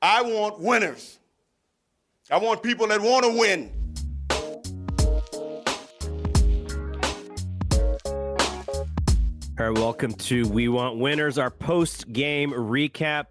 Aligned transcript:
I 0.00 0.22
want 0.22 0.60
winners. 0.60 1.18
I 2.30 2.38
want 2.38 2.62
people 2.62 2.86
that 2.86 3.00
want 3.00 3.24
to 3.24 3.36
win. 3.36 3.72
All 9.58 9.68
right, 9.68 9.76
welcome 9.76 10.12
to 10.14 10.46
We 10.46 10.68
Want 10.68 10.98
Winners, 10.98 11.36
our 11.36 11.50
post 11.50 12.12
game 12.12 12.52
recap, 12.52 13.26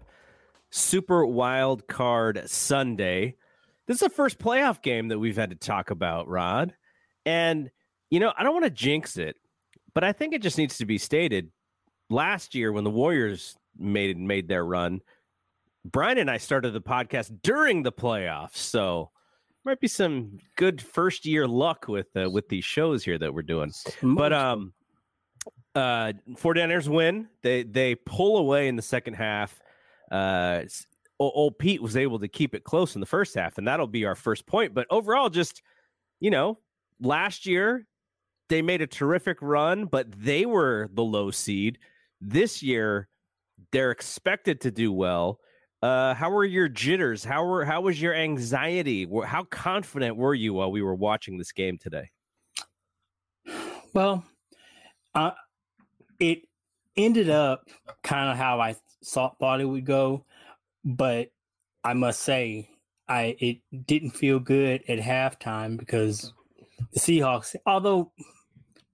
Super 0.68 1.24
Wild 1.24 1.86
Card 1.86 2.42
Sunday. 2.50 3.36
This 3.86 3.94
is 3.94 4.00
the 4.00 4.10
first 4.10 4.38
playoff 4.38 4.82
game 4.82 5.08
that 5.08 5.18
we've 5.18 5.36
had 5.36 5.48
to 5.48 5.56
talk 5.56 5.88
about, 5.90 6.28
Rod. 6.28 6.74
And, 7.24 7.70
you 8.10 8.20
know, 8.20 8.34
I 8.36 8.42
don't 8.42 8.52
want 8.52 8.66
to 8.66 8.70
jinx 8.70 9.16
it, 9.16 9.36
but 9.94 10.04
I 10.04 10.12
think 10.12 10.34
it 10.34 10.42
just 10.42 10.58
needs 10.58 10.76
to 10.78 10.84
be 10.84 10.98
stated. 10.98 11.50
Last 12.10 12.54
year, 12.54 12.72
when 12.72 12.84
the 12.84 12.90
Warriors 12.90 13.56
made 13.78 14.18
made 14.18 14.48
their 14.48 14.66
run, 14.66 15.00
Brian 15.84 16.18
and 16.18 16.30
I 16.30 16.38
started 16.38 16.72
the 16.72 16.80
podcast 16.80 17.42
during 17.42 17.82
the 17.82 17.92
playoffs, 17.92 18.56
so 18.56 19.10
might 19.64 19.80
be 19.80 19.88
some 19.88 20.38
good 20.56 20.80
first 20.80 21.26
year 21.26 21.46
luck 21.46 21.86
with 21.88 22.08
uh, 22.16 22.30
with 22.30 22.48
these 22.48 22.64
shows 22.64 23.04
here 23.04 23.18
that 23.18 23.32
we're 23.32 23.42
doing. 23.42 23.72
But 24.02 24.32
um, 24.32 24.72
uh, 25.74 26.12
49ers 26.30 26.88
win. 26.88 27.28
They 27.42 27.62
they 27.62 27.94
pull 27.94 28.38
away 28.38 28.68
in 28.68 28.76
the 28.76 28.82
second 28.82 29.14
half. 29.14 29.60
Uh, 30.10 30.62
old 31.18 31.58
Pete 31.58 31.82
was 31.82 31.96
able 31.96 32.18
to 32.20 32.28
keep 32.28 32.54
it 32.54 32.64
close 32.64 32.94
in 32.94 33.00
the 33.00 33.06
first 33.06 33.34
half, 33.34 33.58
and 33.58 33.68
that'll 33.68 33.86
be 33.86 34.04
our 34.04 34.14
first 34.14 34.46
point. 34.46 34.74
But 34.74 34.86
overall, 34.90 35.28
just 35.28 35.62
you 36.20 36.30
know, 36.30 36.58
last 37.00 37.46
year 37.46 37.86
they 38.48 38.62
made 38.62 38.80
a 38.80 38.86
terrific 38.86 39.38
run, 39.42 39.84
but 39.84 40.06
they 40.10 40.46
were 40.46 40.88
the 40.92 41.04
low 41.04 41.30
seed. 41.30 41.78
This 42.20 42.62
year, 42.62 43.08
they're 43.72 43.90
expected 43.90 44.62
to 44.62 44.70
do 44.70 44.92
well. 44.92 45.40
Uh, 45.80 46.12
how 46.14 46.30
were 46.30 46.44
your 46.44 46.68
jitters? 46.68 47.24
How 47.24 47.44
were 47.44 47.64
how 47.64 47.82
was 47.82 48.00
your 48.00 48.14
anxiety? 48.14 49.06
How 49.24 49.44
confident 49.44 50.16
were 50.16 50.34
you 50.34 50.54
while 50.54 50.72
we 50.72 50.82
were 50.82 50.94
watching 50.94 51.38
this 51.38 51.52
game 51.52 51.78
today? 51.78 52.10
Well, 53.94 54.24
uh, 55.14 55.32
it 56.18 56.42
ended 56.96 57.30
up 57.30 57.68
kind 58.02 58.30
of 58.30 58.36
how 58.36 58.60
I 58.60 58.76
thought, 59.04 59.38
thought 59.38 59.60
it 59.60 59.64
would 59.64 59.86
go, 59.86 60.24
but 60.84 61.30
I 61.84 61.94
must 61.94 62.20
say, 62.20 62.70
I 63.08 63.36
it 63.38 63.58
didn't 63.86 64.10
feel 64.10 64.40
good 64.40 64.82
at 64.88 64.98
halftime 64.98 65.78
because 65.78 66.32
the 66.92 67.00
Seahawks, 67.00 67.54
although 67.66 68.12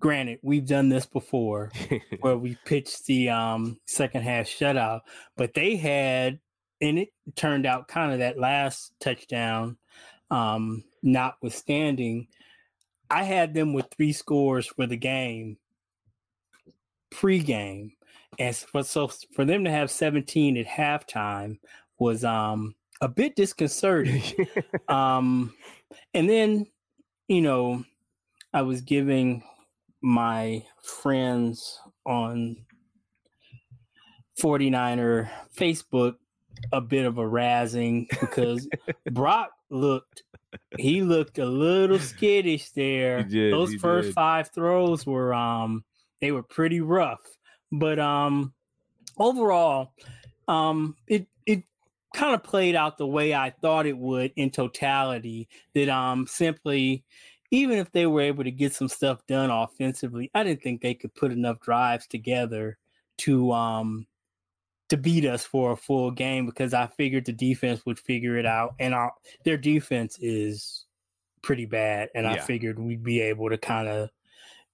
granted, 0.01 0.39
we've 0.43 0.67
done 0.67 0.91
this 0.91 1.07
before 1.07 1.73
where 2.21 2.37
we 2.37 2.59
pitched 2.67 3.07
the 3.07 3.31
um, 3.31 3.81
second 3.87 4.23
half 4.23 4.47
shutout, 4.47 5.01
but 5.35 5.55
they 5.55 5.77
had 5.77 6.39
and 6.85 6.99
it 6.99 7.09
turned 7.35 7.65
out 7.65 7.89
kind 7.89 8.13
of 8.13 8.19
that 8.19 8.39
last 8.39 8.93
touchdown, 9.01 9.79
um, 10.31 10.85
notwithstanding, 11.03 12.29
I 13.11 13.23
had 13.23 13.55
them 13.55 13.73
with 13.73 13.87
three 13.97 14.13
scores 14.13 14.67
for 14.67 14.87
the 14.87 14.97
game 14.97 15.57
pre-game, 17.11 17.93
and 18.39 18.55
for, 18.55 18.83
so 18.83 19.09
for 19.33 19.45
them 19.45 19.65
to 19.65 19.71
have 19.71 19.91
17 19.91 20.59
at 20.59 20.67
halftime 20.67 21.59
was 21.99 22.23
um, 22.23 22.75
a 23.01 23.09
bit 23.09 23.35
disconcerting. 23.35 24.23
um, 24.89 25.55
and 26.13 26.29
then, 26.29 26.67
you 27.29 27.41
know, 27.41 27.83
I 28.53 28.63
was 28.63 28.83
giving 28.83 29.43
my 30.03 30.65
friends 30.83 31.81
on 32.05 32.57
49er 34.39 35.31
Facebook 35.57 36.17
a 36.73 36.81
bit 36.81 37.07
of 37.07 37.19
a 37.19 37.23
razzing 37.23 38.09
because 38.21 38.69
Brock 39.11 39.51
looked 39.71 40.23
he 40.79 41.03
looked 41.03 41.39
a 41.39 41.47
little 41.47 41.99
skittish 41.99 42.71
there. 42.71 43.23
Did, 43.23 43.53
Those 43.53 43.75
first 43.75 44.09
did. 44.09 44.15
five 44.15 44.51
throws 44.53 45.07
were 45.07 45.35
um 45.35 45.85
they 46.21 46.33
were 46.33 46.43
pretty 46.43 46.81
rough. 46.81 47.23
But 47.73 47.99
um 47.99 48.53
overall, 49.19 49.93
um 50.49 50.97
it 51.07 51.27
it 51.47 51.65
kind 52.15 52.35
of 52.35 52.43
played 52.43 52.77
out 52.77 52.99
the 52.99 53.07
way 53.07 53.35
I 53.35 53.51
thought 53.51 53.87
it 53.87 53.99
would 53.99 54.33
in 54.37 54.51
totality. 54.51 55.49
That 55.75 55.89
um 55.89 56.27
simply 56.27 57.05
even 57.51 57.79
if 57.79 57.93
they 57.93 58.07
were 58.07 58.21
able 58.21 58.43
to 58.45 58.51
get 58.51 58.73
some 58.73 58.89
stuff 58.89 59.25
done 59.29 59.51
offensively, 59.51 60.31
I 60.35 60.43
didn't 60.43 60.63
think 60.63 60.81
they 60.81 60.95
could 60.95 61.15
put 61.15 61.31
enough 61.31 61.61
drives 61.61 62.07
together 62.07 62.79
to 63.19 63.53
um 63.53 64.07
to 64.95 65.01
beat 65.03 65.25
us 65.25 65.45
for 65.45 65.73
a 65.73 65.77
full 65.77 66.11
game 66.11 66.47
because 66.47 66.73
I 66.73 66.87
figured 66.87 67.25
the 67.25 67.33
defense 67.33 67.85
would 67.85 67.99
figure 67.99 68.37
it 68.37 68.47
out, 68.47 68.75
and 68.79 68.95
our 68.95 69.13
their 69.45 69.57
defense 69.57 70.19
is 70.21 70.85
pretty 71.43 71.67
bad, 71.67 72.09
and 72.15 72.27
I 72.27 72.39
figured 72.39 72.79
we'd 72.79 73.03
be 73.03 73.21
able 73.21 73.51
to 73.51 73.59
kind 73.59 73.89
of, 73.89 74.11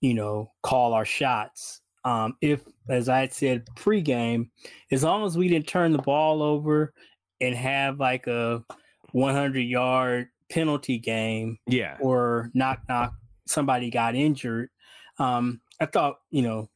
you 0.01 0.15
know, 0.15 0.53
call 0.63 0.93
our 0.93 1.05
shots. 1.05 1.81
Um, 2.05 2.37
if, 2.41 2.61
as 2.89 3.09
I 3.09 3.21
had 3.21 3.33
said 3.35 3.67
pregame, 3.77 4.49
as 4.91 5.03
long 5.05 5.25
as 5.27 5.37
we 5.37 5.49
didn't 5.49 5.67
turn 5.67 5.93
the 5.93 5.99
ball 5.99 6.43
over 6.43 6.93
and 7.41 7.55
have 7.55 7.99
like 7.99 8.27
a 8.27 8.65
100 9.13 9.61
yard 9.61 10.29
penalty 10.51 10.99
game, 10.99 11.59
Yeah. 11.67 11.97
or 12.01 12.51
knock 12.55 12.81
knock 12.89 13.15
somebody 13.47 13.91
got 13.91 14.15
injured, 14.15 14.71
um, 15.19 15.61
I 15.81 15.87
thought 15.87 16.21
you 16.31 16.43
know 16.43 16.69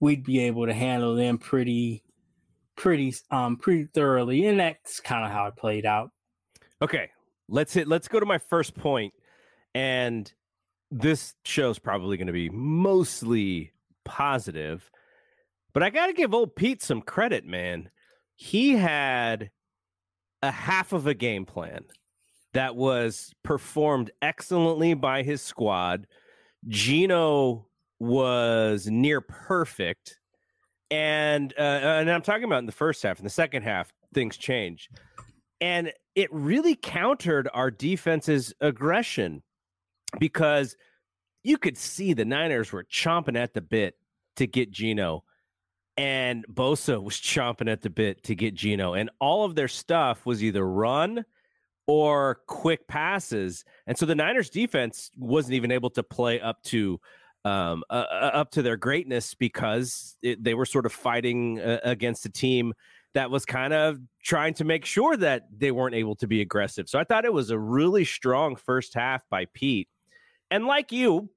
we'd 0.00 0.24
be 0.24 0.40
able 0.40 0.66
to 0.66 0.74
handle 0.74 1.14
them 1.14 1.38
pretty 1.38 2.02
pretty 2.78 3.12
um 3.30 3.56
pretty 3.56 3.84
thoroughly, 3.92 4.46
and 4.46 4.58
that's 4.58 5.00
kind 5.00 5.26
of 5.26 5.30
how 5.30 5.46
it 5.46 5.56
played 5.56 5.84
out. 5.84 6.10
Okay, 6.80 7.10
let's 7.48 7.74
hit. 7.74 7.88
Let's 7.88 8.08
go 8.08 8.20
to 8.20 8.26
my 8.26 8.38
first 8.38 8.74
point, 8.74 9.12
and 9.74 10.32
this 10.90 11.34
show's 11.44 11.78
probably 11.78 12.16
going 12.16 12.28
to 12.28 12.32
be 12.32 12.48
mostly 12.48 13.72
positive, 14.04 14.90
but 15.74 15.82
I 15.82 15.90
got 15.90 16.06
to 16.06 16.14
give 16.14 16.32
old 16.32 16.56
Pete 16.56 16.82
some 16.82 17.02
credit, 17.02 17.44
man. 17.44 17.90
He 18.36 18.72
had 18.72 19.50
a 20.40 20.50
half 20.50 20.92
of 20.92 21.06
a 21.06 21.14
game 21.14 21.44
plan 21.44 21.84
that 22.54 22.76
was 22.76 23.34
performed 23.42 24.12
excellently 24.22 24.94
by 24.94 25.22
his 25.22 25.42
squad. 25.42 26.06
Geno 26.68 27.66
was 27.98 28.86
near 28.86 29.20
perfect, 29.20 30.17
and 30.90 31.52
uh, 31.58 31.62
and 31.62 32.10
I'm 32.10 32.22
talking 32.22 32.44
about 32.44 32.58
in 32.58 32.66
the 32.66 32.72
first 32.72 33.02
half. 33.02 33.18
In 33.18 33.24
the 33.24 33.30
second 33.30 33.62
half, 33.62 33.92
things 34.14 34.36
change, 34.36 34.88
and 35.60 35.92
it 36.14 36.32
really 36.32 36.74
countered 36.74 37.48
our 37.52 37.70
defense's 37.70 38.54
aggression 38.60 39.42
because 40.18 40.76
you 41.44 41.58
could 41.58 41.76
see 41.76 42.12
the 42.12 42.24
Niners 42.24 42.72
were 42.72 42.84
chomping 42.84 43.36
at 43.36 43.54
the 43.54 43.60
bit 43.60 43.94
to 44.36 44.46
get 44.46 44.70
Geno, 44.70 45.24
and 45.96 46.46
Bosa 46.48 47.02
was 47.02 47.14
chomping 47.16 47.70
at 47.70 47.82
the 47.82 47.90
bit 47.90 48.22
to 48.24 48.34
get 48.34 48.54
Geno, 48.54 48.94
and 48.94 49.10
all 49.20 49.44
of 49.44 49.54
their 49.54 49.68
stuff 49.68 50.24
was 50.24 50.42
either 50.42 50.66
run 50.66 51.24
or 51.86 52.40
quick 52.46 52.86
passes, 52.88 53.64
and 53.86 53.96
so 53.96 54.06
the 54.06 54.14
Niners 54.14 54.50
defense 54.50 55.10
wasn't 55.16 55.54
even 55.54 55.70
able 55.70 55.90
to 55.90 56.02
play 56.02 56.40
up 56.40 56.62
to 56.64 57.00
um, 57.44 57.84
uh, 57.90 58.04
uh, 58.10 58.30
up 58.34 58.50
to 58.52 58.62
their 58.62 58.76
greatness 58.76 59.34
because 59.34 60.16
it, 60.22 60.42
they 60.42 60.54
were 60.54 60.66
sort 60.66 60.86
of 60.86 60.92
fighting 60.92 61.60
uh, 61.60 61.78
against 61.84 62.26
a 62.26 62.30
team 62.30 62.74
that 63.14 63.30
was 63.30 63.44
kind 63.44 63.72
of 63.72 63.98
trying 64.22 64.54
to 64.54 64.64
make 64.64 64.84
sure 64.84 65.16
that 65.16 65.44
they 65.56 65.70
weren't 65.70 65.94
able 65.94 66.14
to 66.16 66.26
be 66.26 66.40
aggressive. 66.40 66.88
So 66.88 66.98
I 66.98 67.04
thought 67.04 67.24
it 67.24 67.32
was 67.32 67.50
a 67.50 67.58
really 67.58 68.04
strong 68.04 68.56
first 68.56 68.94
half 68.94 69.22
by 69.30 69.46
Pete. 69.54 69.88
And 70.50 70.66
like 70.66 70.92
you, 70.92 71.30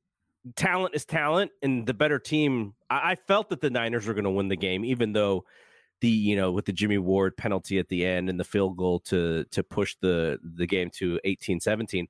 talent 0.56 0.96
is 0.96 1.06
talent, 1.06 1.52
and 1.62 1.86
the 1.86 1.94
better 1.94 2.20
team. 2.20 2.74
I, 2.90 3.12
I 3.12 3.16
felt 3.16 3.50
that 3.50 3.62
the 3.62 3.70
Niners 3.70 4.08
were 4.08 4.14
going 4.14 4.26
to 4.26 4.30
win 4.32 4.48
the 4.48 4.56
game, 4.56 4.84
even 4.86 5.14
though 5.14 5.46
the 6.02 6.10
you 6.10 6.36
know 6.36 6.52
with 6.52 6.66
the 6.66 6.74
Jimmy 6.74 6.98
Ward 6.98 7.38
penalty 7.38 7.80
at 7.80 7.88
the 7.88 8.06
end 8.06 8.30
and 8.30 8.40
the 8.40 8.44
field 8.44 8.78
goal 8.78 9.00
to 9.02 9.46
to 9.46 9.64
push 9.64 9.96
the 10.02 10.40
the 10.56 10.66
game 10.66 10.90
to 10.96 11.20
18-17. 11.26 12.08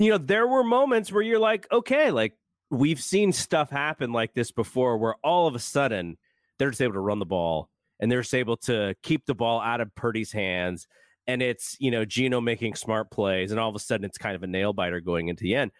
You 0.00 0.10
know, 0.10 0.18
there 0.18 0.46
were 0.46 0.62
moments 0.62 1.10
where 1.10 1.22
you're 1.22 1.40
like, 1.40 1.66
okay, 1.72 2.10
like 2.12 2.34
we've 2.70 3.00
seen 3.00 3.32
stuff 3.32 3.70
happen 3.70 4.12
like 4.12 4.34
this 4.34 4.50
before 4.50 4.98
where 4.98 5.14
all 5.24 5.46
of 5.46 5.54
a 5.54 5.58
sudden 5.58 6.16
they're 6.58 6.70
just 6.70 6.82
able 6.82 6.94
to 6.94 7.00
run 7.00 7.18
the 7.18 7.26
ball 7.26 7.70
and 8.00 8.10
they're 8.10 8.22
just 8.22 8.34
able 8.34 8.56
to 8.56 8.94
keep 9.02 9.26
the 9.26 9.34
ball 9.34 9.60
out 9.60 9.80
of 9.80 9.94
Purdy's 9.94 10.32
hands. 10.32 10.86
And 11.26 11.42
it's, 11.42 11.76
you 11.78 11.90
know, 11.90 12.04
Geno 12.04 12.40
making 12.40 12.74
smart 12.74 13.10
plays, 13.10 13.50
and 13.50 13.60
all 13.60 13.68
of 13.68 13.76
a 13.76 13.80
sudden 13.80 14.04
it's 14.04 14.16
kind 14.16 14.34
of 14.34 14.42
a 14.42 14.46
nail 14.46 14.72
biter 14.72 15.00
going 15.00 15.28
into 15.28 15.42
the 15.42 15.56
end. 15.56 15.72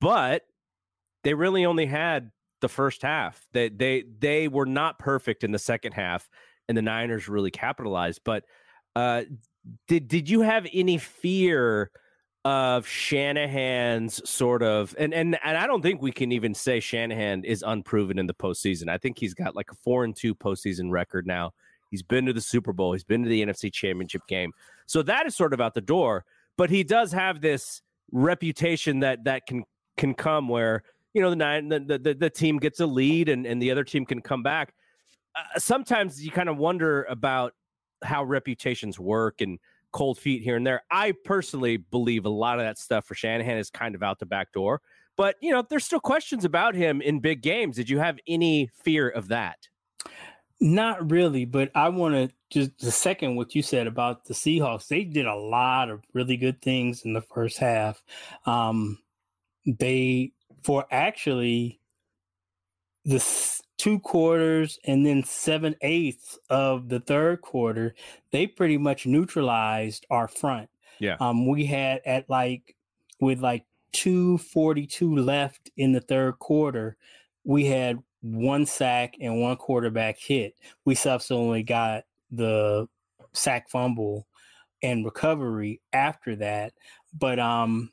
But 0.00 0.42
they 1.22 1.34
really 1.34 1.64
only 1.64 1.86
had 1.86 2.30
the 2.60 2.68
first 2.68 3.02
half. 3.02 3.46
They 3.52 3.68
they 3.68 4.04
they 4.18 4.48
were 4.48 4.66
not 4.66 4.98
perfect 4.98 5.44
in 5.44 5.52
the 5.52 5.58
second 5.58 5.92
half, 5.92 6.28
and 6.68 6.76
the 6.76 6.82
Niners 6.82 7.28
really 7.28 7.52
capitalized. 7.52 8.22
But 8.24 8.44
uh, 8.96 9.24
did 9.86 10.08
did 10.08 10.28
you 10.28 10.40
have 10.40 10.66
any 10.72 10.98
fear 10.98 11.92
of 12.44 12.86
Shanahan's 12.86 14.28
sort 14.28 14.62
of 14.62 14.94
and 14.98 15.12
and 15.12 15.38
and 15.44 15.58
I 15.58 15.66
don't 15.66 15.82
think 15.82 16.00
we 16.00 16.10
can 16.10 16.32
even 16.32 16.54
say 16.54 16.80
Shanahan 16.80 17.44
is 17.44 17.62
unproven 17.66 18.18
in 18.18 18.26
the 18.26 18.34
postseason. 18.34 18.88
I 18.88 18.96
think 18.96 19.18
he's 19.18 19.34
got 19.34 19.54
like 19.54 19.70
a 19.70 19.74
four 19.74 20.04
and 20.04 20.16
two 20.16 20.34
postseason 20.34 20.90
record 20.90 21.26
now. 21.26 21.52
He's 21.90 22.02
been 22.02 22.24
to 22.26 22.32
the 22.32 22.40
Super 22.40 22.72
Bowl. 22.72 22.92
He's 22.92 23.04
been 23.04 23.22
to 23.24 23.28
the 23.28 23.44
NFC 23.44 23.72
Championship 23.72 24.26
game. 24.26 24.52
So 24.86 25.02
that 25.02 25.26
is 25.26 25.36
sort 25.36 25.52
of 25.52 25.60
out 25.60 25.74
the 25.74 25.80
door. 25.80 26.24
But 26.56 26.70
he 26.70 26.82
does 26.82 27.12
have 27.12 27.40
this 27.40 27.82
reputation 28.12 29.00
that 29.00 29.24
that 29.24 29.46
can 29.46 29.64
can 29.96 30.14
come 30.14 30.48
where 30.48 30.82
you 31.12 31.20
know 31.20 31.30
the 31.30 31.36
nine 31.36 31.68
the 31.68 31.98
the, 31.98 32.14
the 32.14 32.30
team 32.30 32.58
gets 32.58 32.80
a 32.80 32.86
lead 32.86 33.28
and 33.28 33.44
and 33.44 33.60
the 33.60 33.70
other 33.70 33.84
team 33.84 34.06
can 34.06 34.22
come 34.22 34.42
back. 34.42 34.72
Uh, 35.36 35.58
sometimes 35.58 36.24
you 36.24 36.30
kind 36.30 36.48
of 36.48 36.56
wonder 36.56 37.04
about 37.04 37.54
how 38.02 38.24
reputations 38.24 38.98
work 38.98 39.42
and 39.42 39.58
cold 39.92 40.18
feet 40.18 40.42
here 40.42 40.56
and 40.56 40.66
there. 40.66 40.82
I 40.90 41.12
personally 41.24 41.78
believe 41.78 42.24
a 42.24 42.30
lot 42.30 42.58
of 42.58 42.64
that 42.64 42.78
stuff 42.78 43.06
for 43.06 43.14
Shanahan 43.14 43.58
is 43.58 43.70
kind 43.70 43.94
of 43.94 44.02
out 44.02 44.18
the 44.18 44.26
back 44.26 44.52
door. 44.52 44.80
But 45.16 45.36
you 45.40 45.52
know, 45.52 45.62
there's 45.68 45.84
still 45.84 46.00
questions 46.00 46.44
about 46.44 46.74
him 46.74 47.00
in 47.02 47.20
big 47.20 47.42
games. 47.42 47.76
Did 47.76 47.90
you 47.90 47.98
have 47.98 48.18
any 48.26 48.70
fear 48.72 49.08
of 49.08 49.28
that? 49.28 49.68
Not 50.60 51.10
really, 51.10 51.44
but 51.46 51.70
I 51.74 51.88
want 51.88 52.14
to 52.14 52.30
just 52.50 52.78
the 52.80 52.90
second 52.90 53.36
what 53.36 53.54
you 53.54 53.62
said 53.62 53.86
about 53.86 54.24
the 54.24 54.34
Seahawks. 54.34 54.88
They 54.88 55.04
did 55.04 55.26
a 55.26 55.34
lot 55.34 55.90
of 55.90 56.04
really 56.12 56.36
good 56.36 56.60
things 56.60 57.02
in 57.02 57.12
the 57.12 57.22
first 57.22 57.58
half. 57.58 58.02
Um, 58.44 58.98
they 59.66 60.32
for 60.62 60.84
actually 60.90 61.80
the 63.04 63.18
two 63.80 63.98
quarters 64.00 64.78
and 64.84 65.06
then 65.06 65.24
seven 65.24 65.74
eighths 65.80 66.38
of 66.50 66.90
the 66.90 67.00
third 67.00 67.40
quarter, 67.40 67.94
they 68.30 68.46
pretty 68.46 68.76
much 68.76 69.06
neutralized 69.06 70.04
our 70.10 70.28
front. 70.28 70.68
Yeah. 70.98 71.16
Um, 71.18 71.46
we 71.46 71.64
had 71.64 72.02
at 72.04 72.28
like 72.28 72.76
with 73.20 73.40
like 73.40 73.64
242 73.92 75.16
left 75.16 75.70
in 75.78 75.92
the 75.92 76.00
third 76.02 76.38
quarter, 76.38 76.98
we 77.44 77.64
had 77.64 77.98
one 78.20 78.66
sack 78.66 79.14
and 79.18 79.40
one 79.40 79.56
quarterback 79.56 80.18
hit. 80.18 80.54
We 80.84 80.94
subsequently 80.94 81.62
got 81.62 82.04
the 82.30 82.86
sack 83.32 83.70
fumble 83.70 84.26
and 84.82 85.06
recovery 85.06 85.80
after 85.94 86.36
that. 86.36 86.74
But 87.18 87.38
um 87.38 87.92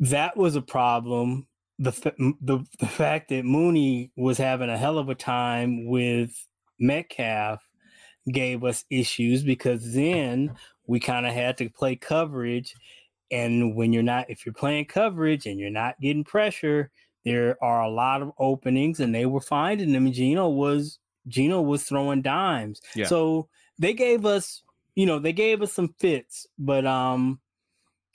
that 0.00 0.36
was 0.36 0.54
a 0.54 0.62
problem 0.62 1.47
the, 1.78 1.92
the 2.40 2.64
the 2.80 2.86
fact 2.86 3.28
that 3.28 3.44
Mooney 3.44 4.10
was 4.16 4.38
having 4.38 4.68
a 4.68 4.76
hell 4.76 4.98
of 4.98 5.08
a 5.08 5.14
time 5.14 5.86
with 5.86 6.30
Metcalf 6.78 7.60
gave 8.30 8.64
us 8.64 8.84
issues 8.90 9.42
because 9.42 9.94
then 9.94 10.54
we 10.86 11.00
kind 11.00 11.26
of 11.26 11.32
had 11.32 11.56
to 11.58 11.70
play 11.70 11.96
coverage. 11.96 12.74
And 13.30 13.76
when 13.76 13.92
you're 13.92 14.02
not 14.02 14.30
if 14.30 14.44
you're 14.44 14.54
playing 14.54 14.86
coverage 14.86 15.46
and 15.46 15.58
you're 15.60 15.70
not 15.70 16.00
getting 16.00 16.24
pressure 16.24 16.90
there 17.24 17.62
are 17.62 17.82
a 17.82 17.90
lot 17.90 18.22
of 18.22 18.32
openings 18.38 19.00
and 19.00 19.14
they 19.14 19.26
were 19.26 19.40
finding 19.40 19.92
them. 19.92 20.10
Geno 20.12 20.48
was 20.48 20.98
Geno 21.26 21.60
was 21.60 21.84
throwing 21.84 22.22
dimes. 22.22 22.80
Yeah. 22.94 23.06
so 23.06 23.48
they 23.78 23.92
gave 23.92 24.24
us 24.24 24.62
you 24.94 25.06
know 25.06 25.18
they 25.18 25.32
gave 25.32 25.62
us 25.62 25.72
some 25.72 25.94
fits 26.00 26.46
but 26.58 26.84
um 26.86 27.38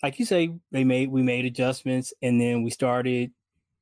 like 0.02 0.20
you 0.20 0.26
say 0.26 0.54
they 0.72 0.84
made 0.84 1.10
we 1.10 1.22
made 1.22 1.46
adjustments 1.46 2.14
and 2.22 2.42
then 2.42 2.64
we 2.64 2.70
started 2.70 3.32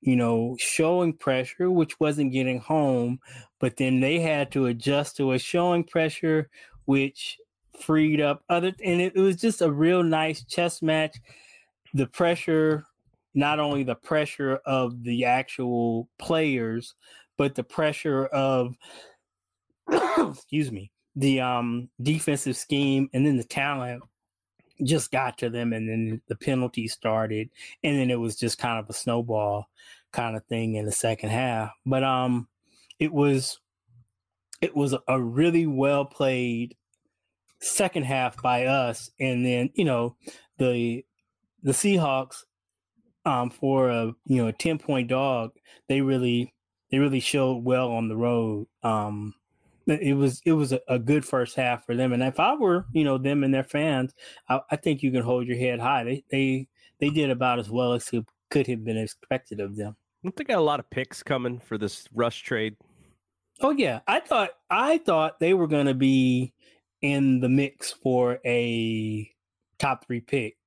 you 0.02 0.16
know, 0.16 0.56
showing 0.60 1.14
pressure, 1.14 1.70
which 1.70 2.00
wasn't 2.00 2.34
getting 2.34 2.60
home, 2.60 3.20
but 3.60 3.78
then 3.78 4.00
they 4.00 4.20
had 4.20 4.52
to 4.52 4.66
adjust 4.66 5.18
to 5.18 5.34
a 5.34 5.40
showing 5.40 5.84
pressure, 5.84 6.50
which 6.86 7.38
freed 7.80 8.20
up 8.20 8.44
other, 8.50 8.74
and 8.84 9.00
it, 9.00 9.16
it 9.16 9.22
was 9.22 9.38
just 9.38 9.62
a 9.62 9.72
real 9.72 10.04
nice 10.04 10.44
chess 10.46 10.82
match. 10.82 11.16
The 11.94 12.08
pressure, 12.08 12.84
not 13.36 13.60
only 13.60 13.84
the 13.84 13.96
pressure 13.96 14.60
of 14.66 15.04
the 15.04 15.26
actual 15.26 16.10
players, 16.18 16.96
but 17.38 17.54
the 17.56 17.64
pressure 17.64 18.26
of, 18.28 18.76
excuse 20.18 20.72
me, 20.72 20.92
the 21.16 21.42
um 21.42 21.90
defensive 22.02 22.56
scheme 22.56 23.10
and 23.14 23.26
then 23.26 23.36
the 23.36 23.44
talent 23.44 24.02
just 24.84 25.12
got 25.12 25.38
to 25.38 25.50
them 25.50 25.74
and 25.74 25.90
then 25.90 26.22
the 26.28 26.36
penalty 26.36 26.88
started 26.88 27.50
and 27.84 27.98
then 27.98 28.10
it 28.10 28.20
was 28.20 28.36
just 28.36 28.58
kind 28.58 28.80
of 28.80 28.90
a 28.90 28.94
snowball 28.94 29.68
kind 30.12 30.36
of 30.36 30.46
thing 30.46 30.76
in 30.76 30.86
the 30.86 30.92
second 30.92 31.30
half. 31.30 31.72
But 31.86 32.04
um 32.04 32.48
it 33.00 33.12
was 33.12 33.60
it 34.62 34.76
was 34.76 34.96
a 35.08 35.22
really 35.22 35.66
well 35.66 36.06
played 36.06 36.76
second 37.60 38.04
half 38.04 38.42
by 38.42 38.66
us 38.66 39.12
and 39.20 39.46
then 39.46 39.70
you 39.76 39.86
know 39.86 40.16
the 40.58 41.06
the 41.64 41.72
Seahawks 41.72 42.44
um 43.26 43.50
for 43.50 43.90
a 43.90 44.14
you 44.26 44.38
know 44.42 44.48
a 44.48 44.54
10 44.54 44.80
point 44.80 45.08
dog 45.08 45.52
they 45.88 46.02
really 46.02 46.54
they 46.90 46.98
really 46.98 47.20
showed 47.20 47.64
well 47.64 47.92
on 47.92 48.08
the 48.08 48.16
road 48.16 48.68
um 48.84 49.34
it 49.88 50.16
was 50.16 50.42
it 50.46 50.54
was 50.54 50.74
a, 50.74 50.80
a, 50.88 51.00
good 51.00 51.26
first 51.26 51.56
half 51.56 51.86
for 51.86 51.96
them. 51.96 52.14
And 52.14 52.24
if 52.24 52.40
I 52.40 52.56
were, 52.56 52.86
you 52.94 53.04
know, 53.04 53.18
them 53.18 53.44
and 53.44 53.54
their 53.54 53.64
fans, 53.64 54.14
I, 54.48 54.60
I, 54.70 54.76
think 54.76 55.02
you 55.02 55.12
can 55.12 55.24
hold 55.24 55.48
your 55.48 55.58
head 55.58 55.80
high. 55.80 56.04
They 56.04 56.24
they 56.30 56.68
they 57.00 57.10
did 57.10 57.30
about 57.30 57.60
as 57.60 57.70
well 57.70 57.94
as 57.94 58.06
could, 58.06 58.26
could 58.50 58.68
have 58.68 58.84
been 58.84 58.98
expected 58.98 59.60
of 59.60 59.76
them. 59.76 59.96
Don't 60.24 60.36
They 60.36 60.44
got 60.44 60.60
a 60.60 60.62
lot 60.62 60.80
of 60.80 60.90
picks 60.90 61.24
coming 61.24 61.60
for 61.60 61.78
this 61.78 62.08
rush 62.14 62.44
trade. 62.44 62.76
Oh 63.62 63.72
yeah, 63.72 64.02
I 64.08 64.20
thought 64.20 64.52
I 64.70 65.00
thought 65.00 65.40
they 65.40 65.54
were 65.54 65.68
going 65.68 65.88
to 65.88 65.94
be 65.94 66.54
in 67.02 67.40
the 67.40 67.50
mix 67.50 67.92
for 67.92 68.40
a 68.46 69.30
top 69.80 70.06
three 70.06 70.22
pick 70.22 70.58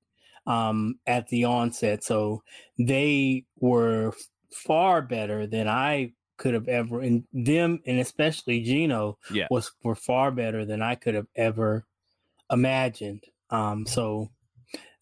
um, 0.46 0.98
at 1.06 1.28
the 1.28 1.44
onset. 1.44 2.04
So 2.04 2.42
they 2.78 3.44
were 3.58 4.12
far 4.52 5.02
better 5.02 5.46
than 5.46 5.68
I 5.68 6.12
could 6.36 6.54
have 6.54 6.68
ever 6.68 7.00
and 7.00 7.24
them 7.32 7.80
and 7.86 8.00
especially 8.00 8.62
Geno 8.62 9.18
yeah. 9.30 9.46
was 9.50 9.72
were 9.82 9.94
far 9.94 10.30
better 10.30 10.64
than 10.64 10.82
I 10.82 10.94
could 10.94 11.14
have 11.14 11.28
ever 11.36 11.86
imagined. 12.50 13.24
Um 13.50 13.86
so 13.86 14.30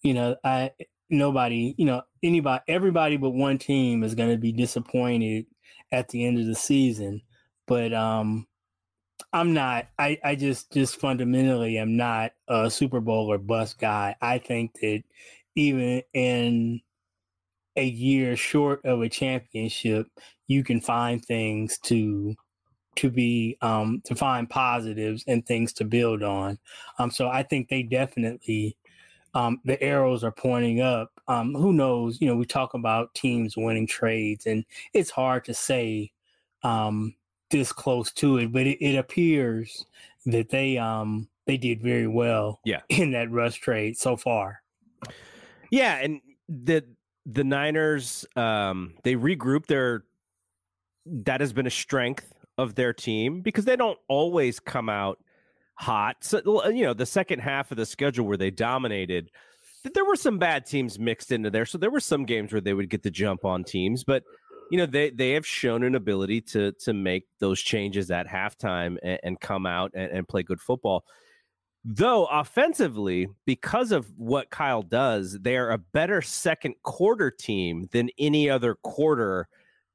you 0.03 0.15
know, 0.15 0.37
I 0.45 0.73
nobody, 1.09 1.75
you 1.79 1.85
know, 1.87 2.03
anybody 2.23 2.62
everybody 2.69 3.17
but 3.17 3.31
one 3.31 3.59
team 3.59 4.03
is 4.05 4.15
gonna 4.15 4.37
be 4.37 4.53
disappointed 4.53 5.47
at 5.91 6.09
the 6.09 6.27
end 6.27 6.39
of 6.39 6.47
the 6.47 6.55
season. 6.55 7.23
But 7.67 7.93
um 7.93 8.47
I'm 9.33 9.55
not 9.55 9.87
I, 9.99 10.19
I 10.23 10.35
just 10.35 10.73
just 10.73 10.97
fundamentally 11.01 11.79
am 11.79 11.97
not 11.97 12.33
a 12.49 12.71
Super 12.71 13.01
Bowl 13.01 13.33
or 13.33 13.39
bust 13.39 13.79
guy. 13.79 14.17
I 14.21 14.39
think 14.39 14.73
that 14.81 15.03
even 15.55 16.03
in 16.12 16.81
a 17.77 17.85
year 17.85 18.37
short 18.37 18.85
of 18.85 19.01
a 19.01 19.09
championship, 19.09 20.07
you 20.47 20.65
can 20.65 20.81
find 20.81 21.25
things 21.25 21.79
to 21.85 22.35
to 22.97 23.11
be 23.11 23.57
um 23.63 24.03
to 24.05 24.15
find 24.15 24.51
positives 24.51 25.25
and 25.27 25.47
things 25.47 25.73
to 25.75 25.85
build 25.85 26.23
on. 26.23 26.59
Um 26.99 27.11
so 27.11 27.29
I 27.29 27.43
think 27.43 27.69
they 27.69 27.83
definitely 27.83 28.77
um 29.35 29.61
the 29.65 29.83
arrows 29.83 30.25
are 30.25 30.33
pointing 30.33 30.81
up. 30.81 31.11
Um 31.29 31.55
who 31.55 31.73
knows, 31.73 32.21
you 32.21 32.27
know, 32.27 32.37
we 32.37 32.45
talk 32.45 32.75
about 32.75 33.15
teams 33.15 33.57
winning 33.57 33.87
trades 33.87 34.47
and 34.47 34.65
it's 34.93 35.11
hard 35.11 35.45
to 35.47 35.55
say 35.55 36.13
um 36.63 37.15
this 37.51 37.73
close 37.73 38.13
to 38.13 38.39
it, 38.39 38.53
but 38.53 38.67
it, 38.67 38.85
it 38.85 38.97
appears 38.97 39.87
that 40.27 40.51
they 40.51 40.77
um 40.79 41.29
they 41.47 41.57
did 41.57 41.83
very 41.83 42.07
well 42.07 42.61
yeah. 42.65 42.81
in 42.89 43.13
that 43.13 43.31
rush 43.31 43.59
trade 43.59 43.97
so 43.97 44.17
far. 44.17 44.63
Yeah, 45.71 45.99
and 45.99 46.21
the 46.49 46.85
the 47.25 47.45
Niners 47.45 48.27
um 48.37 48.95
they 49.05 49.15
regrouped 49.15 49.67
their 49.67 50.05
that 51.06 51.40
has 51.40 51.52
been 51.52 51.66
a 51.66 51.71
strength 51.71 52.32
of 52.59 52.75
their 52.75 52.92
team 52.92 53.40
because 53.40 53.64
they 53.64 53.76
don't 53.76 53.99
always 54.09 54.61
come 54.61 54.88
out 54.88 55.18
hot. 55.75 56.16
So 56.21 56.64
uh, 56.64 56.68
you 56.68 56.85
know, 56.85 56.94
the 56.94 57.06
second 57.06 57.40
half 57.40 57.71
of 57.71 57.76
the 57.76 57.87
schedule 57.87 58.26
where 58.26 58.37
they 58.37 58.50
dominated, 58.50 59.30
there 59.94 60.04
were 60.04 60.16
some 60.16 60.38
bad 60.38 60.66
teams 60.66 60.99
mixed 60.99 61.32
into 61.32 61.50
there. 61.50 61.66
So 61.66 61.78
there 61.78 61.90
were 61.90 62.00
some 62.00 62.25
games 62.25 62.52
where 62.52 62.61
they 62.61 62.75
would 62.75 62.90
get 62.90 63.02
the 63.02 63.11
jump 63.11 63.44
on 63.44 63.64
teams, 63.64 64.04
but 64.04 64.23
you 64.71 64.78
know, 64.78 64.87
they 64.87 65.11
they 65.11 65.32
have 65.32 65.47
shown 65.47 65.82
an 65.82 65.94
ability 65.94 66.40
to 66.40 66.73
to 66.73 66.94
make 66.94 67.26
those 67.40 67.61
changes 67.61 68.11
at 68.11 68.26
halftime 68.26 68.97
and, 69.02 69.21
and 69.23 69.40
come 69.40 69.66
out 69.66 69.90
and, 69.94 70.11
and 70.12 70.28
play 70.28 70.42
good 70.42 70.61
football. 70.61 71.04
Though 71.85 72.26
offensively, 72.26 73.28
because 73.44 73.90
of 73.90 74.06
what 74.16 74.50
Kyle 74.50 74.82
does, 74.82 75.37
they 75.40 75.56
are 75.56 75.73
a 75.73 75.78
better 75.78 76.23
second 76.23 76.76
quarter 76.85 77.30
team 77.30 77.88
than 77.92 78.09
any 78.18 78.49
other 78.49 78.76
quarter. 78.76 79.49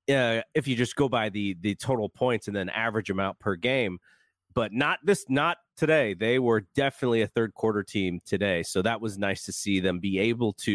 Uh, 0.09 0.41
if 0.53 0.67
you 0.67 0.75
just 0.75 0.95
go 0.95 1.09
by 1.09 1.29
the 1.29 1.55
the 1.61 1.75
total 1.75 2.07
points 2.07 2.47
and 2.47 2.55
then 2.55 2.69
average 2.69 3.07
them 3.07 3.19
out 3.19 3.37
per 3.39 3.55
game, 3.55 3.99
but 4.57 4.73
not 4.73 4.97
this, 5.03 5.23
not 5.29 5.59
today. 5.75 6.15
They 6.15 6.39
were 6.39 6.61
definitely 6.73 7.21
a 7.21 7.27
third 7.27 7.53
quarter 7.53 7.83
team 7.83 8.19
today. 8.25 8.63
So 8.63 8.81
that 8.81 8.99
was 8.99 9.15
nice 9.19 9.43
to 9.45 9.51
see 9.51 9.79
them 9.79 9.99
be 9.99 10.17
able 10.17 10.53
to, 10.53 10.71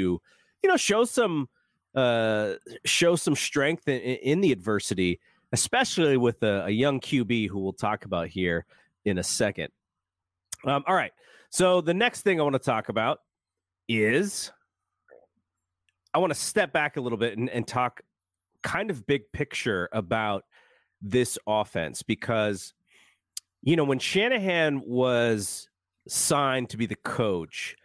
you 0.62 0.68
know, 0.68 0.76
show 0.76 1.04
some, 1.04 1.48
uh, 1.96 2.52
show 2.84 3.16
some 3.16 3.34
strength 3.34 3.88
in, 3.88 3.98
in 3.98 4.40
the 4.40 4.52
adversity, 4.52 5.18
especially 5.50 6.16
with 6.16 6.44
a, 6.44 6.66
a, 6.66 6.70
young 6.70 7.00
QB 7.00 7.48
who 7.48 7.58
we'll 7.58 7.72
talk 7.72 8.04
about 8.04 8.28
here 8.28 8.66
in 9.04 9.18
a 9.18 9.22
second. 9.24 9.70
Um, 10.64 10.84
all 10.86 10.94
right. 10.94 11.12
So 11.50 11.80
the 11.80 11.92
next 11.92 12.22
thing 12.22 12.40
I 12.40 12.44
want 12.44 12.54
to 12.54 12.60
talk 12.60 12.88
about 12.88 13.18
is 13.88 14.52
I 16.14 16.18
want 16.18 16.32
to 16.32 16.38
step 16.38 16.72
back 16.72 16.96
a 16.98 17.00
little 17.00 17.18
bit 17.18 17.36
and, 17.36 17.50
and 17.50 17.66
talk 17.66 18.00
kind 18.62 18.90
of 18.90 19.07
big 19.07 19.23
picture 19.33 19.88
about 19.92 20.45
this 21.00 21.38
offense 21.47 22.02
because 22.02 22.75
you 23.62 23.76
know 23.76 23.85
when 23.85 23.99
Shanahan 23.99 24.83
was 24.87 25.69
signed 26.09 26.71
to 26.71 26.76
be 26.76 26.87
the 26.87 26.97
coach 26.97 27.76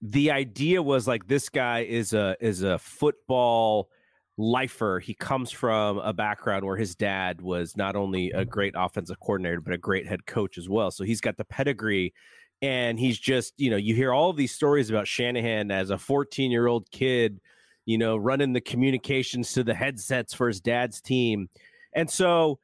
the 0.00 0.30
idea 0.30 0.82
was 0.82 1.08
like 1.08 1.26
this 1.26 1.48
guy 1.48 1.80
is 1.80 2.12
a 2.12 2.36
is 2.40 2.62
a 2.62 2.78
football 2.78 3.88
lifer. 4.36 5.00
He 5.00 5.14
comes 5.14 5.50
from 5.50 5.98
a 5.98 6.12
background 6.12 6.64
where 6.64 6.76
his 6.76 6.94
dad 6.94 7.40
was 7.40 7.76
not 7.76 7.96
only 7.96 8.30
a 8.30 8.44
great 8.44 8.74
offensive 8.76 9.18
coordinator 9.20 9.60
but 9.60 9.74
a 9.74 9.78
great 9.78 10.06
head 10.06 10.26
coach 10.26 10.56
as 10.58 10.68
well. 10.68 10.90
So 10.90 11.04
he's 11.04 11.20
got 11.20 11.36
the 11.36 11.44
pedigree 11.44 12.14
and 12.62 12.98
he's 12.98 13.18
just 13.18 13.54
you 13.56 13.70
know 13.70 13.76
you 13.76 13.94
hear 13.94 14.12
all 14.12 14.32
these 14.32 14.54
stories 14.54 14.90
about 14.90 15.08
Shanahan 15.08 15.70
as 15.70 15.90
a 15.90 15.98
14 15.98 16.50
year 16.50 16.66
old 16.66 16.90
kid 16.90 17.40
you 17.88 17.96
know, 17.96 18.18
running 18.18 18.52
the 18.52 18.60
communications 18.60 19.50
to 19.54 19.64
the 19.64 19.72
headsets 19.72 20.34
for 20.34 20.46
his 20.46 20.60
dad's 20.60 21.00
team. 21.00 21.48
And 21.94 22.10
so 22.10 22.58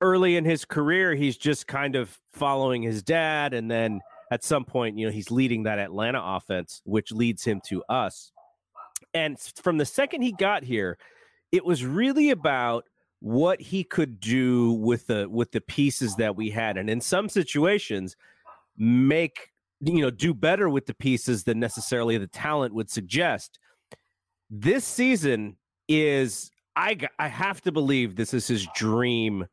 early 0.00 0.36
in 0.36 0.44
his 0.44 0.64
career, 0.64 1.16
he's 1.16 1.36
just 1.36 1.66
kind 1.66 1.96
of 1.96 2.16
following 2.32 2.80
his 2.80 3.02
dad. 3.02 3.54
And 3.54 3.68
then 3.68 4.00
at 4.30 4.44
some 4.44 4.64
point, 4.64 4.96
you 4.96 5.04
know, 5.04 5.10
he's 5.10 5.32
leading 5.32 5.64
that 5.64 5.80
Atlanta 5.80 6.22
offense, 6.22 6.80
which 6.84 7.10
leads 7.10 7.42
him 7.42 7.60
to 7.66 7.82
us. 7.88 8.30
And 9.12 9.36
from 9.40 9.78
the 9.78 9.84
second 9.84 10.22
he 10.22 10.30
got 10.30 10.62
here, 10.62 10.96
it 11.50 11.64
was 11.64 11.84
really 11.84 12.30
about 12.30 12.84
what 13.18 13.60
he 13.60 13.82
could 13.82 14.20
do 14.20 14.74
with 14.74 15.08
the 15.08 15.28
with 15.28 15.50
the 15.50 15.60
pieces 15.60 16.16
that 16.16 16.34
we 16.34 16.50
had 16.50 16.76
and 16.76 16.90
in 16.90 17.00
some 17.00 17.28
situations 17.28 18.16
make 18.76 19.52
you 19.78 20.00
know 20.00 20.10
do 20.10 20.34
better 20.34 20.68
with 20.68 20.86
the 20.86 20.94
pieces 20.94 21.44
than 21.44 21.60
necessarily 21.60 22.18
the 22.18 22.26
talent 22.26 22.74
would 22.74 22.90
suggest 22.90 23.60
this 24.52 24.84
season 24.84 25.56
is 25.88 26.50
I 26.76 26.98
I 27.18 27.28
have 27.28 27.62
to 27.62 27.72
believe 27.72 28.14
this 28.14 28.34
is 28.34 28.46
his 28.46 28.68
dream 28.76 29.46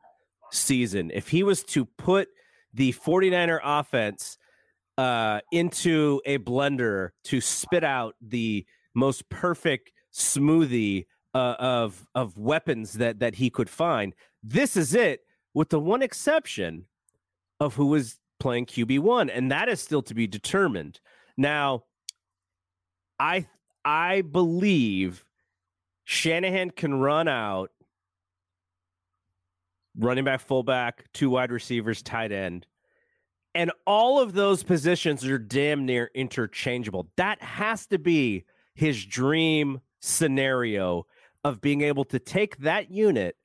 season. 0.51 1.09
If 1.13 1.29
he 1.29 1.41
was 1.41 1.63
to 1.63 1.85
put 1.85 2.27
the 2.73 2.91
49er 2.91 3.61
offense 3.63 4.37
uh, 4.97 5.39
into 5.53 6.21
a 6.25 6.37
blender 6.39 7.11
to 7.23 7.39
spit 7.39 7.85
out 7.85 8.15
the 8.21 8.65
most 8.93 9.27
perfect 9.29 9.93
smoothie 10.13 11.05
uh, 11.33 11.55
of 11.57 12.05
of 12.13 12.37
weapons 12.37 12.93
that 12.93 13.19
that 13.19 13.35
he 13.35 13.49
could 13.49 13.69
find, 13.69 14.13
this 14.43 14.75
is 14.75 14.93
it. 14.93 15.21
With 15.53 15.69
the 15.69 15.79
one 15.79 16.01
exception 16.01 16.85
of 17.59 17.75
who 17.75 17.87
was 17.87 18.19
playing 18.39 18.65
QB 18.65 18.99
one, 18.99 19.29
and 19.29 19.49
that 19.49 19.69
is 19.69 19.79
still 19.79 20.01
to 20.03 20.13
be 20.13 20.27
determined. 20.27 20.99
Now, 21.37 21.85
I 23.17 23.47
I 23.83 24.21
believe 24.21 25.25
Shanahan 26.03 26.71
can 26.71 26.99
run 26.99 27.27
out 27.27 27.71
running 29.97 30.23
back, 30.23 30.41
fullback, 30.41 31.05
two 31.13 31.29
wide 31.29 31.51
receivers, 31.51 32.01
tight 32.01 32.31
end. 32.31 32.65
And 33.55 33.71
all 33.85 34.19
of 34.19 34.33
those 34.33 34.63
positions 34.63 35.25
are 35.25 35.39
damn 35.39 35.85
near 35.85 36.11
interchangeable. 36.13 37.09
That 37.17 37.41
has 37.41 37.87
to 37.87 37.99
be 37.99 38.45
his 38.75 39.03
dream 39.05 39.81
scenario 40.01 41.05
of 41.43 41.61
being 41.61 41.81
able 41.81 42.05
to 42.05 42.19
take 42.19 42.57
that 42.57 42.91
unit 42.91 43.35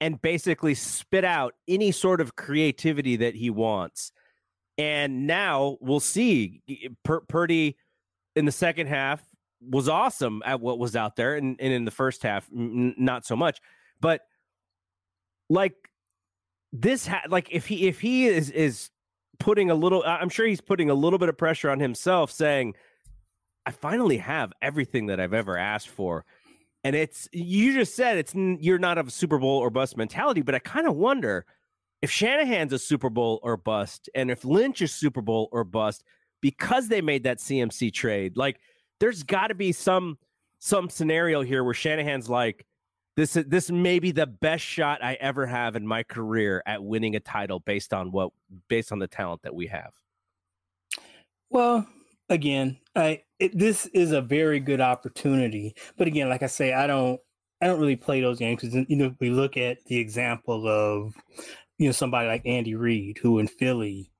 and 0.00 0.22
basically 0.22 0.74
spit 0.74 1.24
out 1.24 1.54
any 1.68 1.92
sort 1.92 2.20
of 2.20 2.36
creativity 2.36 3.16
that 3.16 3.34
he 3.34 3.50
wants. 3.50 4.12
And 4.78 5.26
now 5.26 5.76
we'll 5.80 6.00
see 6.00 6.62
Purdy 7.04 7.76
in 8.34 8.46
the 8.46 8.52
second 8.52 8.86
half 8.86 9.22
was 9.60 9.88
awesome 9.88 10.42
at 10.44 10.60
what 10.60 10.78
was 10.78 10.96
out 10.96 11.16
there, 11.16 11.34
and, 11.34 11.56
and 11.60 11.72
in 11.72 11.84
the 11.84 11.90
first 11.90 12.22
half, 12.22 12.48
n- 12.54 12.94
not 12.96 13.26
so 13.26 13.36
much. 13.36 13.60
But 14.00 14.22
like 15.48 15.74
this, 16.72 17.06
ha- 17.06 17.24
like 17.28 17.48
if 17.50 17.66
he 17.66 17.88
if 17.88 18.00
he 18.00 18.26
is 18.26 18.50
is 18.50 18.90
putting 19.38 19.70
a 19.70 19.74
little, 19.74 20.02
I'm 20.06 20.28
sure 20.28 20.46
he's 20.46 20.60
putting 20.60 20.90
a 20.90 20.94
little 20.94 21.18
bit 21.18 21.28
of 21.28 21.36
pressure 21.36 21.70
on 21.70 21.80
himself, 21.80 22.30
saying, 22.30 22.74
"I 23.66 23.70
finally 23.70 24.18
have 24.18 24.52
everything 24.62 25.06
that 25.06 25.20
I've 25.20 25.34
ever 25.34 25.56
asked 25.56 25.88
for." 25.88 26.24
And 26.82 26.96
it's 26.96 27.28
you 27.32 27.74
just 27.74 27.94
said 27.94 28.16
it's 28.16 28.34
you're 28.34 28.78
not 28.78 28.98
of 28.98 29.08
a 29.08 29.10
Super 29.10 29.38
Bowl 29.38 29.58
or 29.58 29.70
bust 29.70 29.96
mentality, 29.96 30.42
but 30.42 30.54
I 30.54 30.60
kind 30.60 30.86
of 30.86 30.96
wonder 30.96 31.44
if 32.00 32.10
Shanahan's 32.10 32.72
a 32.72 32.78
Super 32.78 33.10
Bowl 33.10 33.40
or 33.42 33.58
bust, 33.58 34.08
and 34.14 34.30
if 34.30 34.44
Lynch 34.44 34.80
is 34.80 34.92
Super 34.92 35.20
Bowl 35.20 35.50
or 35.52 35.64
bust 35.64 36.04
because 36.40 36.88
they 36.88 37.00
made 37.00 37.24
that 37.24 37.38
CMC 37.38 37.92
trade. 37.92 38.36
Like 38.36 38.60
there's 39.00 39.22
got 39.22 39.48
to 39.48 39.54
be 39.54 39.72
some 39.72 40.18
some 40.58 40.88
scenario 40.90 41.40
here 41.40 41.64
where 41.64 41.74
Shanahan's 41.74 42.28
like, 42.28 42.66
this 43.16 43.32
this 43.32 43.70
may 43.70 43.98
be 43.98 44.12
the 44.12 44.26
best 44.26 44.62
shot 44.64 45.02
I 45.02 45.14
ever 45.14 45.46
have 45.46 45.74
in 45.74 45.86
my 45.86 46.02
career 46.04 46.62
at 46.66 46.82
winning 46.82 47.16
a 47.16 47.20
title 47.20 47.58
based 47.58 47.92
on 47.92 48.12
what 48.12 48.30
based 48.68 48.92
on 48.92 48.98
the 48.98 49.08
talent 49.08 49.42
that 49.42 49.54
we 49.54 49.66
have. 49.66 49.92
Well, 51.48 51.86
again, 52.28 52.78
I 52.94 53.22
it, 53.38 53.58
this 53.58 53.86
is 53.86 54.12
a 54.12 54.22
very 54.22 54.60
good 54.60 54.80
opportunity, 54.80 55.74
but 55.96 56.06
again, 56.06 56.28
like 56.28 56.42
I 56.42 56.46
say, 56.46 56.72
I 56.72 56.86
don't 56.86 57.20
I 57.60 57.66
don't 57.66 57.80
really 57.80 57.96
play 57.96 58.20
those 58.20 58.38
games 58.38 58.62
because 58.62 58.86
you 58.88 58.96
know 58.96 59.14
we 59.18 59.30
look 59.30 59.56
at 59.56 59.84
the 59.86 59.98
example 59.98 60.68
of 60.68 61.14
you 61.78 61.86
know 61.86 61.92
somebody 61.92 62.28
like 62.28 62.42
Andy 62.46 62.74
Reid 62.74 63.18
who 63.18 63.38
in 63.38 63.48
Philly 63.48 64.10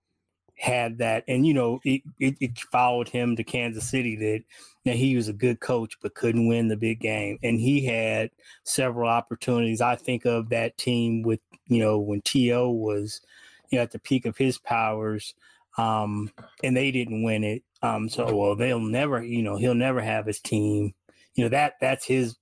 had 0.61 0.99
that, 0.99 1.25
and 1.27 1.47
you 1.47 1.55
know, 1.55 1.81
it, 1.85 2.03
it, 2.19 2.37
it, 2.41 2.59
followed 2.59 3.09
him 3.09 3.35
to 3.35 3.43
Kansas 3.43 3.89
City 3.89 4.15
that 4.17 4.43
you 4.85 4.93
know, 4.93 4.97
he 4.97 5.17
was 5.17 5.29
a 5.29 5.33
good 5.33 5.61
coach 5.61 5.97
but 6.03 6.15
couldn't 6.15 6.49
win 6.49 6.69
the 6.69 6.77
big 6.77 7.01
game, 7.01 7.39
and 7.43 7.59
he 7.59 7.85
had 7.85 8.31
several 8.65 9.09
opportunities. 9.09 9.81
I 9.81 9.97
think 9.97 10.27
of 10.27 10.51
that 10.51 10.77
team 10.77 11.23
with 11.23 11.41
you 11.67 11.79
know 11.79 11.99
when 11.99 12.21
T.O. 12.21 12.71
was 12.71 13.23
you 13.71 13.79
know 13.79 13.83
at 13.83 13.91
the 13.91 13.99
peak 13.99 14.27
of 14.27 14.37
his 14.37 14.59
powers, 14.59 15.35
um, 15.79 16.31
and 16.63 16.77
they 16.77 16.91
didn't 16.91 17.23
win 17.23 17.43
it. 17.43 17.63
Um, 17.83 18.09
so 18.09 18.35
well, 18.35 18.55
they'll 18.55 18.81
never, 18.81 19.25
you 19.25 19.43
know, 19.43 19.57
he'll 19.57 19.75
never 19.75 20.03
have 20.03 20.27
his 20.27 20.41
team. 20.41 20.93
You 21.35 21.45
know 21.45 21.51
that 21.51 21.75
that's 21.81 22.05
his 22.05 22.37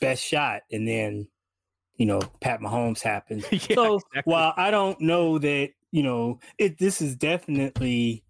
best 0.00 0.22
shot, 0.22 0.62
and 0.70 0.86
then 0.86 1.26
you 1.96 2.06
know 2.06 2.20
Pat 2.40 2.60
Mahomes 2.60 3.02
happens. 3.02 3.44
yeah, 3.50 3.74
so 3.74 3.96
exactly. 3.96 4.22
while 4.24 4.54
I 4.56 4.70
don't 4.70 5.00
know 5.00 5.38
that 5.38 5.70
you 5.90 6.02
know, 6.02 6.40
it 6.58 6.78
this 6.78 7.00
is 7.00 7.16
definitely 7.16 8.24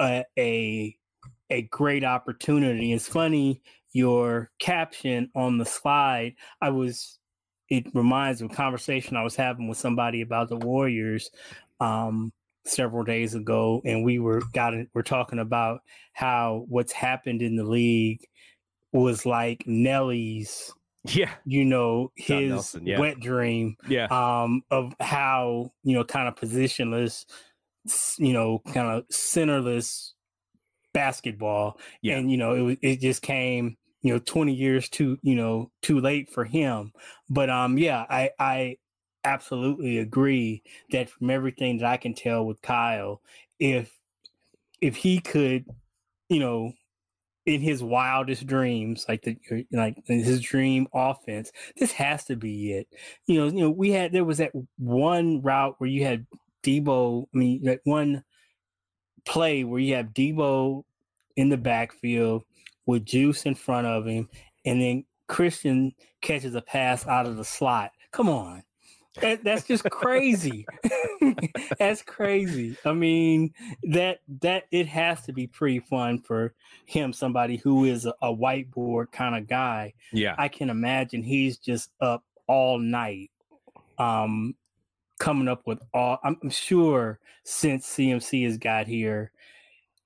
a 0.00 0.24
a, 0.38 0.96
a 1.50 1.62
great 1.62 2.04
opportunity. 2.04 2.92
It's 2.92 3.08
funny 3.08 3.62
your 3.92 4.50
caption 4.58 5.30
on 5.34 5.58
the 5.58 5.64
slide. 5.64 6.34
I 6.60 6.70
was 6.70 7.18
it 7.68 7.86
reminds 7.94 8.42
of 8.42 8.50
a 8.50 8.54
conversation 8.54 9.16
I 9.16 9.22
was 9.22 9.36
having 9.36 9.68
with 9.68 9.78
somebody 9.78 10.22
about 10.22 10.48
the 10.48 10.56
Warriors 10.56 11.30
um, 11.78 12.32
several 12.64 13.04
days 13.04 13.34
ago, 13.34 13.80
and 13.84 14.04
we 14.04 14.18
were 14.18 14.42
got 14.52 14.74
we're 14.94 15.02
talking 15.02 15.38
about 15.38 15.80
how 16.12 16.64
what's 16.68 16.92
happened 16.92 17.42
in 17.42 17.56
the 17.56 17.64
league 17.64 18.26
was 18.92 19.24
like 19.24 19.64
Nellie's 19.66 20.72
yeah 21.04 21.30
you 21.44 21.64
know 21.64 22.12
his 22.14 22.50
Nelson, 22.50 22.86
yeah. 22.86 22.98
wet 22.98 23.20
dream 23.20 23.76
yeah 23.88 24.06
um 24.10 24.62
of 24.70 24.94
how 25.00 25.72
you 25.82 25.94
know 25.94 26.04
kind 26.04 26.28
of 26.28 26.34
positionless 26.34 27.24
you 28.18 28.32
know 28.32 28.60
kind 28.72 28.90
of 28.90 29.08
centerless 29.08 30.10
basketball 30.92 31.78
yeah. 32.02 32.16
and 32.16 32.30
you 32.30 32.36
know 32.36 32.68
it 32.68 32.78
it 32.82 33.00
just 33.00 33.22
came 33.22 33.76
you 34.02 34.12
know 34.12 34.18
20 34.18 34.52
years 34.52 34.88
too 34.88 35.18
you 35.22 35.34
know 35.34 35.70
too 35.82 36.00
late 36.00 36.30
for 36.30 36.44
him 36.44 36.92
but 37.28 37.48
um 37.48 37.78
yeah 37.78 38.04
i 38.10 38.30
i 38.38 38.76
absolutely 39.24 39.98
agree 39.98 40.62
that 40.90 41.08
from 41.08 41.30
everything 41.30 41.78
that 41.78 41.86
i 41.86 41.96
can 41.96 42.14
tell 42.14 42.44
with 42.44 42.60
kyle 42.62 43.20
if 43.58 43.98
if 44.80 44.96
he 44.96 45.20
could 45.20 45.64
you 46.28 46.40
know 46.40 46.72
in 47.50 47.60
his 47.60 47.82
wildest 47.82 48.46
dreams, 48.46 49.04
like 49.08 49.22
the 49.22 49.36
uh, 49.50 49.56
like 49.72 49.96
his 50.06 50.40
dream 50.40 50.86
offense, 50.94 51.50
this 51.76 51.90
has 51.92 52.24
to 52.26 52.36
be 52.36 52.72
it. 52.72 52.88
You 53.26 53.40
know, 53.40 53.46
you 53.46 53.60
know, 53.60 53.70
we 53.70 53.90
had 53.90 54.12
there 54.12 54.24
was 54.24 54.38
that 54.38 54.52
one 54.78 55.42
route 55.42 55.74
where 55.78 55.90
you 55.90 56.04
had 56.04 56.26
Deebo. 56.62 57.26
I 57.34 57.36
mean, 57.36 57.64
that 57.64 57.80
one 57.84 58.22
play 59.24 59.64
where 59.64 59.80
you 59.80 59.96
have 59.96 60.14
Deebo 60.14 60.84
in 61.36 61.48
the 61.48 61.56
backfield 61.56 62.44
with 62.86 63.04
Juice 63.04 63.46
in 63.46 63.56
front 63.56 63.86
of 63.86 64.06
him, 64.06 64.28
and 64.64 64.80
then 64.80 65.04
Christian 65.26 65.92
catches 66.20 66.54
a 66.54 66.62
pass 66.62 67.06
out 67.06 67.26
of 67.26 67.36
the 67.36 67.44
slot. 67.44 67.90
Come 68.12 68.28
on, 68.28 68.62
that, 69.20 69.42
that's 69.42 69.66
just 69.66 69.84
crazy. 69.90 70.66
That's 71.78 72.02
crazy. 72.02 72.76
I 72.84 72.92
mean, 72.92 73.52
that 73.84 74.20
that 74.40 74.64
it 74.70 74.86
has 74.88 75.22
to 75.22 75.32
be 75.32 75.46
pretty 75.46 75.80
fun 75.80 76.20
for 76.20 76.54
him, 76.86 77.12
somebody 77.12 77.56
who 77.56 77.84
is 77.84 78.06
a, 78.06 78.14
a 78.22 78.34
whiteboard 78.34 79.12
kind 79.12 79.36
of 79.36 79.46
guy. 79.46 79.94
Yeah. 80.12 80.34
I 80.38 80.48
can 80.48 80.70
imagine 80.70 81.22
he's 81.22 81.58
just 81.58 81.90
up 82.00 82.24
all 82.46 82.78
night 82.78 83.30
um 83.98 84.54
coming 85.18 85.46
up 85.48 85.66
with 85.66 85.80
all 85.94 86.18
I'm 86.24 86.50
sure 86.50 87.20
since 87.44 87.86
CMC 87.86 88.44
has 88.44 88.58
got 88.58 88.86
here, 88.86 89.30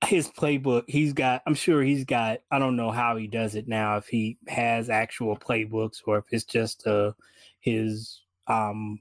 his 0.05 0.29
playbook, 0.29 0.85
he's 0.89 1.13
got 1.13 1.43
I'm 1.47 1.55
sure 1.55 1.83
he's 1.83 2.05
got 2.05 2.41
I 2.51 2.59
don't 2.59 2.77
know 2.77 2.91
how 2.91 3.17
he 3.17 3.27
does 3.27 3.55
it 3.55 3.69
now, 3.69 3.97
if 3.97 4.09
he 4.09 4.37
has 4.49 4.91
actual 4.91 5.37
playbooks 5.37 6.03
or 6.07 6.19
if 6.19 6.25
it's 6.31 6.45
just 6.45 6.87
uh 6.87 7.13
his 7.61 8.21
um 8.49 9.01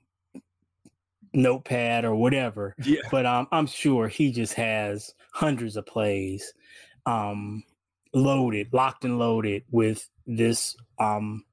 notepad 1.34 2.06
or 2.06 2.16
whatever. 2.16 2.76
Yeah. 2.84 3.02
But 3.12 3.26
um, 3.26 3.48
I'm 3.52 3.68
sure 3.68 4.08
he 4.08 4.32
just 4.32 4.54
has 4.54 5.14
hundreds 5.32 5.76
of 5.78 5.86
plays 5.86 6.54
um, 7.06 7.64
loaded, 8.14 8.74
locked 8.74 9.06
and 9.06 9.20
loaded 9.20 9.64
with 9.72 10.10
this 10.26 10.76
um, 11.00 11.44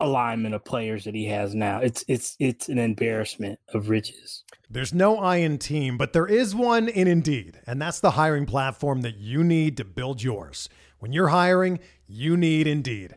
alignment 0.00 0.54
of 0.54 0.64
players 0.64 1.04
that 1.04 1.14
he 1.14 1.26
has 1.26 1.54
now. 1.54 1.80
It's 1.80 2.04
it's 2.08 2.36
it's 2.38 2.68
an 2.68 2.78
embarrassment 2.78 3.58
of 3.72 3.88
riches. 3.88 4.44
There's 4.70 4.94
no 4.94 5.18
I 5.18 5.36
in 5.36 5.58
team, 5.58 5.98
but 5.98 6.12
there 6.12 6.26
is 6.26 6.54
one 6.54 6.88
in 6.88 7.06
Indeed, 7.08 7.60
and 7.66 7.80
that's 7.80 8.00
the 8.00 8.12
hiring 8.12 8.46
platform 8.46 9.02
that 9.02 9.16
you 9.16 9.44
need 9.44 9.76
to 9.76 9.84
build 9.84 10.22
yours. 10.22 10.68
When 10.98 11.12
you're 11.12 11.28
hiring, 11.28 11.80
you 12.06 12.36
need 12.36 12.66
Indeed. 12.66 13.16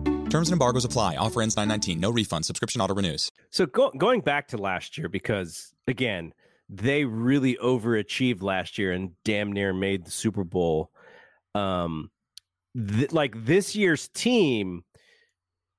Terms 0.31 0.47
and 0.47 0.53
embargoes 0.53 0.85
apply. 0.85 1.17
Offer 1.17 1.41
ends 1.41 1.57
919. 1.57 1.99
No 1.99 2.09
refund. 2.09 2.45
Subscription 2.45 2.79
auto 2.79 2.95
renews. 2.95 3.29
So 3.49 3.65
go, 3.65 3.91
going 3.97 4.21
back 4.21 4.47
to 4.49 4.57
last 4.57 4.97
year, 4.97 5.09
because 5.09 5.73
again, 5.89 6.33
they 6.69 7.03
really 7.03 7.57
overachieved 7.57 8.41
last 8.41 8.77
year 8.77 8.93
and 8.93 9.11
damn 9.25 9.51
near 9.51 9.73
made 9.73 10.05
the 10.05 10.11
Super 10.11 10.45
Bowl. 10.45 10.89
Um, 11.53 12.11
th- 12.77 13.11
like 13.11 13.43
this 13.43 13.75
year's 13.75 14.07
team, 14.07 14.85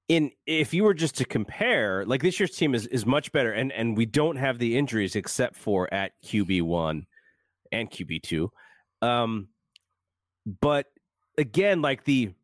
in 0.09 0.33
if 0.47 0.75
you 0.75 0.85
were 0.85 0.93
just 0.93 1.17
to 1.17 1.25
compare, 1.25 2.05
like 2.05 2.21
this 2.21 2.39
year's 2.39 2.55
team 2.55 2.75
is 2.75 2.87
is 2.89 3.07
much 3.07 3.33
better, 3.33 3.53
and 3.53 3.73
and 3.73 3.97
we 3.97 4.05
don't 4.05 4.37
have 4.37 4.59
the 4.59 4.77
injuries 4.77 5.17
except 5.17 5.57
for 5.57 5.93
at 5.95 6.13
QB 6.27 6.61
one 6.61 7.07
and 7.71 7.91
QB 7.91 8.23
two. 8.23 8.53
Um, 9.01 9.49
but 10.61 10.89
again, 11.39 11.81
like 11.81 12.05
the 12.05 12.35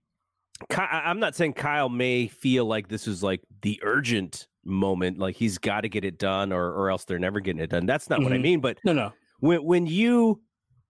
I'm 0.71 1.21
not 1.21 1.35
saying 1.35 1.55
Kyle 1.55 1.89
may 1.89 2.27
feel 2.27 2.65
like 2.65 2.89
this 2.89 3.07
is 3.07 3.23
like 3.23 3.43
the 3.63 3.81
urgent 3.83 4.49
moment, 4.65 5.19
like 5.19 5.37
he's 5.37 5.59
got 5.59 5.83
to 5.83 5.89
get 5.89 6.05
it 6.05 6.19
done, 6.19 6.53
or 6.53 6.73
or 6.73 6.91
else 6.91 7.05
they're 7.05 7.19
never 7.19 7.41
getting 7.41 7.61
it 7.63 7.71
done. 7.71 7.87
That's 7.87 8.11
not 8.11 8.17
mm-hmm. 8.17 8.25
what 8.25 8.33
I 8.33 8.37
Mm-hmm. 8.37 8.43
mean. 8.43 8.61
But 8.61 8.79
no, 8.85 8.93
no. 8.93 9.13
When 9.41 9.65
when 9.65 9.87
you 9.87 10.41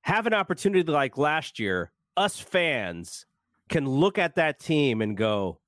have 0.02 0.26
an 0.26 0.34
opportunity 0.34 0.90
like 0.90 1.18
last 1.18 1.58
year, 1.58 1.92
us 2.16 2.38
fans 2.40 3.26
can 3.68 3.86
look 3.86 4.18
at 4.18 4.36
that 4.36 4.58
team 4.58 5.02
and 5.02 5.16
go, 5.16 5.60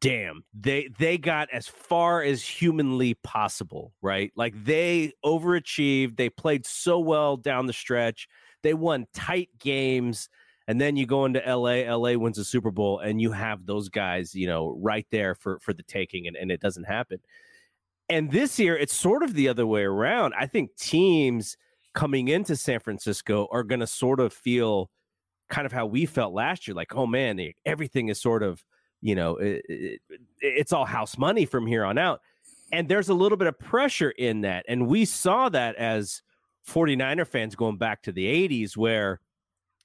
"Damn, 0.00 0.44
they 0.52 0.90
they 0.98 1.16
got 1.16 1.48
as 1.50 1.66
far 1.66 2.22
as 2.22 2.44
humanly 2.44 3.14
possible, 3.14 3.94
right? 4.02 4.30
Like 4.36 4.52
they 4.62 5.12
overachieved. 5.24 6.16
They 6.16 6.28
played 6.28 6.66
so 6.66 6.98
well 6.98 7.36
down 7.38 7.66
the 7.66 7.72
stretch. 7.72 8.28
They 8.62 8.74
won 8.74 9.06
tight 9.14 9.48
games." 9.58 10.28
And 10.66 10.80
then 10.80 10.96
you 10.96 11.06
go 11.06 11.24
into 11.24 11.42
LA, 11.46 11.94
LA 11.94 12.16
wins 12.18 12.36
the 12.36 12.44
Super 12.44 12.70
Bowl, 12.70 13.00
and 13.00 13.20
you 13.20 13.32
have 13.32 13.66
those 13.66 13.88
guys, 13.88 14.34
you 14.34 14.46
know, 14.46 14.76
right 14.80 15.06
there 15.10 15.34
for 15.34 15.58
for 15.60 15.72
the 15.72 15.82
taking, 15.82 16.26
and, 16.26 16.36
and 16.36 16.50
it 16.50 16.60
doesn't 16.60 16.84
happen. 16.84 17.18
And 18.08 18.30
this 18.30 18.58
year, 18.58 18.76
it's 18.76 18.94
sort 18.94 19.22
of 19.22 19.34
the 19.34 19.48
other 19.48 19.66
way 19.66 19.82
around. 19.82 20.34
I 20.38 20.46
think 20.46 20.76
teams 20.76 21.56
coming 21.94 22.28
into 22.28 22.56
San 22.56 22.80
Francisco 22.80 23.48
are 23.50 23.62
going 23.62 23.80
to 23.80 23.86
sort 23.86 24.20
of 24.20 24.32
feel 24.32 24.90
kind 25.48 25.66
of 25.66 25.72
how 25.72 25.86
we 25.86 26.06
felt 26.06 26.34
last 26.34 26.66
year, 26.66 26.74
like, 26.74 26.94
oh 26.94 27.06
man, 27.06 27.38
everything 27.64 28.08
is 28.08 28.20
sort 28.20 28.42
of, 28.42 28.64
you 29.00 29.14
know, 29.14 29.36
it, 29.36 29.62
it, 29.68 30.00
it's 30.40 30.72
all 30.72 30.84
house 30.84 31.16
money 31.16 31.46
from 31.46 31.66
here 31.66 31.84
on 31.84 31.96
out. 31.98 32.20
And 32.72 32.88
there's 32.88 33.08
a 33.08 33.14
little 33.14 33.38
bit 33.38 33.46
of 33.46 33.58
pressure 33.58 34.10
in 34.10 34.40
that. 34.40 34.64
And 34.68 34.86
we 34.88 35.04
saw 35.04 35.48
that 35.50 35.76
as 35.76 36.22
49er 36.68 37.26
fans 37.26 37.54
going 37.54 37.76
back 37.76 38.02
to 38.02 38.12
the 38.12 38.26
80s, 38.48 38.76
where 38.76 39.20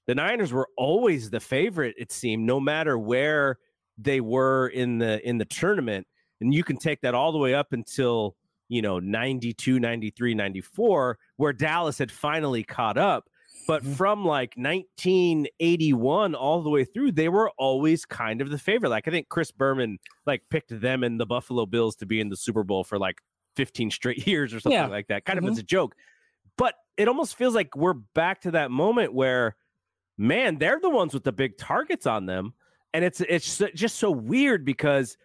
the 0.09 0.15
Niners 0.15 0.51
were 0.51 0.67
always 0.75 1.29
the 1.29 1.39
favorite, 1.39 1.93
it 1.95 2.11
seemed, 2.11 2.43
no 2.43 2.59
matter 2.59 2.97
where 2.97 3.59
they 3.95 4.19
were 4.21 4.69
in 4.69 4.97
the 4.97 5.21
in 5.27 5.37
the 5.37 5.45
tournament. 5.45 6.07
And 6.41 6.51
you 6.51 6.63
can 6.63 6.77
take 6.77 7.01
that 7.01 7.13
all 7.13 7.31
the 7.31 7.37
way 7.37 7.53
up 7.53 7.73
until, 7.73 8.35
you 8.69 8.81
know, 8.81 8.97
92, 8.97 9.79
93, 9.79 10.33
94, 10.33 11.19
where 11.37 11.53
Dallas 11.53 11.99
had 11.99 12.11
finally 12.11 12.63
caught 12.63 12.97
up. 12.97 13.29
But 13.67 13.83
mm-hmm. 13.83 13.93
from 13.93 14.25
like 14.25 14.55
1981 14.55 16.33
all 16.33 16.63
the 16.63 16.71
way 16.71 16.85
through, 16.85 17.11
they 17.11 17.29
were 17.29 17.51
always 17.59 18.03
kind 18.03 18.41
of 18.41 18.49
the 18.49 18.57
favorite. 18.57 18.89
Like 18.89 19.07
I 19.07 19.11
think 19.11 19.29
Chris 19.29 19.51
Berman 19.51 19.99
like 20.25 20.41
picked 20.49 20.71
them 20.81 21.03
and 21.03 21.19
the 21.19 21.27
Buffalo 21.27 21.67
Bills 21.67 21.95
to 21.97 22.07
be 22.07 22.19
in 22.19 22.29
the 22.29 22.35
Super 22.35 22.63
Bowl 22.63 22.83
for 22.83 22.97
like 22.97 23.19
15 23.57 23.91
straight 23.91 24.25
years 24.27 24.55
or 24.55 24.59
something 24.59 24.75
yeah. 24.75 24.87
like 24.87 25.09
that, 25.09 25.25
kind 25.25 25.37
mm-hmm. 25.37 25.49
of 25.49 25.53
as 25.53 25.59
a 25.59 25.63
joke. 25.63 25.93
But 26.57 26.73
it 26.97 27.07
almost 27.07 27.35
feels 27.35 27.53
like 27.53 27.75
we're 27.75 27.93
back 27.93 28.41
to 28.41 28.51
that 28.51 28.71
moment 28.71 29.13
where 29.13 29.55
man, 30.19 30.57
they're 30.57 30.79
the 30.79 30.89
ones 30.89 31.13
with 31.13 31.23
the 31.23 31.31
big 31.31 31.57
targets 31.57 32.05
on 32.05 32.27
them. 32.27 32.53
And 32.93 33.05
it's 33.05 33.21
it's 33.21 33.61
just 33.73 33.95
so 33.95 34.11
weird 34.11 34.65
because 34.65 35.17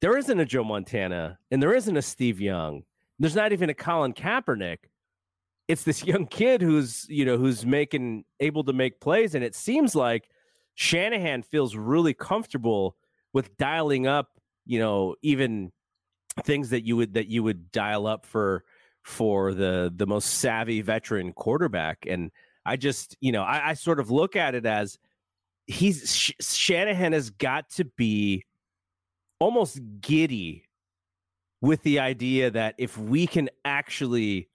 there 0.00 0.16
isn't 0.16 0.40
a 0.40 0.44
Joe 0.44 0.64
Montana 0.64 1.38
and 1.50 1.62
there 1.62 1.74
isn't 1.74 1.96
a 1.96 2.02
Steve 2.02 2.40
Young. 2.40 2.84
There's 3.18 3.34
not 3.34 3.52
even 3.52 3.68
a 3.68 3.74
Colin 3.74 4.12
Kaepernick. 4.12 4.78
It's 5.66 5.82
this 5.82 6.04
young 6.04 6.26
kid 6.26 6.62
who's, 6.62 7.06
you 7.08 7.24
know, 7.24 7.36
who's 7.36 7.66
making 7.66 8.24
able 8.40 8.64
to 8.64 8.72
make 8.72 9.00
plays. 9.00 9.34
And 9.34 9.42
it 9.42 9.54
seems 9.54 9.94
like 9.94 10.30
Shanahan 10.74 11.42
feels 11.42 11.74
really 11.74 12.14
comfortable 12.14 12.96
with 13.32 13.56
dialing 13.56 14.06
up, 14.06 14.28
you 14.64 14.78
know, 14.78 15.16
even 15.22 15.72
things 16.44 16.70
that 16.70 16.84
you 16.84 16.96
would 16.96 17.14
that 17.14 17.26
you 17.26 17.42
would 17.42 17.72
dial 17.72 18.06
up 18.06 18.24
for 18.24 18.64
for 19.02 19.54
the 19.54 19.92
the 19.94 20.06
most 20.06 20.34
savvy 20.34 20.82
veteran 20.82 21.32
quarterback. 21.32 22.04
And 22.06 22.30
I 22.68 22.76
just, 22.76 23.16
you 23.20 23.32
know, 23.32 23.42
I, 23.42 23.70
I 23.70 23.74
sort 23.74 23.98
of 23.98 24.10
look 24.10 24.36
at 24.36 24.54
it 24.54 24.66
as 24.66 24.98
he's 25.66 26.14
Sh- 26.14 26.32
Shanahan 26.40 27.12
has 27.12 27.30
got 27.30 27.70
to 27.70 27.84
be 27.84 28.44
almost 29.38 29.80
giddy 30.00 30.64
with 31.60 31.82
the 31.82 32.00
idea 32.00 32.50
that 32.50 32.74
if 32.78 32.98
we 32.98 33.26
can 33.26 33.48
actually 33.64 34.48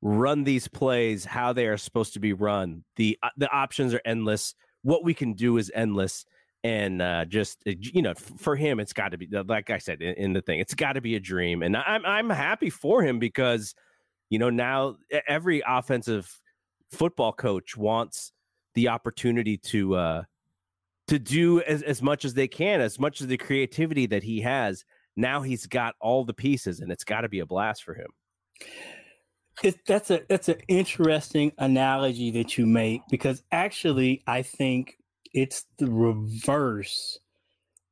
run 0.00 0.44
these 0.44 0.68
plays 0.68 1.24
how 1.24 1.52
they 1.52 1.66
are 1.66 1.76
supposed 1.76 2.12
to 2.14 2.20
be 2.20 2.32
run, 2.32 2.84
the 2.96 3.18
uh, 3.22 3.30
the 3.36 3.50
options 3.50 3.92
are 3.94 4.02
endless. 4.04 4.54
What 4.82 5.04
we 5.04 5.14
can 5.14 5.32
do 5.32 5.56
is 5.56 5.70
endless, 5.74 6.24
and 6.62 7.02
uh, 7.02 7.24
just 7.24 7.58
uh, 7.66 7.72
you 7.80 8.02
know, 8.02 8.14
for 8.14 8.54
him, 8.54 8.78
it's 8.78 8.92
got 8.92 9.10
to 9.10 9.18
be 9.18 9.26
like 9.26 9.70
I 9.70 9.78
said 9.78 10.00
in, 10.00 10.14
in 10.14 10.32
the 10.32 10.42
thing, 10.42 10.60
it's 10.60 10.74
got 10.74 10.92
to 10.92 11.00
be 11.00 11.16
a 11.16 11.20
dream, 11.20 11.62
and 11.62 11.76
I'm 11.76 12.06
I'm 12.06 12.30
happy 12.30 12.70
for 12.70 13.02
him 13.02 13.18
because 13.18 13.74
you 14.30 14.38
know 14.38 14.50
now 14.50 14.96
every 15.26 15.62
offensive 15.66 16.32
football 16.90 17.32
coach 17.32 17.76
wants 17.76 18.32
the 18.74 18.88
opportunity 18.88 19.56
to 19.56 19.94
uh 19.94 20.22
to 21.08 21.18
do 21.18 21.60
as, 21.62 21.82
as 21.82 22.02
much 22.02 22.24
as 22.24 22.34
they 22.34 22.46
can, 22.46 22.80
as 22.80 22.98
much 22.98 23.20
as 23.20 23.26
the 23.26 23.38
creativity 23.38 24.06
that 24.06 24.22
he 24.22 24.42
has. 24.42 24.84
Now 25.16 25.42
he's 25.42 25.66
got 25.66 25.94
all 26.00 26.24
the 26.24 26.34
pieces, 26.34 26.80
and 26.80 26.92
it's 26.92 27.04
got 27.04 27.22
to 27.22 27.28
be 27.28 27.40
a 27.40 27.46
blast 27.46 27.82
for 27.82 27.94
him. 27.94 28.08
It, 29.62 29.84
that's 29.86 30.10
a 30.10 30.22
that's 30.28 30.48
an 30.48 30.60
interesting 30.68 31.52
analogy 31.58 32.30
that 32.32 32.56
you 32.56 32.66
make 32.66 33.00
because 33.10 33.42
actually 33.50 34.22
I 34.26 34.42
think 34.42 34.96
it's 35.32 35.64
the 35.78 35.90
reverse. 35.90 37.18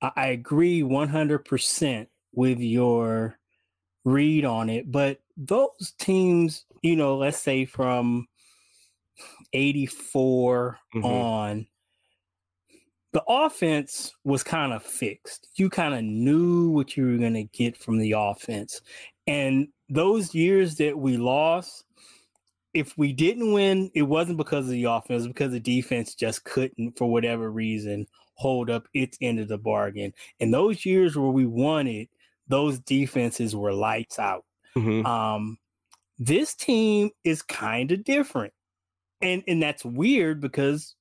I, 0.00 0.10
I 0.16 0.26
agree 0.28 0.82
one 0.84 1.08
hundred 1.08 1.44
percent 1.44 2.08
with 2.32 2.60
your 2.60 3.38
read 4.04 4.44
on 4.44 4.70
it, 4.70 4.92
but 4.92 5.18
those 5.36 5.94
teams, 5.98 6.64
you 6.82 6.94
know, 6.94 7.16
let's 7.16 7.38
say 7.38 7.64
from 7.64 8.28
eighty 9.56 9.86
four 9.86 10.78
mm 10.94 11.00
mm-hmm. 11.00 11.06
on, 11.06 11.66
the 13.12 13.22
offense 13.26 14.12
was 14.24 14.42
kind 14.42 14.74
of 14.74 14.82
fixed. 14.82 15.48
You 15.56 15.70
kind 15.70 15.94
of 15.94 16.04
knew 16.04 16.70
what 16.70 16.96
you 16.96 17.06
were 17.06 17.16
going 17.16 17.34
to 17.34 17.44
get 17.44 17.76
from 17.76 17.98
the 17.98 18.12
offense. 18.12 18.82
And 19.26 19.68
those 19.88 20.34
years 20.34 20.74
that 20.76 20.98
we 20.98 21.16
lost, 21.16 21.84
if 22.74 22.96
we 22.98 23.14
didn't 23.14 23.54
win, 23.54 23.90
it 23.94 24.02
wasn't 24.02 24.36
because 24.36 24.66
of 24.66 24.72
the 24.72 24.84
offense, 24.84 25.08
it 25.08 25.14
was 25.14 25.26
because 25.28 25.52
the 25.52 25.60
defense 25.60 26.14
just 26.14 26.44
couldn't, 26.44 26.98
for 26.98 27.10
whatever 27.10 27.50
reason, 27.50 28.06
hold 28.34 28.68
up 28.68 28.86
its 28.92 29.16
end 29.22 29.40
of 29.40 29.48
the 29.48 29.56
bargain. 29.56 30.12
And 30.38 30.52
those 30.52 30.84
years 30.84 31.16
where 31.16 31.30
we 31.30 31.46
won 31.46 31.86
it, 31.86 32.10
those 32.48 32.78
defenses 32.80 33.56
were 33.56 33.72
lights 33.72 34.18
out. 34.18 34.44
Mm-hmm. 34.76 35.06
Um, 35.06 35.56
this 36.18 36.54
team 36.54 37.10
is 37.24 37.40
kind 37.40 37.92
of 37.92 38.04
different. 38.04 38.52
And 39.22 39.42
and 39.48 39.62
that's 39.62 39.84
weird 39.84 40.40
because 40.40 40.94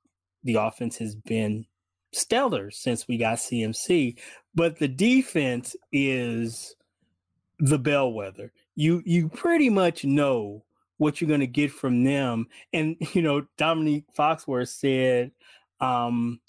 the 0.44 0.56
offense 0.56 0.98
has 0.98 1.16
been 1.16 1.66
stellar 2.14 2.72
since 2.72 3.08
we 3.08 3.18
got 3.18 3.38
CMC, 3.38 4.18
but 4.54 4.80
the 4.80 4.88
defense 4.88 5.76
is 5.92 6.76
the 7.60 7.80
bellwether. 7.80 8.52
You 8.76 9.02
you 9.06 9.30
pretty 9.30 9.70
much 9.70 10.06
know 10.06 10.64
what 10.98 11.20
you're 11.20 11.28
going 11.28 11.42
to 11.42 11.48
get 11.48 11.72
from 11.72 12.04
them. 12.04 12.48
And 12.74 12.96
you 13.14 13.22
know, 13.22 13.46
Dominique 13.58 14.06
Foxworth 14.18 14.70
said 14.70 15.32
um, 15.80 16.40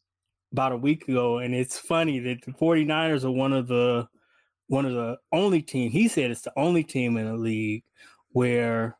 about 0.52 0.72
a 0.72 0.76
week 0.76 1.08
ago, 1.08 1.38
and 1.38 1.54
it's 1.54 1.78
funny 1.78 2.18
that 2.20 2.42
the 2.44 2.52
49ers 2.52 3.24
are 3.24 3.30
one 3.30 3.52
of 3.52 3.66
the 3.66 4.08
one 4.68 4.84
of 4.84 4.92
the 4.94 5.16
only 5.32 5.62
team. 5.62 5.90
He 5.90 6.08
said 6.08 6.30
it's 6.30 6.42
the 6.42 6.52
only 6.56 6.82
team 6.82 7.16
in 7.16 7.26
the 7.26 7.36
league 7.36 7.84
where 8.30 8.96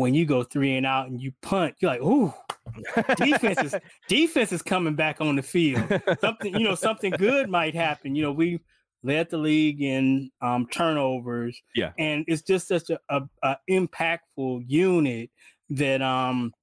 when 0.00 0.14
you 0.14 0.24
go 0.24 0.42
three 0.42 0.76
and 0.76 0.86
out 0.86 1.08
and 1.08 1.20
you 1.20 1.30
punt, 1.42 1.74
you're 1.78 1.90
like, 1.90 2.00
ooh, 2.00 2.32
defense 3.16 3.58
is 3.62 3.74
defense 4.08 4.50
is 4.50 4.62
coming 4.62 4.94
back 4.94 5.20
on 5.20 5.36
the 5.36 5.42
field. 5.42 5.84
Something, 6.22 6.54
you 6.54 6.64
know, 6.64 6.74
something 6.74 7.12
good 7.12 7.50
might 7.50 7.74
happen. 7.74 8.14
You 8.14 8.22
know, 8.22 8.32
we 8.32 8.60
led 9.02 9.28
the 9.28 9.36
league 9.36 9.82
in 9.82 10.30
um, 10.40 10.66
turnovers. 10.72 11.60
Yeah, 11.74 11.92
and 11.98 12.24
it's 12.28 12.40
just 12.40 12.68
such 12.68 12.88
a, 12.88 12.98
a, 13.10 13.20
a 13.42 13.56
impactful 13.68 14.64
unit 14.66 15.28
that 15.68 16.00
um, 16.00 16.54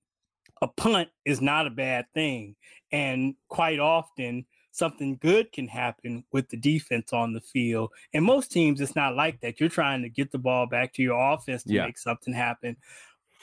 a 0.64 0.68
punt 0.68 1.10
is 1.24 1.40
not 1.40 1.68
a 1.68 1.72
bad 1.72 2.06
thing, 2.16 2.56
and 2.92 3.36
quite 3.50 3.78
often 3.78 4.48
something 4.72 5.18
good 5.22 5.52
can 5.52 5.68
happen 5.68 6.24
with 6.32 6.50
the 6.50 6.58
defense 6.58 7.14
on 7.14 7.34
the 7.34 7.42
field. 7.42 7.92
And 8.16 8.26
most 8.26 8.52
teams, 8.52 8.82
it's 8.82 8.96
not 8.96 9.16
like 9.16 9.42
that. 9.42 9.60
You're 9.60 9.70
trying 9.70 10.02
to 10.02 10.10
get 10.10 10.32
the 10.32 10.40
ball 10.40 10.66
back 10.66 10.94
to 10.94 11.04
your 11.04 11.20
offense 11.34 11.64
to 11.64 11.74
yeah. 11.74 11.86
make 11.86 11.98
something 12.00 12.34
happen. 12.34 12.78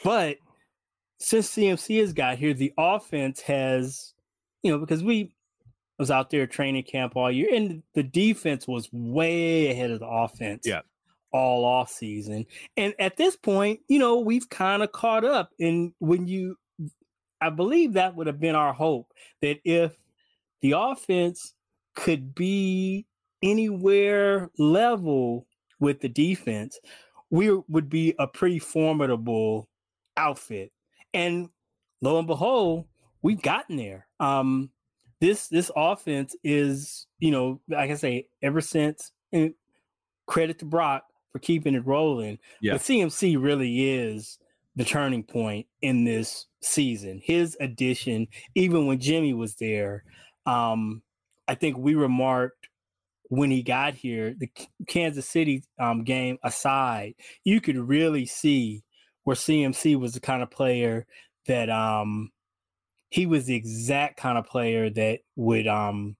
But 0.04 0.36
since 1.18 1.50
CMC 1.50 2.00
has 2.00 2.12
got 2.12 2.38
here, 2.38 2.54
the 2.54 2.72
offense 2.78 3.40
has, 3.40 4.12
you 4.62 4.70
know, 4.70 4.78
because 4.78 5.02
we 5.02 5.34
was 5.98 6.10
out 6.10 6.30
there 6.30 6.46
training 6.46 6.84
camp 6.84 7.16
all 7.16 7.32
year, 7.32 7.48
and 7.52 7.82
the 7.94 8.02
defense 8.02 8.68
was 8.68 8.88
way 8.92 9.70
ahead 9.70 9.90
of 9.90 10.00
the 10.00 10.06
offense. 10.06 10.64
Yeah. 10.64 10.82
All 11.32 11.64
off 11.64 11.90
season. 11.90 12.46
And 12.76 12.94
at 13.00 13.16
this 13.16 13.34
point, 13.34 13.80
you 13.88 13.98
know, 13.98 14.20
we've 14.20 14.48
kind 14.48 14.84
of 14.84 14.92
caught 14.92 15.24
up. 15.24 15.50
And 15.58 15.92
when 15.98 16.28
you 16.28 16.56
I 17.40 17.50
believe 17.50 17.92
that 17.92 18.14
would 18.14 18.26
have 18.26 18.40
been 18.40 18.54
our 18.54 18.72
hope 18.72 19.12
that 19.42 19.58
if 19.64 19.92
the 20.62 20.74
offense 20.76 21.54
could 21.94 22.34
be 22.34 23.04
anywhere 23.42 24.50
level 24.58 25.46
with 25.78 26.00
the 26.00 26.08
defense, 26.08 26.78
we 27.30 27.50
would 27.68 27.90
be 27.90 28.14
a 28.18 28.26
pretty 28.26 28.58
formidable 28.58 29.68
outfit. 30.16 30.72
And 31.12 31.48
lo 32.00 32.18
and 32.18 32.26
behold, 32.26 32.86
we've 33.22 33.42
gotten 33.42 33.76
there. 33.76 34.06
Um, 34.20 34.70
this 35.20 35.48
this 35.48 35.70
offense 35.74 36.36
is, 36.44 37.06
you 37.18 37.30
know, 37.30 37.60
like 37.68 37.90
I 37.90 37.94
say, 37.94 38.26
ever 38.42 38.60
since 38.60 39.12
and 39.32 39.54
credit 40.26 40.58
to 40.60 40.64
Brock 40.64 41.04
for 41.32 41.38
keeping 41.38 41.74
it 41.74 41.86
rolling. 41.86 42.38
Yeah. 42.60 42.74
But 42.74 42.82
CMC 42.82 43.42
really 43.42 43.94
is 43.94 44.38
the 44.76 44.84
turning 44.84 45.22
point 45.22 45.66
in 45.82 46.04
this 46.04 46.46
season. 46.60 47.20
His 47.22 47.56
addition, 47.60 48.28
even 48.54 48.86
when 48.86 48.98
Jimmy 48.98 49.32
was 49.32 49.54
there, 49.54 50.04
um, 50.46 51.02
I 51.46 51.54
think 51.54 51.76
we 51.76 51.94
remarked 51.94 52.68
when 53.28 53.50
he 53.50 53.62
got 53.62 53.94
here, 53.94 54.34
the 54.38 54.50
Kansas 54.86 55.28
City 55.28 55.64
um, 55.78 56.04
game 56.04 56.38
aside, 56.42 57.14
you 57.42 57.60
could 57.60 57.76
really 57.76 58.26
see 58.26 58.84
where 59.24 59.36
CMC 59.36 59.98
was 59.98 60.12
the 60.12 60.20
kind 60.20 60.42
of 60.42 60.50
player 60.50 61.06
that 61.46 61.68
um, 61.68 62.30
he 63.10 63.26
was 63.26 63.46
the 63.46 63.54
exact 63.54 64.16
kind 64.16 64.38
of 64.38 64.46
player 64.46 64.90
that 64.90 65.20
would 65.36 65.66
um 65.66 66.16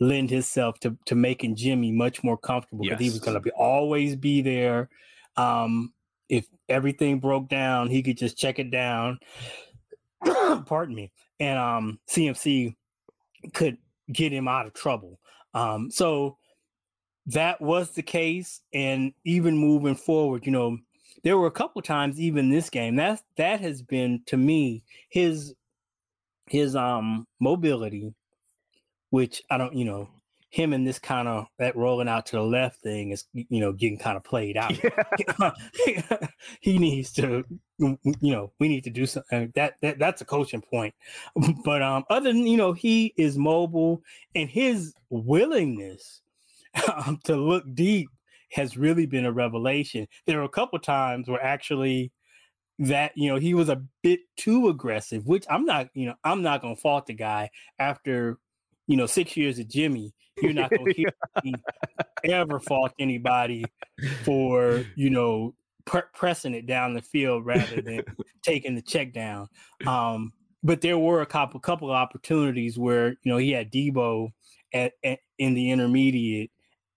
lend 0.00 0.30
himself 0.30 0.78
to 0.80 0.96
to 1.06 1.14
making 1.14 1.56
Jimmy 1.56 1.92
much 1.92 2.22
more 2.22 2.36
comfortable 2.36 2.84
because 2.84 3.00
yes. 3.00 3.10
he 3.10 3.10
was 3.10 3.20
going 3.20 3.34
to 3.34 3.40
be 3.40 3.50
always 3.52 4.16
be 4.16 4.42
there. 4.42 4.88
Um, 5.36 5.92
if 6.28 6.46
everything 6.68 7.20
broke 7.20 7.48
down, 7.48 7.88
he 7.88 8.02
could 8.02 8.16
just 8.16 8.36
check 8.36 8.58
it 8.58 8.70
down. 8.70 9.18
Pardon 10.66 10.94
me, 10.94 11.12
and 11.40 11.58
um, 11.58 12.00
CMC 12.10 12.74
could 13.54 13.78
get 14.12 14.32
him 14.32 14.48
out 14.48 14.66
of 14.66 14.74
trouble. 14.74 15.18
Um, 15.54 15.90
so 15.90 16.36
that 17.26 17.60
was 17.60 17.90
the 17.90 18.02
case, 18.02 18.60
and 18.72 19.12
even 19.24 19.56
moving 19.56 19.96
forward, 19.96 20.46
you 20.46 20.52
know, 20.52 20.78
there 21.26 21.36
were 21.36 21.48
a 21.48 21.50
couple 21.50 21.82
times 21.82 22.20
even 22.20 22.50
this 22.50 22.70
game 22.70 22.94
that 22.94 23.20
that 23.36 23.60
has 23.60 23.82
been 23.82 24.22
to 24.26 24.36
me 24.36 24.84
his 25.08 25.56
his 26.46 26.76
um 26.76 27.26
mobility, 27.40 28.14
which 29.10 29.42
I 29.50 29.58
don't, 29.58 29.74
you 29.74 29.84
know, 29.84 30.08
him 30.50 30.72
and 30.72 30.86
this 30.86 31.00
kind 31.00 31.26
of 31.26 31.48
that 31.58 31.74
rolling 31.74 32.06
out 32.06 32.26
to 32.26 32.36
the 32.36 32.42
left 32.42 32.80
thing 32.80 33.10
is 33.10 33.24
you 33.32 33.58
know 33.58 33.72
getting 33.72 33.98
kind 33.98 34.16
of 34.16 34.22
played 34.22 34.56
out. 34.56 34.80
Yeah. 34.80 35.50
he 36.60 36.78
needs 36.78 37.10
to, 37.14 37.42
you 37.80 37.98
know, 38.22 38.52
we 38.60 38.68
need 38.68 38.84
to 38.84 38.90
do 38.90 39.04
something. 39.04 39.52
That, 39.56 39.74
that 39.82 39.98
that's 39.98 40.22
a 40.22 40.24
coaching 40.24 40.62
point. 40.62 40.94
But 41.64 41.82
um, 41.82 42.04
other 42.08 42.32
than 42.32 42.46
you 42.46 42.56
know, 42.56 42.72
he 42.72 43.12
is 43.16 43.36
mobile 43.36 44.00
and 44.36 44.48
his 44.48 44.94
willingness 45.10 46.20
um, 46.94 47.18
to 47.24 47.34
look 47.34 47.64
deep 47.74 48.10
has 48.56 48.78
really 48.78 49.04
been 49.04 49.26
a 49.26 49.32
revelation. 49.32 50.08
There 50.26 50.38
were 50.38 50.44
a 50.44 50.48
couple 50.48 50.78
times 50.78 51.28
where 51.28 51.42
actually 51.42 52.10
that 52.78 53.12
you 53.14 53.28
know 53.28 53.36
he 53.36 53.52
was 53.52 53.68
a 53.68 53.82
bit 54.02 54.20
too 54.38 54.68
aggressive, 54.68 55.26
which 55.26 55.44
I'm 55.50 55.66
not, 55.66 55.88
you 55.92 56.06
know, 56.06 56.14
I'm 56.24 56.42
not 56.42 56.62
gonna 56.62 56.74
fault 56.74 57.06
the 57.06 57.12
guy 57.12 57.50
after 57.78 58.38
you 58.86 58.96
know 58.96 59.06
six 59.06 59.36
years 59.36 59.58
of 59.58 59.68
Jimmy. 59.68 60.14
You're 60.40 60.54
not 60.54 60.70
gonna 60.70 60.92
hear 60.96 61.10
me 61.44 61.54
ever 62.24 62.58
fault 62.58 62.92
anybody 62.98 63.66
for 64.24 64.84
you 64.96 65.10
know 65.10 65.54
pr- 65.84 66.10
pressing 66.14 66.54
it 66.54 66.66
down 66.66 66.94
the 66.94 67.02
field 67.02 67.44
rather 67.44 67.82
than 67.82 68.02
taking 68.42 68.74
the 68.74 68.82
check 68.82 69.12
down. 69.12 69.48
Um, 69.86 70.32
but 70.62 70.80
there 70.80 70.98
were 70.98 71.20
a 71.20 71.26
couple 71.26 71.60
couple 71.60 71.90
of 71.90 71.94
opportunities 71.94 72.78
where 72.78 73.10
you 73.22 73.32
know 73.32 73.36
he 73.36 73.50
had 73.52 73.70
Deebo 73.70 74.30
at, 74.72 74.94
at 75.04 75.18
in 75.38 75.52
the 75.52 75.70
intermediate, 75.70 76.50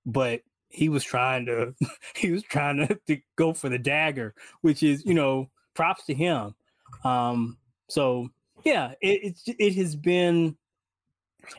but 0.06 0.42
he 0.70 0.90
was 0.90 1.04
trying 1.04 1.46
to 1.48 1.74
he 2.16 2.32
was 2.32 2.44
trying 2.44 2.78
to, 2.78 3.00
to 3.08 3.20
go 3.36 3.54
for 3.54 3.70
the 3.70 3.80
dagger, 3.80 4.34
which 4.62 4.84
is 4.84 5.06
you 5.06 5.14
know 5.14 5.50
props 5.74 6.06
to 6.06 6.14
him. 6.14 6.56
Um, 7.04 7.58
so 7.88 8.30
yeah, 8.64 8.94
it, 9.02 9.36
it 9.48 9.56
it 9.60 9.76
has 9.76 9.96
been, 9.96 10.56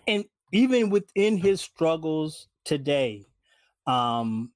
and 0.07 0.25
even 0.53 0.91
within 0.91 1.37
his 1.37 1.61
struggles 1.61 2.49
today, 2.65 3.27
um, 3.87 4.51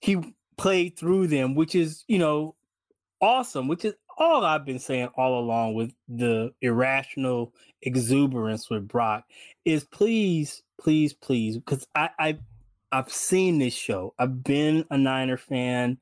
he 0.00 0.34
played 0.56 0.98
through 0.98 1.26
them, 1.26 1.54
which 1.54 1.74
is 1.74 2.04
you 2.08 2.18
know 2.18 2.54
awesome, 3.20 3.68
which 3.68 3.84
is 3.84 3.94
all 4.18 4.44
I've 4.44 4.66
been 4.66 4.78
saying 4.78 5.08
all 5.14 5.38
along 5.38 5.74
with 5.74 5.92
the 6.08 6.52
irrational 6.60 7.54
exuberance 7.82 8.68
with 8.68 8.86
Brock 8.86 9.24
is 9.64 9.84
please, 9.84 10.62
please, 10.78 11.14
please, 11.14 11.56
because 11.56 11.86
I, 11.94 12.10
I 12.18 12.38
I've 12.92 13.12
seen 13.12 13.58
this 13.58 13.74
show. 13.74 14.14
I've 14.18 14.42
been 14.42 14.84
a 14.90 14.98
Niner 14.98 15.36
fan, 15.36 15.98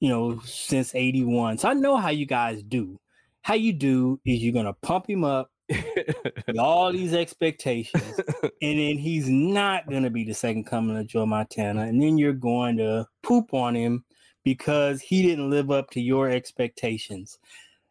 you 0.00 0.08
know, 0.08 0.40
since 0.44 0.94
81. 0.94 1.58
So 1.58 1.68
I 1.68 1.74
know 1.74 1.96
how 1.96 2.10
you 2.10 2.26
guys 2.26 2.62
do. 2.62 3.00
How 3.42 3.54
you 3.54 3.72
do 3.72 4.20
is 4.24 4.42
you're 4.42 4.52
gonna 4.52 4.74
pump 4.74 5.08
him 5.08 5.24
up 5.24 5.50
with 5.68 6.58
all 6.58 6.92
these 6.92 7.14
expectations, 7.14 8.20
and 8.42 8.78
then 8.78 8.98
he's 8.98 9.28
not 9.28 9.88
gonna 9.88 10.10
be 10.10 10.24
the 10.24 10.34
second 10.34 10.64
coming 10.64 10.96
of 10.96 11.06
Joe 11.06 11.26
Montana, 11.26 11.82
and 11.82 12.02
then 12.02 12.18
you're 12.18 12.32
going 12.32 12.76
to 12.78 13.06
poop 13.22 13.54
on 13.54 13.74
him 13.74 14.04
because 14.44 15.00
he 15.00 15.22
didn't 15.22 15.50
live 15.50 15.70
up 15.70 15.90
to 15.90 16.00
your 16.00 16.28
expectations. 16.28 17.38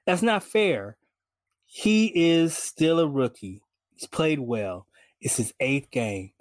That's 0.05 0.21
not 0.21 0.43
fair. 0.43 0.97
He 1.65 2.12
is 2.15 2.55
still 2.55 2.99
a 2.99 3.08
rookie. 3.08 3.62
He's 3.95 4.08
played 4.08 4.39
well. 4.39 4.88
It's 5.19 5.38
his 5.38 5.53
eighth 5.60 5.91
game. 5.91 6.31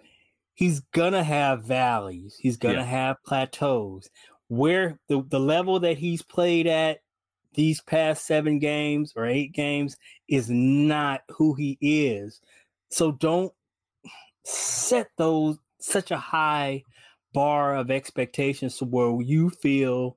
He's 0.54 0.80
gonna 0.92 1.24
have 1.24 1.64
valleys. 1.64 2.36
He's 2.38 2.56
gonna 2.56 2.76
yeah. 2.76 2.84
have 2.84 3.22
plateaus. 3.24 4.08
Where 4.48 4.98
the, 5.08 5.24
the 5.28 5.40
level 5.40 5.80
that 5.80 5.98
he's 5.98 6.22
played 6.22 6.66
at 6.66 7.00
these 7.54 7.80
past 7.80 8.26
seven 8.26 8.58
games 8.58 9.12
or 9.16 9.26
eight 9.26 9.52
games 9.52 9.96
is 10.28 10.50
not 10.50 11.22
who 11.30 11.54
he 11.54 11.78
is. 11.80 12.40
So 12.90 13.12
don't 13.12 13.52
set 14.44 15.08
those 15.16 15.58
such 15.80 16.10
a 16.10 16.18
high 16.18 16.82
bar 17.32 17.76
of 17.76 17.90
expectations 17.90 18.78
to 18.78 18.84
where 18.84 19.20
you 19.20 19.50
feel 19.50 20.16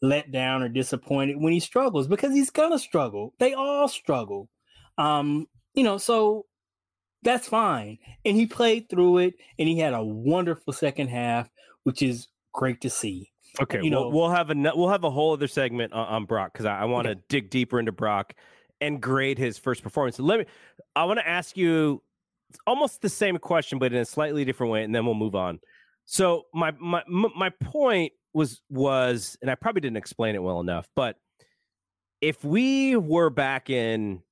let 0.00 0.30
down 0.30 0.62
or 0.62 0.68
disappointed 0.68 1.40
when 1.40 1.52
he 1.52 1.60
struggles 1.60 2.06
because 2.06 2.32
he's 2.32 2.50
gonna 2.50 2.78
struggle. 2.78 3.34
They 3.38 3.54
all 3.54 3.88
struggle. 3.88 4.48
Um, 4.96 5.46
you 5.74 5.84
know, 5.84 5.98
so 5.98 6.46
that's 7.22 7.48
fine. 7.48 7.98
And 8.24 8.36
he 8.36 8.46
played 8.46 8.88
through 8.88 9.18
it 9.18 9.34
and 9.58 9.68
he 9.68 9.78
had 9.78 9.94
a 9.94 10.02
wonderful 10.02 10.72
second 10.72 11.08
half, 11.08 11.48
which 11.84 12.02
is 12.02 12.28
great 12.52 12.80
to 12.82 12.90
see. 12.90 13.30
Okay, 13.60 13.80
you 13.82 13.90
know, 13.90 14.08
we'll, 14.08 14.12
we'll 14.12 14.30
have 14.30 14.50
a 14.50 14.54
we'll 14.54 14.88
have 14.88 15.04
a 15.04 15.10
whole 15.10 15.32
other 15.32 15.48
segment 15.48 15.92
on, 15.92 16.06
on 16.06 16.24
Brock 16.26 16.52
because 16.52 16.66
I, 16.66 16.80
I 16.80 16.84
want 16.84 17.06
to 17.06 17.12
okay. 17.12 17.20
dig 17.28 17.50
deeper 17.50 17.80
into 17.80 17.92
Brock 17.92 18.34
and 18.80 19.00
grade 19.00 19.38
his 19.38 19.58
first 19.58 19.82
performance. 19.82 20.18
Let 20.18 20.40
me. 20.40 20.46
I 20.94 21.04
want 21.04 21.18
to 21.18 21.28
ask 21.28 21.56
you 21.56 22.02
almost 22.66 23.02
the 23.02 23.08
same 23.08 23.38
question, 23.38 23.78
but 23.78 23.92
in 23.92 23.98
a 23.98 24.04
slightly 24.04 24.44
different 24.44 24.72
way, 24.72 24.84
and 24.84 24.94
then 24.94 25.04
we'll 25.04 25.14
move 25.14 25.34
on. 25.34 25.60
So 26.04 26.44
my 26.54 26.72
my 26.78 27.02
my 27.08 27.50
point 27.62 28.12
was 28.32 28.60
was, 28.70 29.36
and 29.42 29.50
I 29.50 29.54
probably 29.54 29.80
didn't 29.80 29.96
explain 29.96 30.34
it 30.34 30.42
well 30.42 30.60
enough, 30.60 30.88
but 30.94 31.16
if 32.20 32.44
we 32.44 32.96
were 32.96 33.30
back 33.30 33.70
in 33.70 34.22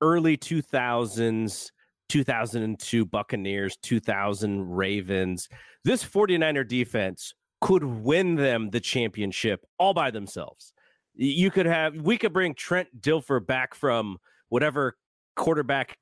early 0.00 0.36
2000s 0.36 1.70
2002 2.08 3.04
Buccaneers, 3.06 3.76
2000 3.82 4.76
Ravens. 4.76 5.48
This 5.84 6.04
49er 6.04 6.66
defense 6.66 7.34
could 7.60 7.84
win 7.84 8.34
them 8.34 8.70
the 8.70 8.80
championship 8.80 9.64
all 9.78 9.94
by 9.94 10.10
themselves. 10.10 10.72
You 11.14 11.50
could 11.50 11.66
have, 11.66 11.96
we 11.96 12.18
could 12.18 12.32
bring 12.32 12.54
Trent 12.54 12.88
Dilfer 13.00 13.44
back 13.44 13.74
from 13.74 14.18
whatever 14.48 14.96
quarterback, 15.34 15.96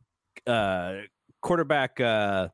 uh, 0.47 0.95
quarterback, 1.41 2.01
uh, 2.01 2.49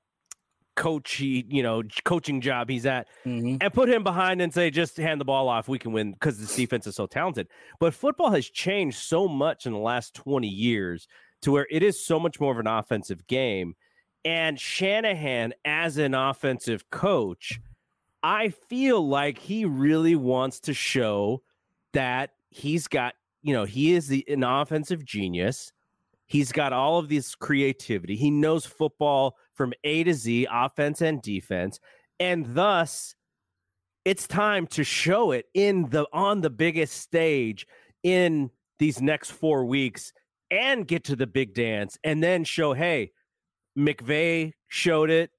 coach 0.80 1.12
he 1.14 1.44
you 1.50 1.62
know 1.62 1.82
coaching 2.04 2.40
job 2.40 2.70
he's 2.70 2.86
at 2.86 3.06
mm-hmm. 3.26 3.56
and 3.60 3.74
put 3.74 3.86
him 3.86 4.02
behind 4.02 4.40
and 4.40 4.54
say 4.54 4.70
just 4.70 4.96
hand 4.96 5.20
the 5.20 5.24
ball 5.24 5.46
off 5.48 5.68
we 5.68 5.78
can 5.78 5.92
win 5.92 6.12
because 6.12 6.38
this 6.38 6.56
defense 6.56 6.86
is 6.86 6.94
so 6.94 7.06
talented 7.06 7.46
but 7.78 7.92
football 7.92 8.30
has 8.30 8.48
changed 8.48 8.96
so 8.96 9.28
much 9.28 9.66
in 9.66 9.74
the 9.74 9.78
last 9.78 10.14
20 10.14 10.48
years 10.48 11.06
to 11.42 11.52
where 11.52 11.66
it 11.70 11.82
is 11.82 12.04
so 12.04 12.18
much 12.18 12.40
more 12.40 12.52
of 12.52 12.58
an 12.58 12.66
offensive 12.66 13.26
game 13.26 13.74
and 14.24 14.60
Shanahan 14.60 15.54
as 15.64 15.96
an 15.96 16.14
offensive 16.14 16.90
coach 16.90 17.60
I 18.22 18.50
feel 18.50 19.06
like 19.06 19.38
he 19.38 19.64
really 19.64 20.14
wants 20.14 20.60
to 20.60 20.74
show 20.74 21.42
that 21.92 22.30
he's 22.50 22.86
got 22.86 23.14
you 23.42 23.54
know 23.54 23.64
he 23.64 23.92
is 23.92 24.08
the 24.08 24.24
an 24.28 24.44
offensive 24.44 25.04
genius 25.04 25.72
He's 26.30 26.52
got 26.52 26.72
all 26.72 27.00
of 27.00 27.08
this 27.08 27.34
creativity. 27.34 28.14
He 28.14 28.30
knows 28.30 28.64
football 28.64 29.36
from 29.52 29.72
A 29.82 30.04
to 30.04 30.14
Z, 30.14 30.46
offense 30.48 31.00
and 31.00 31.20
defense. 31.20 31.80
And 32.20 32.54
thus, 32.54 33.16
it's 34.04 34.28
time 34.28 34.68
to 34.68 34.84
show 34.84 35.32
it 35.32 35.46
in 35.54 35.90
the 35.90 36.06
on 36.12 36.40
the 36.40 36.48
biggest 36.48 36.98
stage 36.98 37.66
in 38.04 38.50
these 38.78 39.02
next 39.02 39.32
four 39.32 39.64
weeks 39.64 40.12
and 40.50 40.86
get 40.86 41.04
to 41.04 41.16
the 41.16 41.26
big 41.26 41.54
dance 41.54 41.98
and 42.04 42.22
then 42.22 42.44
show, 42.44 42.72
hey, 42.72 43.12
McVay 43.78 44.52
showed 44.68 45.10
it. 45.10 45.30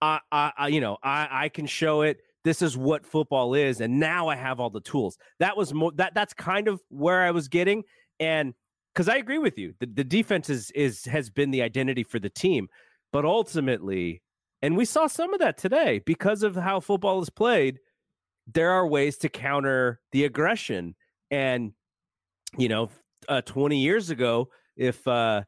I, 0.00 0.20
I, 0.30 0.68
you 0.68 0.80
know, 0.80 0.98
I, 1.02 1.28
I 1.30 1.48
can 1.48 1.66
show 1.66 2.02
it. 2.02 2.18
This 2.44 2.62
is 2.62 2.76
what 2.76 3.04
football 3.04 3.54
is, 3.54 3.80
and 3.80 3.98
now 3.98 4.28
I 4.28 4.36
have 4.36 4.60
all 4.60 4.70
the 4.70 4.80
tools. 4.80 5.18
That 5.40 5.56
was 5.56 5.74
more 5.74 5.90
that. 5.96 6.14
That's 6.14 6.32
kind 6.32 6.68
of 6.68 6.80
where 6.90 7.22
I 7.22 7.32
was 7.32 7.48
getting, 7.48 7.82
and 8.20 8.54
because 8.94 9.08
I 9.08 9.16
agree 9.16 9.38
with 9.38 9.58
you. 9.58 9.74
The, 9.80 9.86
the 9.86 10.04
defense 10.04 10.48
is 10.48 10.70
is 10.70 11.04
has 11.06 11.28
been 11.28 11.50
the 11.50 11.62
identity 11.62 12.04
for 12.04 12.20
the 12.20 12.30
team, 12.30 12.68
but 13.12 13.24
ultimately, 13.24 14.22
and 14.62 14.76
we 14.76 14.84
saw 14.84 15.08
some 15.08 15.34
of 15.34 15.40
that 15.40 15.58
today 15.58 16.00
because 16.06 16.44
of 16.44 16.54
how 16.54 16.78
football 16.78 17.20
is 17.20 17.30
played. 17.30 17.80
There 18.46 18.70
are 18.70 18.86
ways 18.86 19.18
to 19.18 19.28
counter 19.28 19.98
the 20.12 20.24
aggression, 20.24 20.94
and 21.32 21.72
you 22.56 22.68
know, 22.68 22.90
uh, 23.28 23.40
twenty 23.42 23.78
years 23.78 24.10
ago, 24.10 24.48
if 24.76 25.06
uh, 25.06 25.42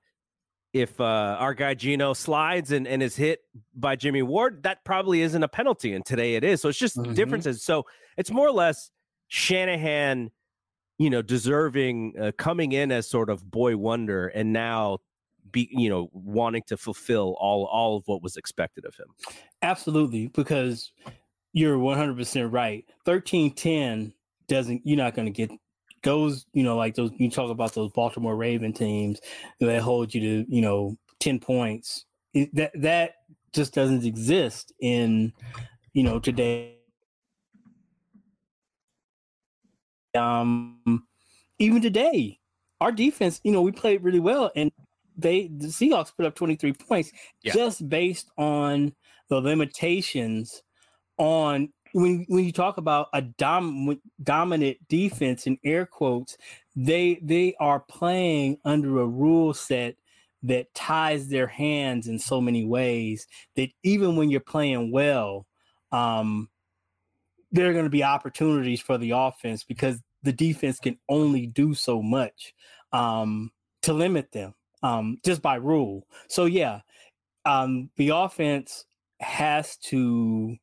if 0.73 1.01
uh, 1.01 1.37
our 1.39 1.55
guy 1.55 1.75
Geno 1.75 2.13
slides 2.13 2.73
and, 2.73 2.87
and 2.87 3.03
is 3.03 3.17
hit 3.17 3.41
by 3.75 3.97
Jimmy 3.97 4.23
Ward, 4.23 4.63
that 4.65 4.85
probably 4.85 5.23
isn't 5.23 5.43
a 5.43 5.49
penalty, 5.49 5.95
and 5.95 6.05
today 6.05 6.35
it 6.35 6.45
is. 6.45 6.61
So 6.61 6.69
it's 6.69 6.79
just 6.79 6.97
mm-hmm. 6.97 7.15
differences. 7.15 7.63
So 7.63 7.85
it's 8.17 8.31
more 8.31 8.47
or 8.47 8.53
less 8.53 8.91
Shanahan 9.29 10.31
you 10.99 11.11
know, 11.11 11.23
deserving 11.23 12.15
uh, 12.21 12.33
coming 12.37 12.73
in 12.73 12.93
as 12.93 13.09
sort 13.09 13.31
of 13.31 13.49
boy 13.51 13.77
wonder 13.77 14.27
and 14.29 14.53
now 14.53 14.99
be, 15.51 15.69
you 15.71 15.89
know, 15.89 16.11
wanting 16.13 16.63
to 16.67 16.77
fulfill 16.77 17.37
all 17.39 17.65
all 17.67 17.97
of 17.97 18.03
what 18.07 18.23
was 18.23 18.37
expected 18.37 18.85
of 18.85 18.95
him. 18.97 19.07
Absolutely, 19.63 20.27
because 20.29 20.93
you're 21.53 21.79
100% 21.79 22.53
right. 22.53 22.85
13-10 23.07 24.13
doesn't 24.49 24.83
you're 24.85 24.97
not 24.97 25.15
going 25.15 25.27
to 25.27 25.33
get 25.33 25.51
goes, 26.03 26.47
you 26.53 26.63
know, 26.63 26.77
like 26.77 26.95
those 26.95 27.11
you 27.17 27.31
talk 27.31 27.51
about 27.51 27.75
those 27.75 27.91
Baltimore 27.93 28.37
Raven 28.37 28.73
teams 28.73 29.21
that 29.61 29.83
hold 29.83 30.15
you 30.15 30.21
to, 30.21 30.55
you 30.55 30.61
know, 30.61 30.97
10 31.21 31.41
points. 31.41 32.05
It, 32.35 32.55
that 32.55 32.73
that 32.75 33.13
just 33.53 33.75
doesn't 33.75 34.05
exist 34.05 34.73
in, 34.81 35.33
you 35.93 36.03
know, 36.03 36.19
today 36.19 36.79
um, 40.15 41.05
even 41.59 41.83
today, 41.83 42.39
our 42.81 42.93
defense, 42.93 43.41
you 43.45 43.53
know, 43.53 43.63
we 43.63 43.73
played 43.73 44.03
really 44.03 44.21
well, 44.21 44.51
and 44.55 44.71
they 45.17 45.49
the 45.49 45.67
Seahawks 45.67 46.15
put 46.17 46.27
up 46.27 46.35
23 46.35 46.73
points 46.75 47.11
yeah. 47.43 47.53
just 47.53 47.89
based 47.89 48.31
on 48.39 48.93
the 49.29 49.41
limitations 49.41 50.63
on 51.19 51.73
when 51.93 52.25
when 52.29 52.45
you 52.45 52.53
talk 52.53 52.77
about 52.77 53.09
a 53.13 53.23
dom, 53.23 54.01
dominant 54.23 54.79
defense 54.89 55.47
in 55.47 55.59
air 55.65 55.87
quotes, 55.87 56.37
they 56.77 57.19
they 57.23 57.55
are 57.61 57.81
playing 57.81 58.59
under 58.65 59.01
a 59.01 59.07
rule 59.07 59.55
set 59.55 59.97
that 60.43 60.73
ties 60.75 61.29
their 61.29 61.47
hands 61.47 62.07
in 62.07 62.19
so 62.19 62.41
many 62.41 62.65
ways 62.65 63.27
that 63.57 63.71
even 63.83 64.17
when 64.17 64.31
you're 64.31 64.41
playing 64.41 64.93
well, 64.93 65.47
um, 65.91 66.49
there 67.51 67.69
are 67.69 67.73
going 67.73 67.85
to 67.85 67.91
be 67.91 68.05
opportunities 68.05 68.81
for 68.81 68.99
the 68.99 69.11
offense 69.11 69.65
because 69.65 70.01
the 70.23 70.33
defense 70.33 70.79
can 70.79 70.99
only 71.09 71.47
do 71.47 71.75
so 71.75 72.03
much 72.03 72.55
um, 72.93 73.51
to 73.83 73.93
limit 73.93 74.31
them 74.33 74.55
um, 74.83 75.19
just 75.25 75.43
by 75.43 75.57
rule. 75.57 76.07
So 76.29 76.45
yeah, 76.45 76.81
um, 77.45 77.91
the 77.97 78.11
offense 78.11 78.85
has 79.21 79.77
to 79.79 80.57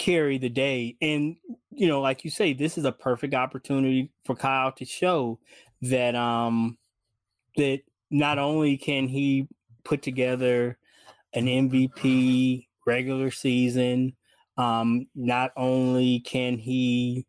carry 0.00 0.38
the 0.38 0.48
day, 0.48 0.96
and 1.02 1.36
you 1.70 1.86
know, 1.86 2.00
like 2.00 2.24
you 2.24 2.30
say, 2.30 2.54
this 2.54 2.78
is 2.78 2.86
a 2.86 2.92
perfect 2.92 3.34
opportunity 3.34 4.10
for 4.24 4.34
Kyle 4.34 4.72
to 4.72 4.84
show 4.86 5.38
that 5.82 6.14
um, 6.14 6.78
that 7.56 7.82
not 8.10 8.38
only 8.38 8.78
can 8.78 9.08
he 9.08 9.46
put 9.84 10.00
together 10.00 10.78
an 11.34 11.44
MVP 11.44 12.66
regular 12.86 13.30
season, 13.30 14.16
um, 14.56 15.06
not 15.14 15.52
only 15.54 16.20
can 16.20 16.56
he 16.56 17.26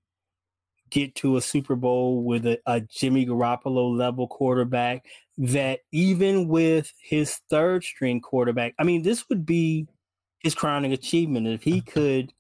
get 0.90 1.14
to 1.16 1.36
a 1.36 1.42
Super 1.42 1.76
Bowl 1.76 2.24
with 2.24 2.46
a, 2.46 2.58
a 2.66 2.80
Jimmy 2.80 3.26
Garoppolo 3.26 3.96
level 3.96 4.28
quarterback 4.28 5.06
that 5.38 5.82
even 5.92 6.48
with 6.48 6.94
his 7.02 7.42
third 7.50 7.84
string 7.84 8.22
quarterback, 8.22 8.74
I 8.80 8.84
mean, 8.84 9.02
this 9.02 9.28
would 9.28 9.46
be 9.46 9.88
his 10.40 10.56
crowning 10.56 10.94
achievement. 10.94 11.48
If 11.48 11.64
he 11.64 11.82
could 11.82 12.34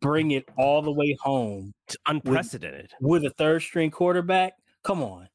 bring 0.00 0.30
it 0.32 0.48
all 0.56 0.82
the 0.82 0.92
way 0.92 1.16
home. 1.20 1.72
It's 1.86 1.96
unprecedented. 2.06 2.92
With, 3.00 3.22
with 3.22 3.32
a 3.32 3.34
third 3.36 3.62
string 3.62 3.90
quarterback, 3.90 4.54
Come 4.82 5.02
on. 5.02 5.28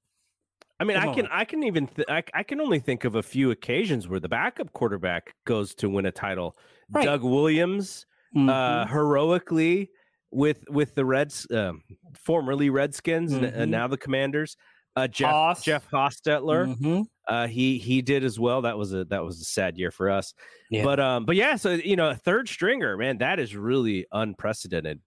I 0.80 0.84
mean, 0.84 1.00
Come 1.00 1.10
I 1.10 1.14
can 1.14 1.26
on. 1.28 1.32
I 1.32 1.46
can 1.46 1.64
even 1.64 1.88
th- 1.88 2.08
I, 2.10 2.24
I 2.34 2.44
can 2.44 2.60
only 2.60 2.80
think 2.80 3.04
of 3.06 3.16
a 3.16 3.24
few 3.24 3.52
occasions 3.52 4.08
where 4.08 4.20
the 4.20 4.28
backup 4.28 4.74
quarterback 4.74 5.34
goes 5.46 5.74
to 5.76 5.90
win 5.90 6.06
a 6.08 6.12
title. 6.12 6.58
Right. 6.90 7.06
Doug 7.06 7.24
Williams 7.24 8.06
uh, 8.36 8.40
Mhm. 8.40 8.90
heroically 8.90 9.92
with 10.32 10.66
with 10.70 10.96
the 10.96 11.06
Reds, 11.06 11.48
um, 11.52 11.82
formerly 12.16 12.70
Redskins, 12.70 13.32
and, 13.34 13.44
Mhm. 13.46 13.56
and 13.56 13.72
now 13.72 13.88
the 13.88 13.98
Commanders. 13.98 14.58
Uh, 14.98 15.08
Jeff. 15.08 15.64
Jeff 15.64 15.90
Hostetler, 15.92 16.76
Mhm. 16.76 17.06
Uh, 17.28 17.48
he 17.48 17.78
he 17.78 18.02
did 18.02 18.24
as 18.24 18.40
well. 18.40 18.62
That 18.62 18.78
was 18.78 18.94
a 18.94 19.06
that 19.06 19.24
was 19.24 19.42
a 19.42 19.46
sad 19.46 19.78
year 19.78 19.92
for 19.92 20.10
us. 20.10 20.34
Yeah. 20.70 20.84
But 20.84 21.00
um, 21.00 21.26
but 21.26 21.36
yeah, 21.36 21.56
so 21.56 21.72
you 21.72 21.96
know, 21.96 22.10
a 22.12 22.16
third 22.16 22.48
stringer, 22.48 22.98
man, 22.98 23.18
that 23.20 23.40
is 23.40 23.56
really 23.56 24.06
unprecedented. 24.12 25.00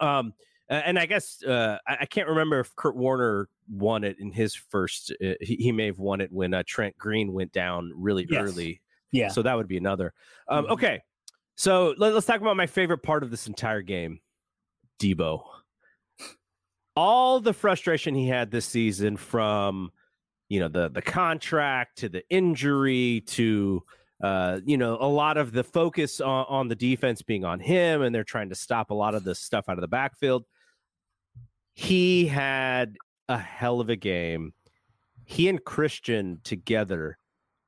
Um, 0.00 0.32
and 0.68 0.98
I 0.98 1.04
guess 1.04 1.42
uh, 1.42 1.76
I, 1.86 2.06
can't 2.06 2.28
remember 2.28 2.58
if 2.60 2.74
Kurt 2.76 2.96
Warner 2.96 3.48
won 3.70 4.04
it 4.04 4.16
in 4.18 4.32
his 4.32 4.54
first. 4.54 5.12
Uh, 5.22 5.34
he, 5.40 5.56
he 5.56 5.72
may 5.72 5.86
have 5.86 5.98
won 5.98 6.22
it 6.22 6.32
when 6.32 6.54
uh, 6.54 6.62
Trent 6.66 6.96
Green 6.96 7.34
went 7.34 7.52
down 7.52 7.92
really 7.94 8.26
Yes. 8.30 8.40
early. 8.42 8.80
Yeah. 9.10 9.28
So 9.28 9.42
that 9.42 9.54
would 9.54 9.68
be 9.68 9.76
another. 9.76 10.14
Um, 10.48 10.64
Mhm. 10.64 10.70
Okay, 10.70 11.00
so 11.56 11.94
let, 11.98 12.14
us 12.14 12.24
talk 12.24 12.40
about 12.40 12.56
my 12.56 12.66
favorite 12.66 13.02
part 13.02 13.22
of 13.22 13.30
this 13.30 13.46
entire 13.46 13.82
game, 13.82 14.20
Deebo. 14.98 15.42
All 16.96 17.40
the 17.40 17.52
frustration 17.52 18.14
he 18.14 18.28
had 18.28 18.50
this 18.50 18.64
season 18.64 19.16
from, 19.18 19.92
you 20.52 20.60
know, 20.60 20.68
the 20.68 20.90
the 20.90 21.00
contract 21.00 21.96
to 21.96 22.10
the 22.10 22.22
injury 22.28 23.22
to, 23.26 23.82
uh, 24.22 24.60
you 24.66 24.76
know, 24.76 24.98
a 25.00 25.08
lot 25.08 25.38
of 25.38 25.50
the 25.50 25.64
focus 25.64 26.20
on, 26.20 26.44
on 26.46 26.68
the 26.68 26.74
defense 26.74 27.22
being 27.22 27.42
on 27.42 27.58
him, 27.58 28.02
and 28.02 28.14
they're 28.14 28.22
trying 28.22 28.50
to 28.50 28.54
stop 28.54 28.90
a 28.90 28.94
lot 28.94 29.14
of 29.14 29.24
the 29.24 29.34
stuff 29.34 29.64
out 29.70 29.78
of 29.78 29.80
the 29.80 29.88
backfield. 29.88 30.44
He 31.72 32.26
had 32.26 32.96
a 33.30 33.38
hell 33.38 33.80
of 33.80 33.88
a 33.88 33.96
game. 33.96 34.52
He 35.24 35.48
and 35.48 35.64
Christian 35.64 36.38
together 36.44 37.16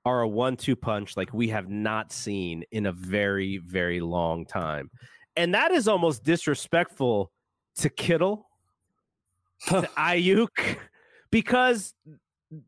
are 0.04 0.20
a 0.20 0.28
one-two 0.28 0.76
punch 0.76 1.16
like 1.16 1.32
we 1.32 1.48
have 1.48 1.70
not 1.70 2.12
seen 2.12 2.64
in 2.70 2.84
a 2.84 2.92
very, 2.92 3.56
very 3.56 4.00
long 4.00 4.44
time. 4.44 4.90
And 5.36 5.54
that 5.54 5.70
is 5.70 5.88
almost 5.88 6.22
disrespectful 6.22 7.32
to 7.76 7.88
Kittle, 7.88 8.46
to 9.68 9.88
Aiyuk, 9.96 10.76
because 11.30 11.94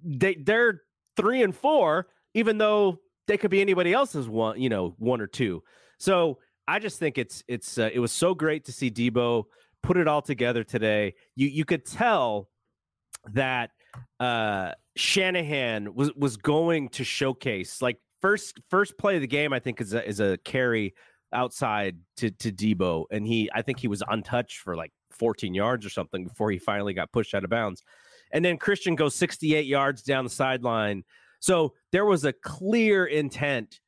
they 0.04 0.34
they're 0.34 0.82
three 1.16 1.42
and 1.42 1.54
four, 1.54 2.08
even 2.34 2.58
though 2.58 2.98
they 3.26 3.36
could 3.36 3.50
be 3.50 3.60
anybody 3.60 3.92
else's 3.92 4.28
one, 4.28 4.60
you 4.60 4.68
know, 4.68 4.94
one 4.98 5.20
or 5.20 5.26
two. 5.26 5.62
So 5.98 6.38
I 6.68 6.78
just 6.78 6.98
think 6.98 7.18
it's 7.18 7.42
it's 7.48 7.78
uh, 7.78 7.90
it 7.92 7.98
was 7.98 8.12
so 8.12 8.34
great 8.34 8.64
to 8.66 8.72
see 8.72 8.90
Deebo 8.90 9.44
put 9.82 9.96
it 9.96 10.08
all 10.08 10.22
together 10.22 10.64
today. 10.64 11.14
You 11.34 11.48
you 11.48 11.64
could 11.64 11.84
tell 11.84 12.48
that 13.32 13.70
uh 14.20 14.72
Shanahan 14.96 15.94
was 15.94 16.12
was 16.14 16.36
going 16.36 16.90
to 16.90 17.04
showcase 17.04 17.82
like 17.82 17.98
first 18.20 18.60
first 18.70 18.98
play 18.98 19.16
of 19.16 19.20
the 19.20 19.26
game 19.26 19.52
I 19.52 19.58
think 19.58 19.80
is 19.80 19.94
a, 19.94 20.06
is 20.06 20.20
a 20.20 20.38
carry 20.44 20.94
outside 21.32 21.98
to 22.18 22.30
to 22.30 22.52
Deebo 22.52 23.04
and 23.10 23.26
he 23.26 23.50
I 23.54 23.62
think 23.62 23.78
he 23.78 23.88
was 23.88 24.02
untouched 24.08 24.58
for 24.58 24.76
like 24.76 24.92
14 25.10 25.54
yards 25.54 25.86
or 25.86 25.90
something 25.90 26.24
before 26.26 26.50
he 26.50 26.58
finally 26.58 26.94
got 26.94 27.12
pushed 27.12 27.34
out 27.34 27.44
of 27.44 27.50
bounds. 27.50 27.82
And 28.32 28.44
then 28.44 28.56
Christian 28.56 28.94
goes 28.94 29.14
68 29.14 29.66
yards 29.66 30.02
down 30.02 30.24
the 30.24 30.30
sideline. 30.30 31.04
So 31.40 31.74
there 31.92 32.04
was 32.04 32.24
a 32.24 32.32
clear 32.32 33.06
intent 33.06 33.80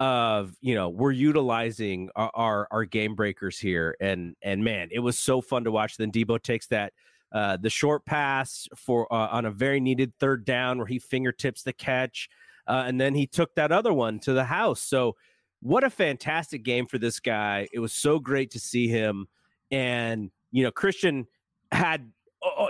of, 0.00 0.54
you 0.60 0.74
know, 0.74 0.88
we're 0.88 1.12
utilizing 1.12 2.08
our, 2.16 2.30
our 2.34 2.68
our 2.70 2.84
game 2.84 3.14
breakers 3.14 3.58
here 3.58 3.96
and 4.00 4.34
and 4.42 4.64
man, 4.64 4.88
it 4.90 4.98
was 4.98 5.18
so 5.18 5.40
fun 5.40 5.64
to 5.64 5.70
watch 5.70 5.96
then 5.96 6.10
Deebo 6.10 6.42
takes 6.42 6.66
that 6.68 6.92
uh, 7.32 7.56
the 7.56 7.70
short 7.70 8.04
pass 8.04 8.68
for 8.76 9.12
uh, 9.12 9.28
on 9.28 9.46
a 9.46 9.50
very 9.50 9.80
needed 9.80 10.12
third 10.20 10.44
down 10.44 10.78
where 10.78 10.86
he 10.86 10.98
fingertips 10.98 11.62
the 11.62 11.72
catch, 11.72 12.28
uh, 12.66 12.84
and 12.86 13.00
then 13.00 13.14
he 13.14 13.26
took 13.26 13.54
that 13.54 13.72
other 13.72 13.92
one 13.92 14.18
to 14.20 14.34
the 14.34 14.44
house. 14.44 14.82
So, 14.82 15.16
what 15.60 15.82
a 15.82 15.90
fantastic 15.90 16.62
game 16.62 16.86
for 16.86 16.98
this 16.98 17.20
guy! 17.20 17.68
It 17.72 17.78
was 17.78 17.92
so 17.94 18.18
great 18.18 18.50
to 18.50 18.60
see 18.60 18.86
him, 18.86 19.28
and 19.70 20.30
you 20.50 20.62
know, 20.62 20.70
Christian 20.70 21.26
had 21.70 22.10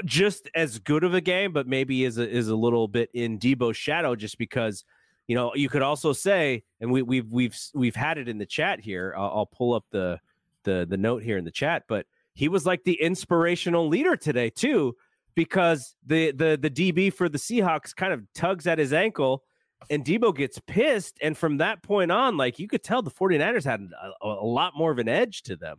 just 0.04 0.48
as 0.54 0.78
good 0.78 1.04
of 1.04 1.14
a 1.14 1.20
game, 1.20 1.52
but 1.52 1.66
maybe 1.66 2.04
is 2.04 2.18
a, 2.18 2.28
is 2.28 2.48
a 2.48 2.56
little 2.56 2.88
bit 2.88 3.10
in 3.14 3.38
Deebo's 3.38 3.76
shadow, 3.76 4.14
just 4.14 4.38
because 4.38 4.84
you 5.28 5.34
know 5.34 5.54
you 5.54 5.68
could 5.68 5.82
also 5.82 6.12
say, 6.12 6.62
and 6.80 6.90
we, 6.90 7.02
we've 7.02 7.30
we've 7.30 7.56
we've 7.74 7.96
had 7.96 8.18
it 8.18 8.28
in 8.28 8.38
the 8.38 8.46
chat 8.46 8.80
here. 8.80 9.14
I'll, 9.16 9.32
I'll 9.34 9.46
pull 9.46 9.74
up 9.74 9.84
the 9.90 10.20
the 10.64 10.86
the 10.88 10.96
note 10.96 11.22
here 11.22 11.38
in 11.38 11.44
the 11.44 11.50
chat, 11.50 11.84
but 11.88 12.06
he 12.34 12.48
was 12.48 12.64
like 12.64 12.84
the 12.84 13.00
inspirational 13.00 13.88
leader 13.88 14.16
today 14.16 14.50
too 14.50 14.96
because 15.34 15.94
the 16.06 16.32
the 16.32 16.58
the 16.60 16.70
DB 16.70 17.12
for 17.12 17.28
the 17.28 17.38
Seahawks 17.38 17.94
kind 17.94 18.12
of 18.12 18.22
tugs 18.34 18.66
at 18.66 18.78
his 18.78 18.92
ankle 18.92 19.42
and 19.90 20.04
Deebo 20.04 20.34
gets 20.34 20.60
pissed 20.66 21.18
and 21.20 21.36
from 21.36 21.58
that 21.58 21.82
point 21.82 22.12
on 22.12 22.36
like 22.36 22.58
you 22.58 22.68
could 22.68 22.82
tell 22.82 23.02
the 23.02 23.10
49ers 23.10 23.64
had 23.64 23.80
a, 23.80 24.26
a 24.26 24.46
lot 24.46 24.74
more 24.76 24.90
of 24.90 24.98
an 24.98 25.08
edge 25.08 25.42
to 25.44 25.56
them. 25.56 25.78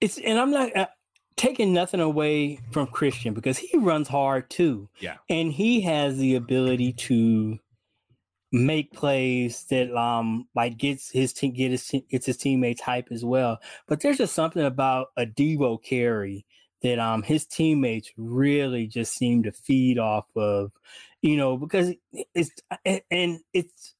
It's 0.00 0.18
and 0.18 0.38
I'm 0.38 0.50
not 0.50 0.76
uh, 0.76 0.86
taking 1.36 1.72
nothing 1.72 2.00
away 2.00 2.60
from 2.70 2.86
Christian 2.86 3.34
because 3.34 3.58
he 3.58 3.76
runs 3.78 4.08
hard 4.08 4.48
too. 4.50 4.88
Yeah. 5.00 5.16
And 5.28 5.52
he 5.52 5.80
has 5.82 6.16
the 6.16 6.36
ability 6.36 6.92
to 6.92 7.58
make 8.52 8.92
plays 8.92 9.64
that 9.68 9.92
um 9.96 10.46
like 10.54 10.76
gets 10.78 11.10
his 11.10 11.32
team 11.32 11.52
get 11.52 11.72
his 11.72 11.92
gets 12.08 12.26
his 12.26 12.36
teammates 12.36 12.80
hype 12.80 13.08
as 13.10 13.24
well. 13.24 13.58
But 13.88 14.00
there's 14.00 14.18
just 14.18 14.34
something 14.34 14.64
about 14.64 15.08
a 15.16 15.26
Deebo 15.26 15.82
carry 15.82 16.46
that 16.82 16.98
um 17.00 17.22
his 17.22 17.46
teammates 17.46 18.12
really 18.16 18.86
just 18.86 19.14
seem 19.14 19.42
to 19.42 19.52
feed 19.52 19.98
off 19.98 20.26
of, 20.36 20.70
you 21.20 21.36
know, 21.36 21.56
because 21.56 21.94
it's 22.34 22.52
and 23.10 23.40
it's 23.52 23.94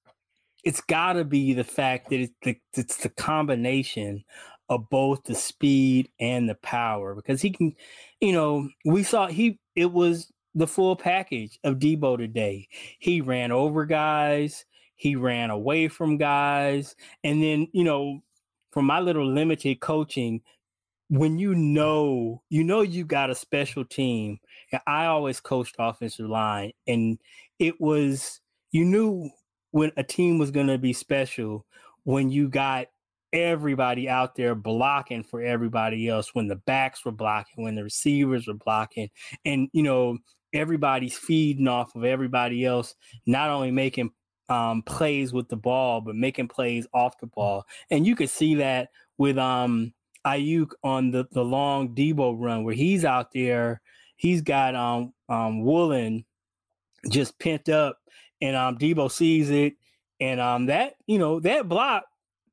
it's 0.62 0.80
got 0.80 1.14
to 1.14 1.24
be 1.24 1.52
the 1.52 1.64
fact 1.64 2.10
that 2.10 2.20
it's 2.20 2.32
the, 2.42 2.56
it's 2.74 2.98
the 2.98 3.10
combination 3.10 4.24
of 4.68 4.88
both 4.88 5.24
the 5.24 5.34
speed 5.34 6.08
and 6.20 6.48
the 6.48 6.54
power 6.56 7.14
because 7.14 7.42
he 7.42 7.50
can, 7.50 7.74
you 8.20 8.32
know, 8.32 8.68
we 8.84 9.02
saw 9.02 9.26
he 9.26 9.58
it 9.76 9.92
was 9.92 10.32
the 10.54 10.66
full 10.66 10.96
package 10.96 11.58
of 11.64 11.78
Deebo 11.78 12.16
today. 12.16 12.68
He 12.98 13.20
ran 13.20 13.52
over 13.52 13.84
guys, 13.84 14.64
he 14.96 15.16
ran 15.16 15.50
away 15.50 15.88
from 15.88 16.16
guys, 16.16 16.94
and 17.22 17.42
then 17.42 17.68
you 17.72 17.84
know, 17.84 18.22
from 18.72 18.86
my 18.86 19.00
little 19.00 19.26
limited 19.26 19.80
coaching, 19.80 20.40
when 21.08 21.38
you 21.38 21.54
know 21.54 22.42
you 22.48 22.64
know 22.64 22.80
you 22.80 23.04
got 23.04 23.30
a 23.30 23.34
special 23.34 23.84
team. 23.84 24.38
and 24.72 24.80
I 24.86 25.06
always 25.06 25.40
coached 25.40 25.76
offensive 25.78 26.28
line, 26.28 26.72
and 26.86 27.18
it 27.58 27.80
was 27.80 28.40
you 28.72 28.84
knew 28.84 29.30
when 29.72 29.92
a 29.96 30.02
team 30.02 30.38
was 30.38 30.50
going 30.50 30.68
to 30.68 30.78
be 30.78 30.92
special 30.92 31.66
when 32.04 32.30
you 32.30 32.48
got 32.48 32.86
everybody 33.34 34.08
out 34.08 34.36
there 34.36 34.54
blocking 34.54 35.24
for 35.24 35.42
everybody 35.42 36.08
else 36.08 36.34
when 36.34 36.46
the 36.46 36.56
backs 36.56 37.04
were 37.04 37.12
blocking 37.12 37.64
when 37.64 37.74
the 37.74 37.82
receivers 37.82 38.46
were 38.46 38.54
blocking. 38.54 39.10
And 39.44 39.68
you 39.72 39.82
know 39.82 40.18
everybody's 40.54 41.18
feeding 41.18 41.66
off 41.66 41.94
of 41.96 42.04
everybody 42.04 42.64
else 42.64 42.94
not 43.26 43.50
only 43.50 43.72
making 43.72 44.10
um, 44.48 44.82
plays 44.82 45.32
with 45.32 45.48
the 45.48 45.56
ball 45.56 46.00
but 46.00 46.14
making 46.14 46.48
plays 46.48 46.86
off 46.94 47.18
the 47.18 47.26
ball. 47.26 47.64
And 47.90 48.06
you 48.06 48.14
could 48.14 48.30
see 48.30 48.54
that 48.56 48.88
with 49.18 49.36
um 49.36 49.92
Aiyuk 50.24 50.70
on 50.82 51.10
the 51.10 51.26
the 51.32 51.44
long 51.44 51.94
Deebo 51.94 52.36
run 52.38 52.64
where 52.64 52.74
he's 52.74 53.04
out 53.04 53.32
there 53.34 53.82
he's 54.16 54.42
got 54.42 54.74
um 54.74 55.12
um 55.28 55.62
Woolen 55.62 56.24
just 57.10 57.38
pent 57.38 57.68
up 57.68 57.98
and 58.40 58.54
um 58.56 58.78
Deebo 58.78 59.10
sees 59.10 59.50
it. 59.50 59.74
And 60.20 60.40
um 60.40 60.66
that 60.66 60.94
you 61.06 61.18
know 61.18 61.40
that 61.40 61.68
block 61.68 62.04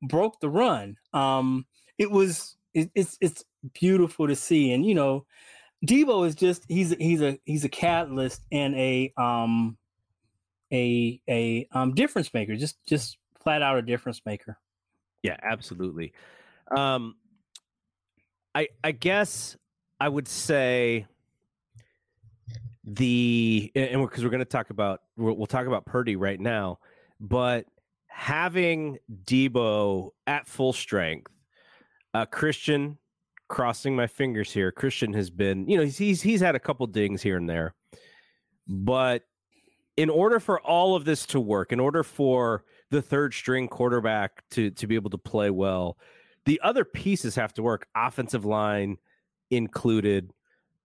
broke 0.02 0.40
the 0.40 0.50
run 0.50 0.96
um 1.12 1.64
it 1.98 2.10
was 2.10 2.56
it, 2.74 2.90
it's 2.94 3.16
it's 3.20 3.44
beautiful 3.74 4.26
to 4.26 4.36
see 4.36 4.72
and 4.72 4.84
you 4.84 4.94
know 4.94 5.24
Deebo 5.86 6.26
is 6.26 6.34
just 6.34 6.64
he's 6.68 6.94
he's 6.98 7.20
a 7.22 7.38
he's 7.44 7.64
a 7.64 7.68
catalyst 7.68 8.40
and 8.52 8.74
a 8.74 9.12
um 9.16 9.76
a 10.72 11.20
a 11.28 11.68
um 11.72 11.94
difference 11.94 12.32
maker 12.32 12.56
just 12.56 12.76
just 12.86 13.18
flat 13.42 13.62
out 13.62 13.78
a 13.78 13.82
difference 13.82 14.20
maker 14.24 14.58
Yeah, 15.22 15.36
absolutely. 15.42 16.12
Um 16.76 17.16
I 18.54 18.68
I 18.82 18.92
guess 18.92 19.56
I 20.00 20.08
would 20.08 20.28
say 20.28 21.06
the 22.84 23.70
and 23.74 24.00
we're 24.00 24.08
because 24.08 24.24
we're, 24.24 24.30
going 24.30 24.40
to 24.40 24.44
talk 24.44 24.70
about 24.70 25.02
we'll, 25.16 25.34
we'll 25.34 25.46
talk 25.46 25.66
about 25.66 25.86
Purdy 25.86 26.16
right 26.16 26.40
now, 26.40 26.78
but 27.20 27.66
having 28.12 28.98
Deebo 29.24 30.10
at 30.26 30.46
full 30.46 30.72
strength, 30.72 31.32
uh, 32.14 32.26
Christian 32.26 32.98
crossing 33.48 33.96
my 33.96 34.06
fingers 34.06 34.52
here. 34.52 34.70
Christian 34.70 35.12
has 35.14 35.30
been, 35.30 35.68
you 35.68 35.76
know, 35.76 35.82
he's 35.82 35.98
he's, 35.98 36.22
he's 36.22 36.40
had 36.40 36.54
a 36.54 36.60
couple 36.60 36.86
dings 36.86 37.22
here 37.22 37.36
and 37.36 37.48
there, 37.48 37.74
but 38.68 39.22
in 39.96 40.08
order 40.08 40.40
for 40.40 40.60
all 40.60 40.94
of 40.94 41.04
this 41.04 41.26
to 41.26 41.40
work, 41.40 41.72
in 41.72 41.80
order 41.80 42.02
for 42.02 42.64
the 42.90 43.02
third 43.02 43.34
string 43.34 43.68
quarterback 43.68 44.42
to 44.50 44.70
to 44.70 44.86
be 44.86 44.94
able 44.94 45.10
to 45.10 45.18
play 45.18 45.50
well, 45.50 45.98
the 46.44 46.60
other 46.62 46.84
pieces 46.84 47.34
have 47.34 47.52
to 47.54 47.62
work. 47.62 47.86
Offensive 47.94 48.44
line 48.44 48.98
included. 49.50 50.32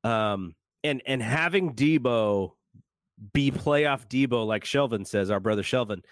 Um, 0.04 0.56
and 0.84 1.02
and 1.06 1.22
having 1.22 1.74
Deebo 1.74 2.52
be 3.34 3.52
playoff 3.52 4.08
Deebo, 4.08 4.46
like 4.46 4.64
Shelvin 4.64 5.06
says, 5.06 5.32
our 5.32 5.40
brother 5.40 5.64
Shelvin, 5.64 6.04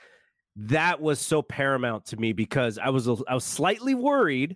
that 0.56 1.02
was 1.02 1.20
so 1.20 1.42
paramount 1.42 2.06
to 2.08 2.18
me 2.18 2.34
because 2.34 2.78
I 2.78 2.90
was 2.90 3.08
I 3.08 3.34
was 3.34 3.44
slightly 3.44 3.94
worried 3.94 4.56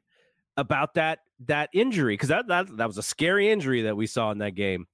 about 0.57 0.93
that 0.95 1.19
that 1.47 1.69
injury 1.73 2.13
because 2.13 2.29
that, 2.29 2.47
that 2.47 2.77
that 2.77 2.87
was 2.87 2.97
a 2.97 3.03
scary 3.03 3.49
injury 3.49 3.83
that 3.83 3.95
we 3.95 4.07
saw 4.07 4.31
in 4.31 4.39
that 4.39 4.55
game. 4.55 4.87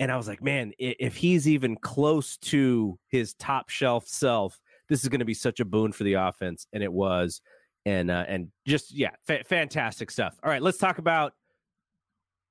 And 0.00 0.10
I 0.10 0.16
was 0.16 0.26
like, 0.26 0.42
man, 0.42 0.72
if 0.78 1.14
he's 1.14 1.48
even 1.48 1.76
close 1.76 2.36
to 2.38 2.98
his 3.08 3.34
top 3.34 3.70
shelf 3.70 4.08
self, 4.08 4.60
this 4.88 5.02
is 5.02 5.08
going 5.08 5.20
to 5.20 5.24
be 5.24 5.34
such 5.34 5.60
a 5.60 5.64
boon 5.64 5.92
for 5.92 6.04
the 6.04 6.14
offense, 6.14 6.66
and 6.72 6.82
it 6.82 6.92
was. 6.92 7.40
And 7.86 8.10
uh, 8.10 8.24
and 8.26 8.48
just 8.66 8.92
yeah, 8.92 9.10
fa- 9.26 9.44
fantastic 9.44 10.10
stuff. 10.10 10.38
All 10.42 10.50
right, 10.50 10.62
let's 10.62 10.78
talk 10.78 10.98
about 10.98 11.34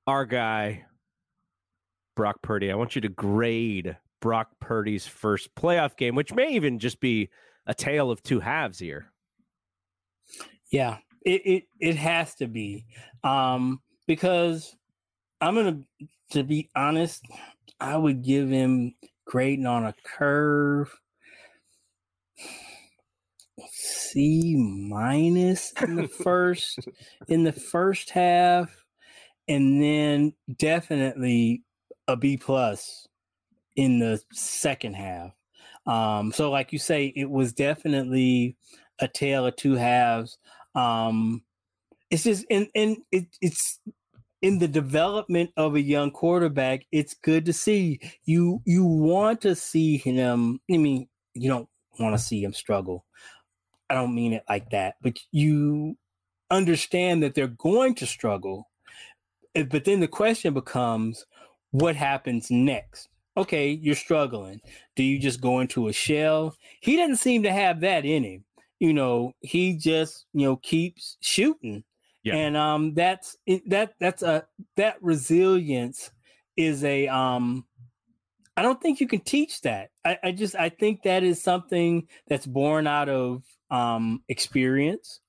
our 0.05 0.25
guy 0.25 0.85
Brock 2.15 2.41
Purdy. 2.41 2.71
I 2.71 2.75
want 2.75 2.95
you 2.95 3.01
to 3.01 3.09
grade 3.09 3.97
Brock 4.21 4.49
Purdy's 4.59 5.07
first 5.07 5.53
playoff 5.55 5.97
game, 5.97 6.15
which 6.15 6.33
may 6.33 6.53
even 6.53 6.79
just 6.79 6.99
be 6.99 7.29
a 7.65 7.73
tale 7.73 8.11
of 8.11 8.21
two 8.23 8.39
halves 8.39 8.79
here. 8.79 9.11
Yeah, 10.71 10.97
it 11.25 11.41
it, 11.45 11.63
it 11.79 11.95
has 11.95 12.35
to 12.35 12.47
be 12.47 12.85
um, 13.23 13.81
because 14.07 14.75
I'm 15.41 15.55
gonna 15.55 15.79
to 16.31 16.43
be 16.43 16.69
honest, 16.75 17.23
I 17.79 17.97
would 17.97 18.23
give 18.23 18.49
him 18.49 18.95
grading 19.25 19.65
on 19.65 19.85
a 19.85 19.93
curve 20.03 20.91
C 23.71 24.55
minus 24.55 25.73
in 25.81 25.95
the 25.95 26.07
first 26.07 26.79
in 27.27 27.43
the 27.43 27.51
first 27.51 28.09
half, 28.09 28.69
and 29.47 29.81
then 29.81 30.33
definitely 30.57 31.63
a 32.07 32.15
B 32.15 32.37
plus 32.37 33.07
in 33.75 33.99
the 33.99 34.21
second 34.31 34.95
half. 34.95 35.31
Um, 35.85 36.31
so, 36.31 36.49
like 36.49 36.71
you 36.71 36.79
say, 36.79 37.11
it 37.15 37.29
was 37.29 37.53
definitely 37.53 38.55
a 38.99 39.07
tale 39.07 39.45
of 39.45 39.55
two 39.55 39.73
halves. 39.73 40.37
Um, 40.75 41.43
it's 42.09 42.23
just 42.23 42.45
and 42.49 42.67
and 42.75 42.97
it, 43.11 43.25
it's 43.41 43.79
in 44.41 44.59
the 44.59 44.67
development 44.67 45.51
of 45.57 45.75
a 45.75 45.81
young 45.81 46.11
quarterback. 46.11 46.85
It's 46.91 47.13
good 47.13 47.45
to 47.45 47.53
see 47.53 47.99
you. 48.25 48.61
You 48.65 48.85
want 48.85 49.41
to 49.41 49.55
see 49.55 49.97
him. 49.97 50.59
I 50.71 50.77
mean, 50.77 51.07
you 51.33 51.49
don't 51.49 51.69
want 51.99 52.15
to 52.15 52.23
see 52.23 52.43
him 52.43 52.53
struggle. 52.53 53.05
I 53.89 53.95
don't 53.95 54.15
mean 54.15 54.33
it 54.33 54.43
like 54.49 54.69
that, 54.71 54.95
but 55.01 55.19
you 55.31 55.97
understand 56.49 57.23
that 57.23 57.35
they're 57.35 57.47
going 57.47 57.95
to 57.95 58.05
struggle. 58.05 58.69
But 59.53 59.85
then 59.85 59.99
the 59.99 60.07
question 60.07 60.53
becomes, 60.53 61.25
what 61.71 61.95
happens 61.95 62.49
next? 62.49 63.09
Okay, 63.35 63.69
you're 63.69 63.95
struggling. 63.95 64.61
Do 64.95 65.03
you 65.03 65.19
just 65.19 65.41
go 65.41 65.59
into 65.59 65.87
a 65.87 65.93
shell? 65.93 66.55
He 66.81 66.95
doesn't 66.97 67.17
seem 67.17 67.43
to 67.43 67.51
have 67.51 67.81
that 67.81 68.05
in 68.05 68.23
him. 68.23 68.45
You 68.79 68.93
know, 68.93 69.33
he 69.39 69.75
just, 69.75 70.25
you 70.33 70.45
know, 70.45 70.57
keeps 70.57 71.17
shooting. 71.21 71.83
Yeah. 72.23 72.35
And 72.35 72.55
um 72.55 72.93
that's 72.93 73.35
that 73.67 73.93
that's 73.99 74.21
a 74.21 74.45
that 74.77 74.97
resilience 75.01 76.11
is 76.55 76.83
a 76.83 77.07
um 77.07 77.65
I 78.55 78.61
don't 78.61 78.79
think 78.81 78.99
you 78.99 79.07
can 79.07 79.21
teach 79.21 79.61
that. 79.61 79.89
I, 80.05 80.19
I 80.23 80.31
just 80.31 80.55
I 80.55 80.69
think 80.69 81.03
that 81.03 81.23
is 81.23 81.41
something 81.41 82.07
that's 82.27 82.45
born 82.45 82.87
out 82.87 83.09
of 83.09 83.43
um 83.71 84.21
experience 84.29 85.19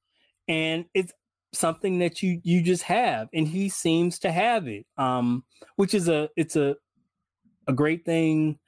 and 0.47 0.85
it's 0.95 1.13
something 1.53 2.01
that 2.01 2.23
you 2.23 2.41
you 2.43 2.63
just 2.63 2.83
have 2.83 3.29
and 3.33 3.47
he 3.47 3.69
seems 3.69 4.19
to 4.19 4.31
have 4.31 4.67
it 4.67 4.85
um 4.99 5.45
which 5.77 5.95
is 5.95 6.09
a 6.09 6.29
it's 6.37 6.57
a 6.57 6.75
a 7.67 7.73
great 7.73 8.05
thing 8.05 8.59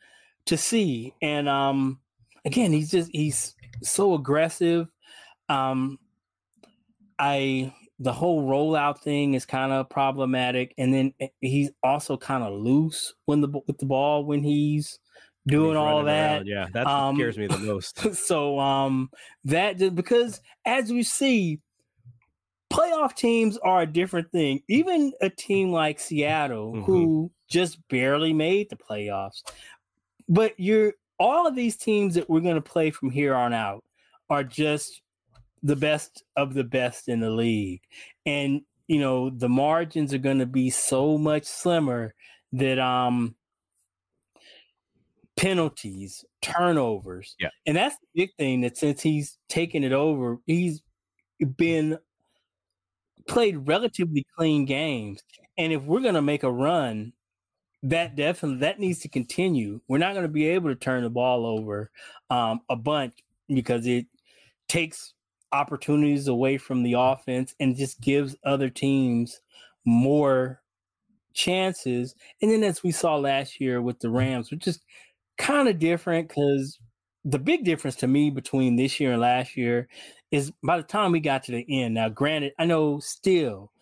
to 0.46 0.56
see. 0.56 1.14
And 1.22 1.48
um 1.48 2.00
again 2.44 2.72
he's 2.72 2.90
just 2.90 3.10
he's 3.12 3.54
so 3.82 4.14
aggressive. 4.14 4.88
Um 5.48 5.98
i 7.18 7.72
the 7.98 8.12
whole 8.12 8.42
rollout 8.46 8.98
thing 8.98 9.34
is 9.34 9.46
kind 9.46 9.72
of 9.72 9.88
problematic. 9.88 10.74
And 10.76 10.92
then 10.92 11.14
eh, 11.20 11.28
he's 11.40 11.70
also 11.82 12.16
kind 12.16 12.44
of 12.44 12.52
loose 12.52 13.14
when 13.24 13.40
the 13.40 13.48
with 13.66 13.78
the 13.78 13.86
ball 13.86 14.24
when 14.24 14.42
he's 14.42 14.98
doing 15.46 15.70
he's 15.70 15.76
all 15.76 16.04
that. 16.04 16.36
around. 16.38 16.46
yeah 16.46 16.66
that 16.72 16.86
um, 16.86 17.16
scares 17.16 17.38
me 17.38 17.46
the 17.46 17.58
most. 17.58 18.14
so 18.26 18.58
um 18.58 19.10
that 19.44 19.78
just 19.78 19.94
because 19.94 20.40
as 20.66 20.92
we 20.92 21.02
see 21.02 21.60
playoff 22.76 23.14
teams 23.14 23.56
are 23.58 23.82
a 23.82 23.86
different 23.86 24.30
thing. 24.30 24.62
Even 24.68 25.12
a 25.20 25.30
team 25.30 25.70
like 25.70 25.98
Seattle, 25.98 26.72
mm-hmm. 26.72 26.82
who 26.82 27.30
just 27.48 27.78
barely 27.88 28.32
made 28.32 28.68
the 28.70 28.76
playoffs, 28.76 29.42
but 30.28 30.54
you're 30.58 30.94
all 31.18 31.46
of 31.46 31.54
these 31.54 31.76
teams 31.76 32.14
that 32.14 32.28
we're 32.28 32.40
going 32.40 32.56
to 32.56 32.60
play 32.60 32.90
from 32.90 33.10
here 33.10 33.34
on 33.34 33.54
out 33.54 33.82
are 34.28 34.44
just 34.44 35.00
the 35.62 35.76
best 35.76 36.22
of 36.36 36.52
the 36.52 36.64
best 36.64 37.08
in 37.08 37.20
the 37.20 37.30
league. 37.30 37.80
And, 38.26 38.60
you 38.86 39.00
know, 39.00 39.30
the 39.30 39.48
margins 39.48 40.12
are 40.12 40.18
going 40.18 40.40
to 40.40 40.46
be 40.46 40.68
so 40.70 41.16
much 41.16 41.44
slimmer 41.44 42.14
that, 42.52 42.78
um, 42.78 43.34
penalties, 45.36 46.24
turnovers. 46.42 47.34
Yeah. 47.38 47.48
And 47.66 47.76
that's 47.76 47.96
the 47.98 48.22
big 48.22 48.30
thing 48.38 48.62
that 48.62 48.76
since 48.76 49.00
he's 49.02 49.38
taken 49.48 49.84
it 49.84 49.92
over, 49.92 50.38
he's 50.46 50.82
been 51.56 51.98
played 53.28 53.66
relatively 53.66 54.26
clean 54.36 54.64
games. 54.64 55.22
And 55.58 55.72
if 55.72 55.82
we're 55.82 56.00
going 56.00 56.14
to 56.14 56.22
make 56.22 56.42
a 56.42 56.50
run, 56.50 57.12
that 57.82 58.16
definitely 58.16 58.58
that 58.58 58.80
needs 58.80 59.00
to 59.00 59.08
continue. 59.08 59.80
We're 59.88 59.98
not 59.98 60.14
going 60.14 60.24
to 60.24 60.32
be 60.32 60.46
able 60.48 60.70
to 60.70 60.74
turn 60.74 61.02
the 61.02 61.10
ball 61.10 61.46
over 61.46 61.90
um, 62.30 62.60
a 62.68 62.76
bunch 62.76 63.14
because 63.48 63.86
it 63.86 64.06
takes 64.68 65.14
opportunities 65.52 66.28
away 66.28 66.58
from 66.58 66.82
the 66.82 66.94
offense 66.94 67.54
and 67.60 67.76
just 67.76 68.00
gives 68.00 68.36
other 68.44 68.68
teams 68.68 69.40
more 69.84 70.60
chances. 71.32 72.14
And 72.42 72.50
then 72.50 72.64
as 72.64 72.82
we 72.82 72.90
saw 72.90 73.16
last 73.16 73.60
year 73.60 73.80
with 73.80 74.00
the 74.00 74.10
Rams, 74.10 74.50
which 74.50 74.66
is 74.66 74.80
kind 75.38 75.68
of 75.68 75.78
different 75.78 76.28
because 76.28 76.78
the 77.24 77.38
big 77.38 77.64
difference 77.64 77.96
to 77.96 78.06
me 78.06 78.30
between 78.30 78.76
this 78.76 78.98
year 78.98 79.12
and 79.12 79.20
last 79.20 79.56
year 79.56 79.88
is 80.36 80.52
by 80.62 80.76
the 80.76 80.82
time 80.82 81.12
we 81.12 81.20
got 81.20 81.44
to 81.44 81.52
the 81.52 81.66
end. 81.68 81.94
Now, 81.94 82.08
granted, 82.08 82.52
I 82.58 82.66
know 82.66 83.00
still 83.00 83.72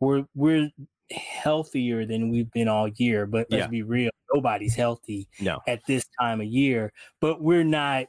we're 0.00 0.24
we're 0.34 0.70
healthier 1.10 2.06
than 2.06 2.30
we've 2.30 2.50
been 2.52 2.68
all 2.68 2.88
year, 2.88 3.26
but 3.26 3.46
let's 3.50 3.62
yeah. 3.62 3.66
be 3.66 3.82
real, 3.82 4.10
nobody's 4.32 4.74
healthy 4.74 5.28
no. 5.40 5.60
at 5.66 5.80
this 5.86 6.04
time 6.20 6.40
of 6.40 6.46
year. 6.46 6.92
But 7.20 7.42
we're 7.42 7.64
not, 7.64 8.06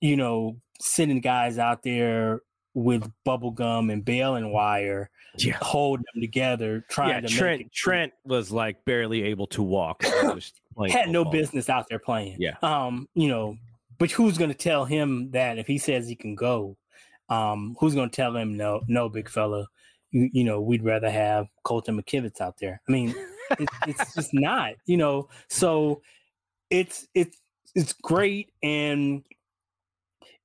you 0.00 0.16
know, 0.16 0.56
sending 0.80 1.20
guys 1.20 1.58
out 1.58 1.82
there 1.82 2.40
with 2.74 3.10
bubble 3.24 3.50
gum 3.50 3.90
and 3.90 4.04
baling 4.04 4.50
wire, 4.50 5.10
yeah. 5.36 5.58
holding 5.60 6.04
them 6.14 6.22
together, 6.22 6.84
trying 6.88 7.10
yeah, 7.10 7.20
to 7.20 7.28
Trent. 7.28 7.72
Trent 7.72 8.12
was 8.24 8.50
like 8.50 8.84
barely 8.84 9.24
able 9.24 9.46
to 9.48 9.62
walk. 9.62 10.02
Had 10.04 10.42
football. 10.76 11.12
no 11.12 11.24
business 11.26 11.68
out 11.68 11.86
there 11.90 11.98
playing. 11.98 12.36
Yeah. 12.40 12.56
Um, 12.62 13.06
you 13.14 13.28
know, 13.28 13.58
but 13.98 14.10
who's 14.10 14.38
going 14.38 14.50
to 14.50 14.56
tell 14.56 14.86
him 14.86 15.30
that 15.32 15.58
if 15.58 15.66
he 15.66 15.76
says 15.76 16.08
he 16.08 16.16
can 16.16 16.34
go? 16.34 16.76
Um, 17.32 17.76
who's 17.80 17.94
going 17.94 18.10
to 18.10 18.14
tell 18.14 18.36
him 18.36 18.56
no, 18.58 18.82
no, 18.88 19.08
big 19.08 19.28
fella? 19.28 19.66
You, 20.10 20.28
you 20.32 20.44
know, 20.44 20.60
we'd 20.60 20.84
rather 20.84 21.10
have 21.10 21.48
Colton 21.62 22.00
McKivitz 22.00 22.42
out 22.42 22.58
there. 22.60 22.82
I 22.86 22.92
mean, 22.92 23.14
it, 23.58 23.68
it's 23.86 24.14
just 24.14 24.30
not, 24.34 24.74
you 24.84 24.98
know. 24.98 25.28
So 25.48 26.02
it's 26.68 27.08
it's 27.14 27.38
it's 27.74 27.94
great, 27.94 28.52
and 28.62 29.22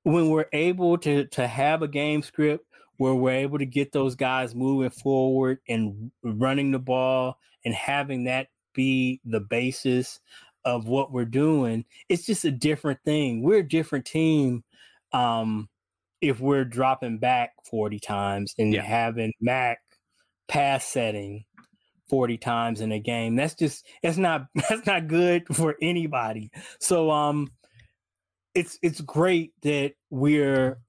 when 0.04 0.30
we're 0.30 0.48
able 0.54 0.98
to 1.00 1.26
to 1.26 1.46
have 1.46 1.82
a 1.82 1.90
game 1.90 2.22
script 2.22 2.66
where 2.96 3.14
we're 3.14 3.32
able 3.32 3.58
to 3.60 3.66
get 3.66 3.92
those 3.92 4.16
guys 4.16 4.56
moving 4.56 4.90
forward 4.90 5.60
and 5.68 6.10
running 6.24 6.72
the 6.72 6.80
ball 6.80 7.38
and 7.66 7.76
having 7.76 8.24
that 8.24 8.48
be 8.74 9.20
the 9.26 9.42
basis 9.42 10.22
of 10.64 10.88
what 10.88 11.12
we're 11.12 11.26
doing, 11.26 11.84
it's 12.08 12.26
just 12.26 12.46
a 12.46 12.52
different 12.52 13.00
thing. 13.04 13.44
We're 13.44 13.60
a 13.60 13.68
different 13.68 14.06
team. 14.06 14.64
Um, 15.12 15.68
if 16.22 16.40
we're 16.40 16.66
dropping 16.66 17.20
back 17.20 17.52
40 17.70 18.00
times 18.00 18.54
and 18.58 18.74
yeah. 18.74 18.82
having 18.82 19.34
Mac 19.40 19.80
pass 20.48 20.86
setting 20.86 21.44
40 22.10 22.38
times 22.38 22.82
in 22.82 22.92
a 22.92 23.00
game, 23.00 23.36
that's 23.36 23.56
just 23.56 23.86
that's 24.02 24.18
not 24.18 24.48
that's 24.70 24.86
not 24.86 25.08
good 25.08 25.44
for 25.54 25.76
anybody. 25.82 26.52
So 26.80 27.12
um 27.12 27.50
it's 28.58 28.80
it's 28.82 29.02
great 29.02 29.52
that 29.62 29.94
we're 30.10 30.80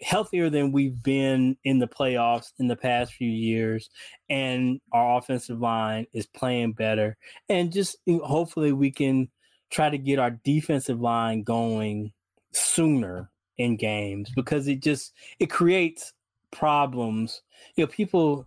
healthier 0.00 0.48
than 0.48 0.70
we've 0.70 1.02
been 1.02 1.56
in 1.64 1.80
the 1.80 1.88
playoffs 1.88 2.52
in 2.60 2.68
the 2.68 2.76
past 2.76 3.14
few 3.14 3.28
years 3.28 3.90
and 4.30 4.80
our 4.92 5.18
offensive 5.18 5.58
line 5.58 6.06
is 6.12 6.26
playing 6.26 6.72
better 6.72 7.16
and 7.48 7.72
just 7.72 7.96
hopefully 8.08 8.70
we 8.70 8.92
can 8.92 9.28
try 9.70 9.90
to 9.90 9.98
get 9.98 10.20
our 10.20 10.38
defensive 10.44 11.00
line 11.00 11.42
going 11.42 12.12
sooner 12.52 13.28
in 13.58 13.76
games 13.76 14.30
because 14.34 14.68
it 14.68 14.80
just 14.80 15.12
it 15.38 15.50
creates 15.50 16.12
problems. 16.50 17.42
You 17.76 17.84
know, 17.84 17.88
people 17.88 18.46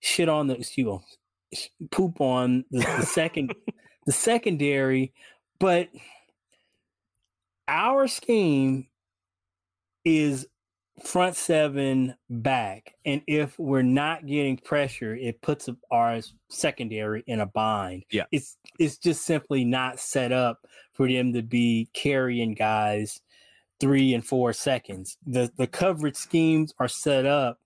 shit 0.00 0.28
on 0.28 0.46
the 0.46 0.56
excuse 0.56 1.00
poop 1.90 2.20
on 2.20 2.64
the, 2.70 2.80
the 2.80 3.06
second 3.06 3.54
the 4.06 4.12
secondary, 4.12 5.12
but 5.58 5.88
our 7.68 8.08
scheme 8.08 8.86
is 10.04 10.46
front 11.04 11.36
seven 11.36 12.14
back. 12.28 12.94
And 13.04 13.22
if 13.26 13.58
we're 13.58 13.82
not 13.82 14.26
getting 14.26 14.56
pressure, 14.58 15.14
it 15.14 15.40
puts 15.40 15.68
our 15.90 16.20
secondary 16.48 17.24
in 17.26 17.40
a 17.40 17.46
bind. 17.46 18.04
Yeah. 18.10 18.24
It's 18.32 18.56
it's 18.78 18.98
just 18.98 19.24
simply 19.24 19.64
not 19.64 20.00
set 20.00 20.32
up 20.32 20.66
for 20.92 21.08
them 21.08 21.32
to 21.32 21.42
be 21.42 21.88
carrying 21.94 22.54
guys 22.54 23.20
three 23.82 24.14
and 24.14 24.24
four 24.24 24.52
seconds. 24.52 25.18
The 25.26 25.50
the 25.58 25.66
coverage 25.66 26.14
schemes 26.14 26.72
are 26.78 26.86
set 26.86 27.26
up 27.26 27.58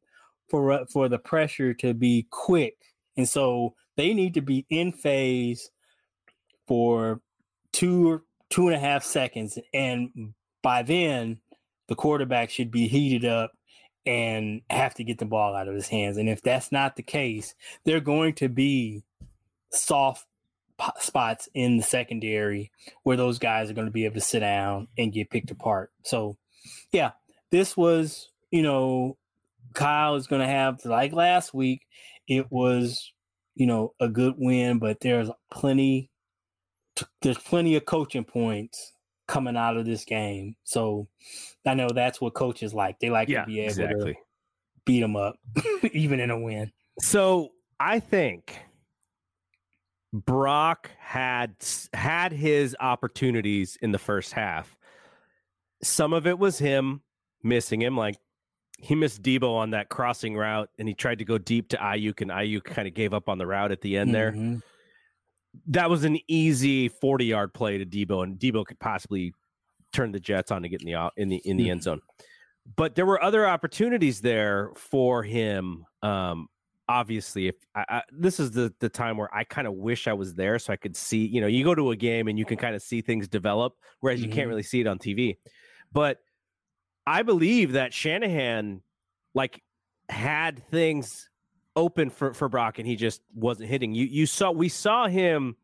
for 0.49 0.73
uh, 0.73 0.85
for 0.91 1.11
the 1.11 1.19
pressure 1.19 1.75
to 1.75 1.93
be 1.93 2.27
quick. 2.31 2.75
And 3.19 3.29
so 3.29 3.75
they 3.97 4.15
need 4.15 4.33
to 4.35 4.41
be 4.41 4.65
in 4.71 4.93
phase 4.93 5.71
for 6.67 7.21
two 7.73 8.23
two 8.49 8.67
and 8.67 8.75
a 8.75 8.81
half 8.81 9.05
seconds. 9.05 9.59
And 9.75 10.33
by 10.63 10.83
then 10.83 11.39
the 11.89 11.95
quarterback 11.95 12.49
should 12.49 12.71
be 12.71 12.89
heated 12.89 13.27
up 13.27 13.53
and 14.07 14.63
have 14.71 14.95
to 14.95 15.05
get 15.05 15.19
the 15.19 15.27
ball 15.27 15.55
out 15.55 15.69
of 15.69 15.75
his 15.75 15.89
hands. 15.89 16.17
And 16.17 16.31
if 16.31 16.41
that's 16.41 16.73
not 16.73 16.97
the 16.97 17.03
case, 17.03 17.55
they're 17.85 18.01
going 18.01 18.33
to 18.37 18.49
be 18.49 19.05
soft 19.71 20.27
spots 20.99 21.49
in 21.55 21.77
the 21.77 21.83
secondary 21.83 22.71
where 23.03 23.17
those 23.17 23.39
guys 23.39 23.71
are 23.71 23.75
going 23.75 23.87
to 23.87 23.93
be 23.93 24.05
able 24.05 24.15
to 24.15 24.21
sit 24.21 24.41
down 24.41 24.89
and 24.99 25.13
get 25.13 25.31
picked 25.31 25.51
apart. 25.51 25.91
So, 26.03 26.37
yeah, 26.93 27.13
this 27.51 27.77
was, 27.77 28.31
you 28.51 28.63
know, 28.63 29.17
Kyle 29.75 30.17
is 30.17 30.27
going 30.27 30.43
to 30.43 30.49
have, 30.49 30.85
like 30.85 31.13
last 31.13 31.55
week, 31.55 31.83
it 32.29 32.51
was, 32.51 33.13
you 33.55 33.67
know, 33.67 33.95
a 34.01 34.09
good 34.09 34.35
win, 34.37 34.79
but 34.79 35.01
there's 35.01 35.31
plenty, 35.51 36.11
there's 37.23 37.39
plenty 37.39 37.77
of 37.77 37.85
coaching 37.85 38.25
points 38.25 38.93
coming 39.27 39.57
out 39.57 39.77
of 39.77 39.87
this 39.87 40.05
game. 40.05 40.57
So 40.65 41.09
I 41.65 41.75
know 41.75 41.89
that's 41.89 42.21
what 42.21 42.35
coaches 42.35 42.73
like. 42.75 42.99
They 43.01 43.11
like 43.11 43.29
yeah, 43.29 43.41
to 43.41 43.47
be 43.47 43.61
able 43.61 43.71
exactly. 43.71 44.13
to 44.15 44.21
beat 44.85 45.01
them 45.01 45.17
up, 45.17 45.37
even 45.93 46.21
in 46.21 46.31
a 46.31 46.39
win. 46.39 46.73
So 47.01 47.51
I 47.79 48.01
think 48.01 48.59
Brock 50.25 50.91
had 50.99 51.55
had 51.93 52.33
his 52.33 52.77
opportunities 52.81 53.77
in 53.83 53.93
the 53.93 53.99
first 53.99 54.33
half. 54.33 54.77
Some 55.83 56.13
of 56.13 56.27
it 56.27 56.39
was 56.39 56.59
him 56.59 57.03
missing 57.43 57.83
him, 57.83 57.97
like 57.97 58.17
he 58.79 58.95
missed 58.95 59.23
Deebo 59.23 59.55
on 59.57 59.71
that 59.71 59.89
crossing 59.89 60.37
route, 60.37 60.71
and 60.79 60.89
he 60.89 60.95
tried 60.95 61.19
to 61.19 61.25
go 61.25 61.39
deep 61.39 61.69
to 61.69 61.77
Aiyuk, 61.77 62.21
and 62.21 62.31
Aiyuk 62.31 62.65
kind 62.65 62.89
of 62.89 62.95
gave 62.95 63.13
up 63.15 63.29
on 63.29 63.39
the 63.39 63.47
route 63.47 63.73
at 63.73 63.81
the 63.81 63.97
end 63.97 64.11
Mm-hmm. 64.15 64.53
there 64.53 64.63
that 65.69 65.89
was 65.89 66.05
an 66.05 66.19
easy 66.29 66.89
40 66.89 67.25
yard 67.25 67.55
play 67.55 67.79
to 67.79 67.87
Deebo, 67.87 68.23
and 68.23 68.39
Deebo 68.39 68.65
could 68.67 68.79
possibly 68.79 69.33
turn 69.93 70.13
the 70.13 70.21
Jets 70.21 70.51
on 70.51 70.63
to 70.63 70.69
get 70.69 70.83
in 70.83 70.87
the 70.93 71.11
in 71.17 71.29
the 71.29 71.37
in 71.45 71.57
the 71.57 71.71
end 71.71 71.83
zone. 71.83 72.01
But 72.77 72.95
there 72.95 73.07
were 73.07 73.23
other 73.23 73.47
opportunities 73.47 74.21
there 74.21 74.71
for 74.77 75.23
him. 75.23 75.87
Um, 76.03 76.49
obviously, 76.89 77.49
if 77.49 77.57
I, 77.75 77.85
I, 77.89 78.03
this 78.11 78.39
is 78.41 78.51
the 78.53 78.73
the 78.81 78.89
time 78.89 79.17
where 79.17 79.33
I 79.35 79.45
kind 79.45 79.67
of 79.67 79.75
wish 79.75 80.07
I 80.09 80.13
was 80.13 80.35
there 80.35 80.59
so 80.59 80.73
I 80.73 80.77
could 80.77 80.97
see. 80.97 81.27
You 81.27 81.41
know, 81.41 81.47
you 81.47 81.65
go 81.65 81.75
to 81.75 81.91
a 81.91 81.97
game 81.97 82.29
and 82.29 82.39
you 82.39 82.45
can 82.45 82.57
kind 82.57 82.75
of 82.75 82.83
see 82.83 83.01
things 83.03 83.29
develop, 83.29 83.75
whereas 84.01 84.23
you 84.23 84.29
can't 84.29 84.47
Mhm. 84.47 84.51
really 84.51 84.63
see 84.63 84.81
it 84.81 84.87
on 84.87 84.99
TV. 84.99 85.39
But 85.93 86.19
I 87.07 87.23
believe 87.23 87.73
that 87.73 87.93
Shanahan, 87.95 88.83
like, 89.35 89.63
had 90.09 90.67
things 90.69 91.31
open 91.77 92.11
for 92.11 92.33
for 92.35 92.49
Brock 92.49 92.79
and 92.79 92.87
he 92.89 92.97
just 92.97 93.23
wasn't 93.35 93.69
hitting. 93.69 93.95
You 93.95 94.07
you 94.07 94.27
saw 94.27 94.51
we 94.51 94.69
saw 94.69 95.09
him 95.09 95.57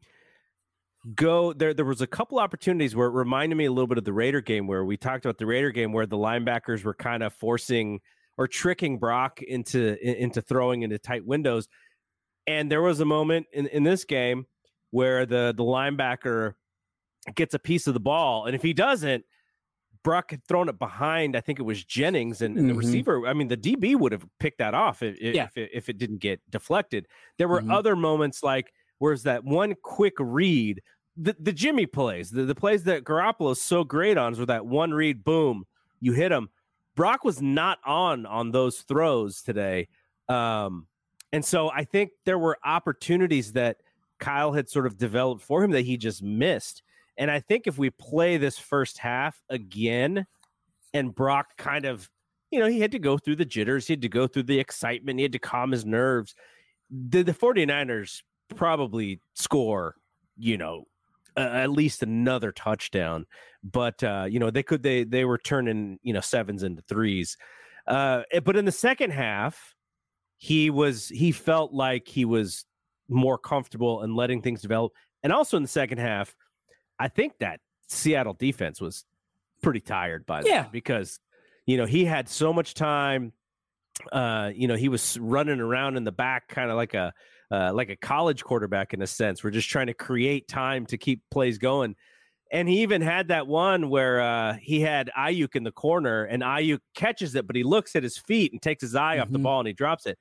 go 1.15 1.53
there 1.53 1.75
there 1.75 1.85
was 1.85 2.01
a 2.01 2.07
couple 2.07 2.39
opportunities 2.39 2.95
where 2.95 3.09
it 3.09 3.13
reminded 3.13 3.57
me 3.57 3.65
a 3.65 3.73
little 3.73 3.89
bit 3.89 3.99
of 3.99 4.05
the 4.05 4.13
Raider 4.13 4.41
game 4.41 4.69
where 4.69 4.85
we 4.85 4.97
talked 4.97 5.25
about 5.25 5.39
the 5.39 5.47
Raider 5.47 5.71
game 5.71 5.93
where 5.93 6.07
the 6.07 6.17
linebackers 6.17 6.85
were 6.85 6.95
kind 6.95 7.23
of 7.25 7.33
forcing 7.35 8.01
or 8.43 8.49
tricking 8.49 8.99
Brock 8.99 9.41
into 9.41 9.97
into 10.05 10.43
throwing 10.43 10.83
into 10.83 10.99
tight 10.99 11.25
windows. 11.25 11.69
And 12.49 12.71
there 12.71 12.83
was 12.83 12.99
a 12.99 13.05
moment 13.05 13.47
in, 13.53 13.69
in 13.69 13.85
this 13.85 14.05
game 14.05 14.47
where 14.91 15.25
the 15.27 15.55
the 15.57 15.63
linebacker 15.63 16.55
gets 17.37 17.55
a 17.55 17.59
piece 17.61 17.87
of 17.87 17.95
the 17.95 18.01
ball 18.01 18.47
and 18.47 18.55
if 18.57 18.63
he 18.63 18.73
doesn't 18.73 19.25
Brock 20.03 20.33
had 20.33 20.45
thrown 20.49 20.69
it 20.69 20.81
behind. 20.81 21.37
I 21.37 21.41
think 21.41 21.61
it 21.61 21.63
was 21.63 21.85
Jennings, 21.85 22.43
and, 22.43 22.59
and 22.59 22.69
the 22.69 22.75
Mhm. 22.75 22.79
receiver. 22.79 23.25
I 23.29 23.35
mean, 23.35 23.47
the 23.47 23.57
DB 23.57 23.95
would 23.95 24.11
have 24.11 24.27
picked 24.41 24.59
that 24.59 24.75
off 24.75 25.01
if, 25.01 25.17
if, 25.21 25.33
Yeah. 25.37 25.47
it, 25.55 25.71
if 25.73 25.89
it 25.89 25.97
didn't 25.97 26.19
get 26.19 26.41
deflected. 26.51 27.07
There 27.39 27.47
were 27.47 27.61
Mhm. 27.63 27.73
other 27.73 27.95
moments 27.95 28.43
like 28.43 28.73
where's 28.99 29.23
that 29.23 29.45
one 29.45 29.77
quick 29.85 30.15
read, 30.19 30.83
the, 31.17 31.37
the 31.39 31.53
Jimmy 31.53 31.87
plays, 31.87 32.31
the, 32.33 32.45
the 32.45 32.55
plays 32.57 32.83
that 32.83 33.05
Garoppolo 33.05 33.53
is 33.53 33.63
so 33.63 33.85
great 33.85 34.19
on, 34.19 34.33
is 34.33 34.41
where 34.41 34.47
that 34.47 34.67
one 34.67 34.91
read, 34.93 35.23
boom, 35.23 35.67
you 36.01 36.15
hit 36.15 36.33
him. 36.33 36.49
Brock 36.95 37.25
was 37.25 37.41
not 37.41 37.79
on 37.85 38.27
on 38.27 38.51
those 38.51 38.81
throws 38.81 39.43
today, 39.43 39.89
um, 40.29 40.87
and 41.33 41.45
so 41.45 41.71
I 41.71 41.85
think 41.85 42.11
there 42.25 42.39
were 42.39 42.59
opportunities 42.65 43.53
that 43.53 43.79
Kyle 44.19 44.53
had 44.53 44.69
sort 44.69 44.87
of 44.87 44.99
developed 44.99 45.43
for 45.43 45.65
him 45.65 45.73
that 45.73 45.83
he 45.83 45.97
just 45.97 46.23
missed. 46.23 46.83
And 47.19 47.31
I 47.31 47.41
think 47.41 47.67
if 47.67 47.77
we 47.77 47.91
play 47.91 48.37
this 48.37 48.59
first 48.59 48.99
half 48.99 49.43
again 49.51 50.27
and 50.95 51.15
Brock 51.15 51.57
kind 51.57 51.85
of, 51.85 52.09
you 52.51 52.61
know, 52.61 52.69
he 52.69 52.81
had 52.81 52.93
to 52.93 52.99
go 52.99 53.19
through 53.19 53.37
the 53.37 53.45
jitters, 53.45 53.87
he 53.87 53.95
had 53.95 54.03
to 54.03 54.09
go 54.09 54.27
through 54.27 54.45
the 54.45 54.61
excitement, 54.61 55.19
he 55.19 55.25
had 55.25 55.33
to 55.33 55.39
calm 55.39 55.73
his 55.73 55.85
nerves. 55.85 56.35
The, 56.91 57.23
the 57.23 57.33
49ers 57.33 58.23
probably 58.55 59.21
score, 59.35 59.97
you 60.37 60.57
know, 60.57 60.87
uh, 61.37 61.41
at 61.41 61.71
least 61.71 62.03
another 62.03 62.53
touchdown. 62.53 63.27
But, 63.65 64.03
uh, 64.03 64.27
you 64.29 64.39
know, 64.39 64.51
they 64.51 64.63
could, 64.63 64.83
they, 64.83 65.05
they 65.05 65.25
were 65.25 65.39
turning, 65.39 65.99
you 66.03 66.13
know, 66.13 66.21
sevens 66.21 66.63
into 66.63 66.83
threes. 66.83 67.37
Uh, 67.87 68.23
but 68.45 68.57
in 68.57 68.65
the 68.65 68.73
second 68.73 69.11
half, 69.13 69.75
he 70.37 70.71
was, 70.71 71.09
he 71.09 71.33
felt 71.33 71.73
like 71.73 72.09
he 72.09 72.25
was 72.25 72.65
more 73.09 73.39
comfortable 73.39 74.03
and 74.03 74.17
letting 74.17 74.43
things 74.43 74.63
develop. 74.63 74.93
And 75.23 75.33
also 75.33 75.57
in 75.57 75.63
the 75.63 75.69
second 75.69 75.99
half, 75.99 76.35
I 76.99 77.09
think 77.09 77.35
that 77.41 77.61
Seattle 77.89 78.35
defense 78.35 78.81
was 78.81 79.05
pretty 79.63 79.81
tired 79.81 80.27
by 80.27 80.43
Yeah. 80.45 80.63
then 80.63 80.71
because 80.73 81.21
you 81.67 81.77
know 81.77 81.87
he 81.87 82.05
had 82.05 82.29
so 82.29 82.53
much 82.53 82.75
time. 82.75 83.33
Uh, 84.11 84.51
you 84.55 84.67
know 84.67 84.75
he 84.75 84.89
was 84.89 85.19
running 85.19 85.61
around 85.61 85.97
in 85.97 86.05
the 86.05 86.11
back, 86.13 86.49
kind 86.49 86.71
of 86.71 86.77
like 86.77 86.95
a 86.95 87.13
uh, 87.53 87.71
like 87.75 87.91
a 87.91 87.97
college 87.97 88.43
quarterback 88.43 88.95
in 88.95 89.03
a 89.03 89.07
sense. 89.07 89.45
We're 89.45 89.51
just 89.51 89.69
trying 89.69 89.89
to 89.89 89.95
create 89.95 90.49
time 90.49 90.87
to 90.87 90.97
keep 90.97 91.21
plays 91.31 91.59
going. 91.59 91.95
And 92.51 92.69
he 92.69 92.83
even 92.83 93.01
had 93.03 93.29
that 93.29 93.47
one 93.47 93.89
where 93.91 94.21
uh, 94.21 94.55
he 94.61 94.81
had 94.81 95.11
Aiyuk 95.17 95.55
in 95.57 95.63
the 95.65 95.73
corner, 95.73 96.25
and 96.25 96.43
Aiyuk 96.43 96.81
catches 96.95 97.35
it, 97.35 97.47
but 97.47 97.57
he 97.57 97.63
looks 97.63 97.95
at 97.97 98.03
his 98.03 98.17
feet 98.19 98.53
and 98.53 98.61
takes 98.61 98.83
his 98.83 98.95
eye 98.95 99.19
off 99.19 99.31
the 99.31 99.39
Mhm. 99.39 99.43
ball 99.43 99.61
and 99.61 99.67
he 99.67 99.73
drops 99.75 100.07
it. 100.07 100.19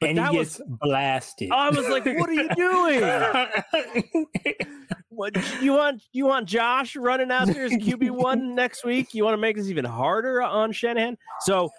But 0.00 0.10
and 0.10 0.18
that 0.18 0.30
he 0.32 0.38
was 0.38 0.56
gets 0.58 0.70
blasted. 0.80 1.50
I 1.50 1.68
was 1.70 1.86
like, 1.88 2.04
"What 2.06 2.28
are 2.28 2.32
you 2.32 2.48
doing? 2.54 3.02
What 5.12 5.36
you 5.60 5.72
want? 5.72 6.02
You 6.12 6.24
want 6.26 6.48
Josh 6.48 6.96
running 6.96 7.30
out 7.30 7.48
there 7.48 7.64
as 7.64 7.72
QB 7.72 8.10
one 8.10 8.54
next 8.54 8.84
week? 8.84 9.12
You 9.12 9.24
want 9.24 9.34
to 9.34 9.38
make 9.38 9.56
this 9.56 9.68
even 9.68 9.84
harder 9.84 10.40
on 10.40 10.72
Shanahan? 10.72 11.18
So, 11.40 11.70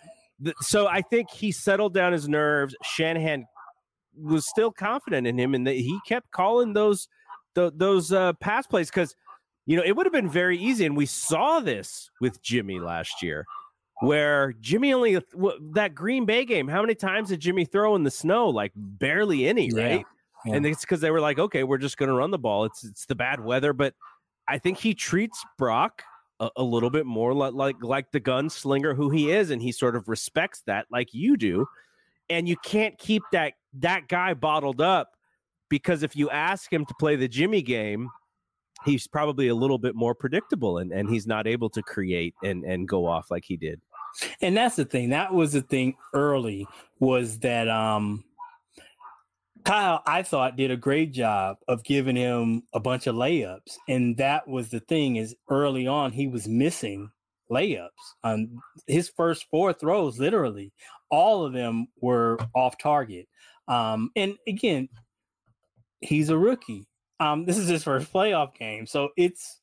so 0.59 0.85
I 0.87 1.01
think 1.01 1.31
he 1.31 1.51
settled 1.51 1.93
down 1.93 2.11
his 2.13 2.27
nerves. 2.27 2.75
Shanahan 2.83 3.45
was 4.15 4.47
still 4.47 4.71
confident 4.71 5.27
in 5.27 5.37
him, 5.39 5.53
and 5.53 5.65
that 5.67 5.75
he 5.75 5.99
kept 6.07 6.31
calling 6.31 6.73
those 6.73 7.07
th- 7.55 7.73
those 7.75 8.11
uh, 8.11 8.33
pass 8.33 8.67
plays 8.67 8.89
because 8.89 9.15
you 9.65 9.75
know 9.77 9.83
it 9.83 9.91
would 9.95 10.05
have 10.05 10.13
been 10.13 10.29
very 10.29 10.57
easy, 10.57 10.85
and 10.85 10.95
we 10.97 11.05
saw 11.05 11.59
this 11.59 12.09
with 12.19 12.41
Jimmy 12.41 12.79
last 12.79 13.21
year. 13.23 13.45
Where 14.01 14.53
Jimmy 14.59 14.93
only 14.93 15.13
w- 15.33 15.71
that 15.73 15.93
Green 15.93 16.25
Bay 16.25 16.43
game, 16.43 16.67
how 16.67 16.81
many 16.81 16.95
times 16.95 17.29
did 17.29 17.39
Jimmy 17.39 17.65
throw 17.65 17.95
in 17.95 18.03
the 18.03 18.09
snow? 18.09 18.49
Like 18.49 18.71
barely 18.75 19.47
any, 19.47 19.67
Yeah. 19.67 19.83
right? 19.83 20.05
Yeah. 20.43 20.55
and 20.55 20.65
it's 20.65 20.81
because 20.81 21.01
they 21.01 21.11
were 21.11 21.19
like, 21.19 21.37
okay, 21.37 21.63
we're 21.63 21.77
just 21.77 21.97
going 21.97 22.09
to 22.09 22.15
run 22.15 22.31
the 22.31 22.39
ball. 22.39 22.65
It's 22.65 22.83
it's 22.83 23.05
the 23.05 23.13
bad 23.13 23.39
weather, 23.43 23.73
but 23.73 23.93
I 24.47 24.57
think 24.57 24.79
he 24.79 24.95
treats 24.95 25.45
Brock 25.59 26.01
a, 26.39 26.49
a 26.55 26.63
little 26.63 26.89
bit 26.89 27.05
more 27.05 27.31
like 27.35 27.53
like 27.53 27.75
like 27.83 28.11
the 28.11 28.19
gunslinger 28.19 28.95
who 28.95 29.11
he 29.11 29.29
is, 29.31 29.51
and 29.51 29.61
he 29.61 29.71
sort 29.71 29.95
of 29.95 30.07
respects 30.09 30.63
that 30.65 30.87
like 30.91 31.13
you 31.13 31.37
do. 31.37 31.67
And 32.31 32.47
you 32.47 32.55
can't 32.63 32.97
keep 32.97 33.23
that 33.31 33.53
that 33.79 34.07
guy 34.07 34.33
bottled 34.33 34.81
up 34.81 35.11
because 35.69 36.03
if 36.03 36.15
you 36.15 36.29
ask 36.29 36.71
him 36.71 36.85
to 36.85 36.93
play 36.99 37.15
the 37.15 37.27
Jimmy 37.27 37.61
game, 37.61 38.09
he's 38.85 39.07
probably 39.07 39.49
a 39.49 39.55
little 39.55 39.77
bit 39.77 39.95
more 39.95 40.15
predictable, 40.15 40.77
and 40.77 40.91
and 40.91 41.09
he's 41.09 41.27
not 41.27 41.45
able 41.45 41.69
to 41.71 41.81
create 41.83 42.33
and 42.43 42.63
and 42.63 42.87
go 42.87 43.05
off 43.05 43.29
like 43.29 43.43
he 43.45 43.57
did. 43.57 43.81
and 44.41 44.55
that's 44.57 44.75
the 44.75 44.85
thing. 44.85 45.09
That 45.09 45.33
was 45.33 45.53
the 45.53 45.61
thing 45.61 45.95
early 46.13 46.67
was 46.99 47.39
that 47.39 47.67
um 47.67 48.23
Kyle, 49.63 50.01
I 50.07 50.23
thought, 50.23 50.55
did 50.55 50.71
a 50.71 50.77
great 50.77 51.11
job 51.11 51.57
of 51.67 51.83
giving 51.83 52.15
him 52.15 52.63
a 52.73 52.79
bunch 52.79 53.05
of 53.07 53.15
layups. 53.15 53.77
And 53.87 54.17
that 54.17 54.47
was 54.47 54.69
the 54.69 54.79
thing 54.79 55.17
is 55.17 55.35
early 55.49 55.87
on 55.87 56.11
he 56.11 56.27
was 56.27 56.47
missing 56.47 57.11
layups. 57.51 57.89
on 58.23 58.57
his 58.87 59.09
first 59.09 59.45
four 59.51 59.73
throws, 59.73 60.19
literally, 60.19 60.71
all 61.11 61.45
of 61.45 61.53
them 61.53 61.87
were 61.99 62.39
off 62.55 62.77
target. 62.77 63.27
Um, 63.67 64.09
and 64.15 64.35
again, 64.47 64.89
he's 65.99 66.29
a 66.29 66.37
rookie. 66.37 66.87
Um, 67.19 67.45
this 67.45 67.57
is 67.57 67.67
his 67.67 67.83
first 67.83 68.11
playoff 68.11 68.55
game, 68.55 68.87
so 68.87 69.09
it's 69.15 69.59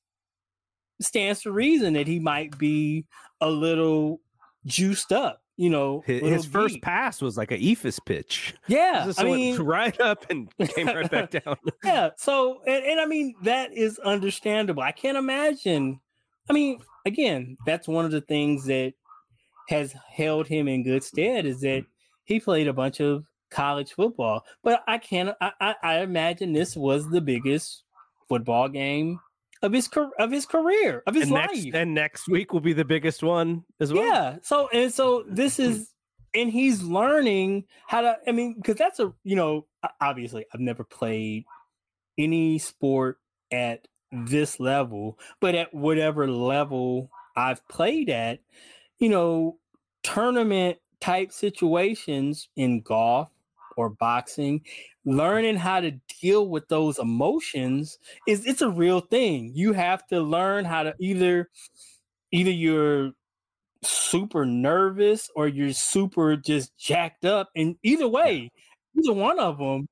stands 1.01 1.43
to 1.43 1.53
reason 1.53 1.95
that 1.95 2.07
he 2.07 2.19
might 2.19 2.57
be 2.59 3.05
a 3.41 3.51
little 3.51 4.21
juiced 4.67 5.13
up. 5.13 5.43
You 5.57 5.71
know, 5.71 6.05
his, 6.07 6.23
his 6.23 6.47
first 6.47 6.81
pass 6.83 7.21
was 7.21 7.37
like 7.37 7.51
a 7.51 7.59
eephus 7.59 7.99
pitch. 8.05 8.55
Yeah, 8.69 9.13
I 9.19 9.25
went 9.25 9.37
mean, 9.41 9.57
right 9.63 10.01
up 10.01 10.31
and 10.31 10.49
came 10.69 10.87
right 10.87 11.11
back 11.11 11.31
down. 11.31 11.57
yeah. 11.83 12.11
So, 12.17 12.61
and, 12.65 12.85
and 12.85 13.01
I 13.01 13.07
mean, 13.07 13.35
that 13.43 13.73
is 13.77 13.99
understandable. 13.99 14.85
I 14.85 14.93
can't 14.93 15.19
imagine. 15.19 15.99
I 16.49 16.53
mean, 16.53 16.79
again, 17.05 17.57
that's 17.67 17.89
one 17.89 18.05
of 18.05 18.13
the 18.13 18.21
things 18.21 18.67
that 18.67 18.95
has 19.69 19.95
held 20.11 20.49
him 20.49 20.67
in 20.67 20.83
good 20.83 21.05
stead 21.05 21.45
is 21.45 21.61
that 21.61 21.85
he 22.25 22.41
played 22.41 22.69
a 22.69 22.73
bunch 22.73 23.01
of 23.01 23.25
college 23.51 23.93
football. 23.93 24.45
But 24.63 24.83
I 24.89 24.99
can't. 24.99 25.35
I, 25.41 25.53
I, 25.61 25.75
I 25.83 26.01
imagine 26.01 26.53
this 26.53 26.77
was 26.77 27.09
the 27.11 27.21
biggest 27.21 27.85
football 28.29 28.69
game 28.69 29.21
of 29.63 29.73
his 29.73 29.89
of 30.19 30.31
his 30.31 30.47
career 30.47 31.03
of 31.07 31.15
his 31.15 31.25
and 31.25 31.33
life. 31.33 31.51
next 31.53 31.75
and 31.75 31.95
next 31.95 32.29
week 32.29 32.53
will 32.53 32.61
be 32.61 32.73
the 32.73 32.85
biggest 32.85 33.23
one 33.23 33.65
as 33.81 33.93
well. 33.93 34.05
Yeah. 34.05 34.37
So 34.43 34.69
and 34.73 34.93
so 34.93 35.25
this 35.29 35.59
is 35.59 35.91
and 36.35 36.51
he's 36.51 36.83
learning 36.83 37.65
how 37.87 38.01
to 38.03 38.17
I 38.27 38.33
mean 38.33 38.55
because 38.55 38.77
that's 38.77 39.01
a 39.01 39.13
you 39.25 39.37
know 39.37 39.67
obviously 40.01 40.47
I've 40.53 40.61
never 40.61 40.85
played 40.85 41.45
any 42.17 42.59
sport 42.59 43.19
at 43.53 43.87
this 44.11 44.59
level 44.59 45.19
but 45.41 45.55
at 45.55 45.75
whatever 45.75 46.31
level 46.31 47.11
I've 47.37 47.67
played 47.69 48.11
at 48.11 48.41
you 48.99 49.09
know 49.09 49.57
tournament 50.03 50.79
type 51.01 51.33
situations 51.33 52.49
in 52.57 52.81
golf 52.81 53.31
or 53.77 53.91
boxing 53.91 54.61
mm-hmm. 54.61 55.17
learning 55.17 55.57
how 55.57 55.81
to 55.81 55.93
deal 56.21 56.49
with 56.49 56.69
those 56.69 56.99
emotions 56.99 57.99
is 58.27 58.45
it's 58.47 58.63
a 58.63 58.69
real 58.69 59.01
thing. 59.01 59.53
You 59.55 59.73
have 59.73 60.07
to 60.09 60.21
learn 60.21 60.65
how 60.65 60.83
to 60.83 60.95
either 60.99 61.49
either 62.33 62.51
you're 62.51 63.13
super 63.83 64.45
nervous 64.45 65.31
or 65.37 65.47
you're 65.47 65.73
super 65.73 66.37
just 66.37 66.77
jacked 66.77 67.25
up 67.25 67.49
and 67.55 67.77
either 67.85 68.09
way 68.09 68.51
either 68.99 69.13
one 69.13 69.39
of 69.39 69.59
them 69.59 69.87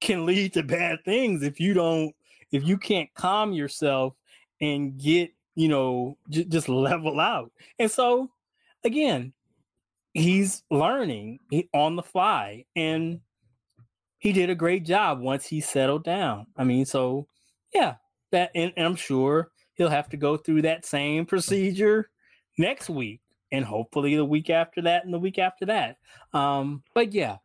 can 0.00 0.24
lead 0.24 0.54
to 0.54 0.62
bad 0.62 0.98
things 1.04 1.42
if 1.42 1.60
you 1.60 1.74
don't 1.74 2.14
if 2.50 2.64
you 2.66 2.78
can't 2.78 3.12
calm 3.14 3.52
yourself 3.52 4.14
and 4.60 4.98
get 4.98 5.30
you 5.54 5.68
know 5.68 6.16
j- 6.30 6.44
just 6.44 6.68
level 6.68 7.20
out. 7.20 7.52
And 7.78 7.90
so 7.90 8.30
again 8.84 9.32
he's 10.12 10.62
learning 10.70 11.38
on 11.74 11.96
the 11.96 12.02
fly 12.02 12.64
and 12.74 13.20
he 14.18 14.32
did 14.32 14.48
a 14.48 14.54
great 14.54 14.84
job 14.84 15.20
once 15.20 15.46
he 15.46 15.60
settled 15.60 16.04
down. 16.04 16.46
I 16.56 16.64
mean 16.64 16.86
so 16.86 17.28
yeah 17.74 17.96
that 18.32 18.50
and, 18.54 18.72
and 18.76 18.86
i'm 18.86 18.96
sure 18.96 19.50
he'll 19.74 19.90
have 19.90 20.08
to 20.08 20.16
go 20.16 20.36
through 20.36 20.62
that 20.62 20.86
same 20.86 21.26
procedure 21.26 22.10
next 22.58 22.88
week 22.88 23.20
and 23.52 23.64
hopefully 23.64 24.16
the 24.16 24.24
week 24.24 24.48
after 24.48 24.80
that 24.82 25.04
and 25.04 25.12
the 25.12 25.18
week 25.18 25.38
after 25.38 25.66
that. 25.66 25.98
Um 26.32 26.82
but 26.94 27.12
yeah 27.12 27.36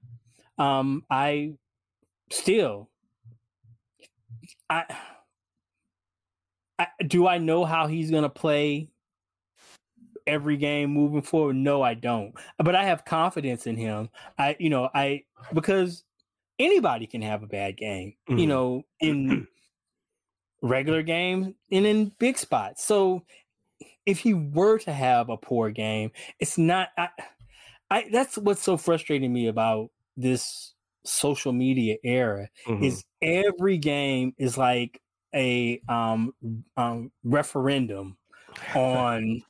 um 0.57 1.03
i 1.09 1.53
still 2.29 2.89
i 4.69 4.85
I, 6.81 6.87
do 7.05 7.27
I 7.27 7.37
know 7.37 7.63
how 7.63 7.85
he's 7.85 8.09
going 8.09 8.23
to 8.23 8.29
play 8.29 8.87
every 10.27 10.57
game 10.57 10.91
moving 10.91 11.21
forward? 11.21 11.55
No, 11.55 11.81
I 11.81 11.93
don't. 11.93 12.35
But 12.57 12.75
I 12.75 12.85
have 12.85 13.05
confidence 13.05 13.67
in 13.67 13.75
him. 13.77 14.09
I, 14.37 14.55
you 14.59 14.69
know, 14.69 14.89
I 14.93 15.25
because 15.53 16.03
anybody 16.59 17.07
can 17.07 17.21
have 17.21 17.43
a 17.43 17.47
bad 17.47 17.77
game. 17.77 18.15
You 18.27 18.45
Mhm. 18.45 18.47
know, 18.47 18.83
in 18.99 19.47
regular 20.61 21.01
games 21.03 21.53
and 21.71 21.85
in 21.85 22.09
big 22.19 22.37
spots. 22.37 22.83
So 22.83 23.25
if 24.05 24.19
he 24.19 24.33
were 24.33 24.79
to 24.79 24.93
have 24.93 25.29
a 25.29 25.37
poor 25.37 25.71
game, 25.71 26.11
it's 26.39 26.57
not. 26.57 26.89
I, 26.97 27.09
I 27.89 28.09
that's 28.11 28.37
what's 28.37 28.63
so 28.63 28.77
frustrating 28.77 29.33
me 29.33 29.47
about 29.47 29.91
this 30.17 30.75
social 31.05 31.53
media 31.53 31.97
era 32.03 32.49
Mhm. 32.67 32.83
is 32.83 33.05
every 33.21 33.77
game 33.77 34.35
is 34.37 34.57
like 34.57 35.01
a 35.33 35.81
um, 35.89 36.33
um 36.77 37.11
referendum 37.23 38.17
on 38.75 39.43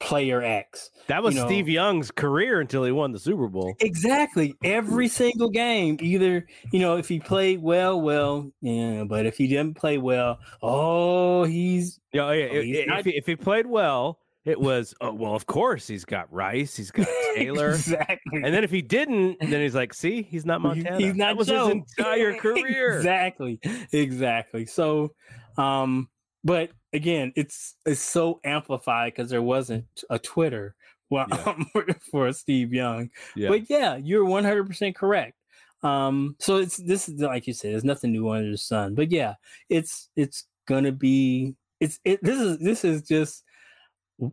player 0.00 0.42
X. 0.42 0.90
that 1.06 1.22
was 1.22 1.34
you 1.34 1.40
know- 1.40 1.46
Steve 1.46 1.68
Young's 1.68 2.10
career 2.10 2.60
until 2.60 2.84
he 2.84 2.92
won 2.92 3.12
the 3.12 3.18
Super 3.18 3.48
Bowl. 3.48 3.74
Exactly. 3.80 4.54
Every 4.64 5.08
single 5.08 5.50
game, 5.50 5.96
either, 6.00 6.46
you 6.72 6.80
know, 6.80 6.96
if 6.96 7.08
he 7.08 7.20
played 7.20 7.62
well, 7.62 8.00
well, 8.00 8.50
yeah, 8.60 9.04
but 9.04 9.26
if 9.26 9.36
he 9.36 9.46
didn't 9.46 9.74
play 9.76 9.98
well, 9.98 10.38
oh, 10.62 11.44
he's 11.44 12.00
Yeah, 12.12 12.32
yeah. 12.32 12.48
Oh, 12.52 12.60
he's 12.62 12.76
if, 12.78 12.86
not- 12.86 13.04
he, 13.04 13.16
if 13.16 13.26
he 13.26 13.36
played 13.36 13.66
well, 13.66 14.18
it 14.44 14.60
was 14.60 14.94
oh 15.00 15.12
well. 15.14 15.34
Of 15.34 15.46
course, 15.46 15.86
he's 15.86 16.04
got 16.04 16.30
Rice, 16.30 16.76
he's 16.76 16.90
got 16.90 17.06
Taylor, 17.34 17.70
exactly. 17.70 18.42
and 18.42 18.52
then 18.52 18.62
if 18.62 18.70
he 18.70 18.82
didn't, 18.82 19.38
then 19.40 19.62
he's 19.62 19.74
like, 19.74 19.94
"See, 19.94 20.20
he's 20.20 20.44
not 20.44 20.60
Montana." 20.60 20.98
He's 20.98 21.14
not 21.14 21.28
that 21.28 21.36
was 21.38 21.46
Joe. 21.48 21.68
his 21.68 21.76
entire 21.98 22.34
career. 22.38 22.98
exactly. 22.98 23.58
Exactly. 23.90 24.66
So, 24.66 25.14
um, 25.56 26.10
but 26.44 26.70
again, 26.94 27.32
it's 27.36 27.74
it's 27.84 28.00
so 28.00 28.40
amplified 28.44 29.14
because 29.14 29.30
there 29.30 29.42
wasn't 29.42 29.84
a 30.08 30.18
Twitter 30.18 30.74
well, 31.10 31.26
for 32.10 32.32
Steve 32.32 32.72
Young. 32.72 33.10
Yeah. 33.36 33.48
But 33.48 33.68
yeah, 33.68 33.96
you're 33.96 34.24
100 34.24 34.66
percent 34.66 34.96
correct. 34.96 35.36
Um, 35.82 36.36
so 36.38 36.56
it's 36.56 36.78
this 36.78 37.08
is 37.08 37.20
like 37.20 37.46
you 37.46 37.52
said, 37.52 37.72
there's 37.72 37.84
nothing 37.84 38.12
new 38.12 38.30
under 38.30 38.50
the 38.50 38.58
sun. 38.58 38.94
But 38.94 39.10
yeah, 39.10 39.34
it's 39.68 40.08
it's 40.16 40.46
gonna 40.66 40.92
be 40.92 41.54
it's 41.80 42.00
it. 42.04 42.22
This 42.22 42.40
is 42.40 42.58
this 42.58 42.84
is 42.84 43.02
just 43.02 43.44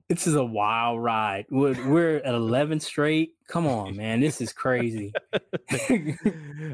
this 0.10 0.28
is 0.28 0.36
a 0.36 0.44
wild 0.44 1.02
ride. 1.02 1.46
We're, 1.50 1.76
we're 1.88 2.18
at 2.18 2.34
11 2.34 2.80
straight. 2.80 3.34
Come 3.48 3.68
on, 3.68 3.96
man, 3.96 4.20
this 4.20 4.40
is 4.40 4.54
crazy. 4.54 5.12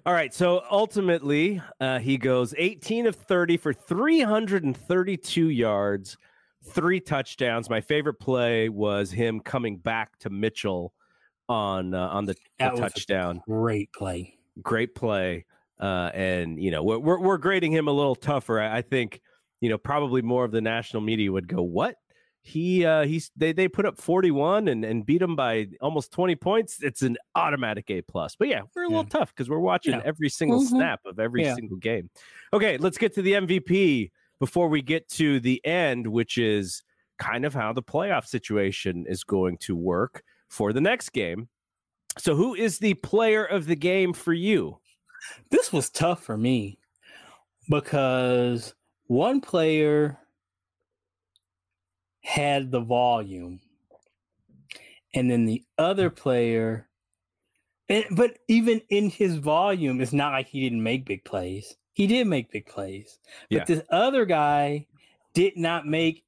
All 0.06 0.14
right. 0.14 0.34
So 0.34 0.64
ultimately, 0.70 1.62
uh, 1.80 2.00
he 2.00 2.18
goes 2.18 2.54
18 2.58 3.08
of 3.08 3.16
30 3.16 3.58
for 3.58 3.74
332 3.74 5.50
yards, 5.50 6.18
three 6.64 7.00
touchdowns. 7.00 7.70
My 7.70 7.82
favorite 7.82 8.20
play 8.20 8.70
was 8.70 9.12
him 9.12 9.40
coming 9.40 9.78
back 9.78 10.20
to 10.20 10.30
Mitchell 10.30 10.94
on 11.50 11.94
uh, 11.94 12.08
on 12.10 12.26
the, 12.26 12.34
the 12.34 12.40
That 12.60 12.72
was 12.74 12.80
a 12.80 12.84
touchdown. 12.84 13.42
Great 13.48 13.92
play. 13.94 14.38
Great 14.62 14.94
play. 14.94 15.46
Uh, 15.80 16.10
and 16.14 16.62
you 16.62 16.72
know 16.72 16.84
we're, 16.84 16.98
we're 16.98 17.20
we're 17.20 17.38
grading 17.38 17.72
him 17.72 17.88
a 17.88 17.92
little 17.92 18.16
tougher. 18.16 18.60
I, 18.60 18.78
I 18.78 18.82
think 18.82 19.22
you 19.62 19.70
know 19.70 19.78
probably 19.78 20.22
more 20.22 20.44
of 20.44 20.52
the 20.52 20.62
national 20.62 21.02
media 21.02 21.32
would 21.32 21.48
go, 21.48 21.62
"What? 21.62 21.96
He 22.48 22.86
uh, 22.86 23.04
he's 23.04 23.30
they 23.36 23.52
they 23.52 23.68
put 23.68 23.86
up 23.86 23.98
41 24.00 24.70
and 24.70 24.86
and 24.86 25.06
beat 25.06 25.22
him 25.22 25.36
by 25.36 25.68
almost 25.82 26.12
20 26.14 26.36
points. 26.38 26.82
It's 26.82 27.02
an 27.02 27.18
automatic 27.36 27.90
A 27.92 28.02
plus." 28.02 28.36
But 28.38 28.48
yeah, 28.48 28.62
we're 28.74 28.84
a 28.84 28.88
little 28.88 29.04
tough 29.04 29.34
because 29.36 29.50
we're 29.50 29.60
watching 29.60 29.94
Yeah. 29.94 30.02
every 30.06 30.30
single 30.30 30.62
Mhm. 30.62 30.68
snap 30.68 31.02
of 31.06 31.20
every 31.20 31.44
Yeah. 31.44 31.56
single 31.56 31.78
game. 31.78 32.10
Okay, 32.54 32.78
let's 32.78 32.98
get 32.98 33.14
to 33.16 33.22
the 33.22 33.34
MVP 33.34 34.12
before 34.40 34.70
we 34.70 34.82
get 34.82 35.10
to 35.10 35.40
the 35.42 35.64
end, 35.66 36.08
which 36.08 36.38
is 36.38 36.84
kind 37.20 37.44
of 37.44 37.54
how 37.54 37.74
the 37.74 37.84
playoff 37.84 38.26
situation 38.26 39.06
is 39.10 39.26
going 39.26 39.58
to 39.58 39.76
work 39.76 40.24
for 40.50 40.72
the 40.72 40.80
next 40.82 41.10
game. 41.10 41.50
So, 42.18 42.34
who 42.36 42.56
is 42.56 42.80
the 42.80 42.94
player 42.94 43.44
of 43.44 43.66
the 43.66 43.76
game 43.76 44.14
for 44.14 44.32
you? 44.34 44.80
This 45.52 45.74
was 45.74 45.90
tough 45.90 46.24
for 46.24 46.38
me 46.38 46.80
because 47.70 48.74
one 49.08 49.42
player 49.42 50.18
had 52.28 52.72
the 52.72 52.82
volume, 52.82 53.60
and 55.14 55.32
then 55.32 55.46
the 55.46 55.64
other 55.78 56.10
player, 56.10 56.90
and, 57.88 58.04
but 58.12 58.38
even 58.50 58.82
in 58.90 59.10
his 59.10 59.36
volume, 59.38 60.02
it's 60.02 60.12
not 60.12 60.34
like 60.34 60.48
he 60.48 60.60
didn't 60.62 60.84
make 60.84 61.06
big 61.06 61.24
plays. 61.24 61.78
He 61.94 62.06
did 62.06 62.28
make 62.28 62.52
big 62.52 62.66
plays, 62.66 63.18
but 63.50 63.58
Yeah. 63.60 63.64
this 63.64 63.82
other 63.90 64.26
guy 64.26 64.86
did 65.34 65.56
not 65.56 65.88
make 65.88 66.26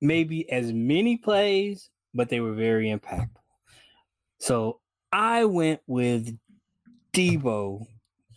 maybe 0.00 0.50
as 0.50 0.72
many 0.72 1.18
plays, 1.18 1.90
but 2.14 2.30
they 2.30 2.40
were 2.40 2.54
very 2.54 2.88
impactful. 2.88 3.42
So 4.38 4.80
I 5.12 5.44
went 5.44 5.80
with 5.86 6.38
Deebo, 7.12 7.86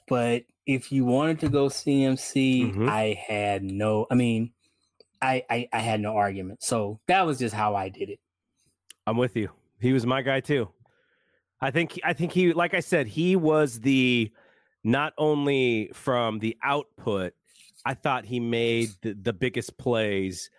but 0.10 0.44
if 0.66 0.92
you 0.92 1.06
wanted 1.06 1.40
to 1.40 1.50
go 1.50 1.70
CMC, 1.70 2.64
Mhm. 2.74 2.90
I 2.90 3.14
had 3.14 3.64
no. 3.64 4.06
I 4.12 4.16
mean, 4.16 4.52
I, 5.22 5.44
I 5.50 5.70
I 5.74 5.80
had 5.80 6.00
no 6.00 6.16
argument. 6.16 6.64
So 6.64 7.00
that 7.08 7.26
was 7.26 7.40
just 7.40 7.56
how 7.56 7.76
I 7.76 7.90
did 7.90 8.10
it. 8.10 8.20
I'm 9.06 9.18
with 9.18 9.36
you. 9.36 9.50
He 9.80 9.94
was 9.94 10.06
my 10.06 10.22
guy 10.22 10.40
too. 10.40 10.70
I 11.62 11.72
think 11.72 12.00
I 12.04 12.14
think 12.14 12.32
he 12.32 12.54
like 12.54 12.74
I 12.74 12.80
said 12.80 13.08
he 13.08 13.36
was 13.36 13.80
the 13.80 14.32
not 14.84 15.14
only 15.18 15.90
from 15.94 16.40
the 16.40 16.58
output 16.64 17.34
I 17.86 17.94
thought 17.94 18.26
he 18.26 18.40
made 18.40 18.90
the, 19.02 19.14
the 19.14 19.34
biggest 19.34 19.78
plays 19.78 20.50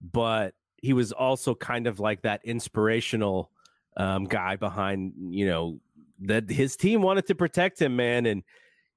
but 0.00 0.54
he 0.76 0.92
was 0.92 1.12
also 1.12 1.54
kind 1.54 1.86
of 1.86 2.00
like 2.00 2.22
that 2.22 2.40
inspirational 2.44 3.50
um, 3.96 4.24
guy 4.24 4.56
behind 4.56 5.12
you 5.30 5.46
know 5.46 5.78
that 6.22 6.50
his 6.50 6.76
team 6.76 7.02
wanted 7.02 7.26
to 7.28 7.34
protect 7.34 7.80
him 7.80 7.94
man 7.94 8.26
and 8.26 8.42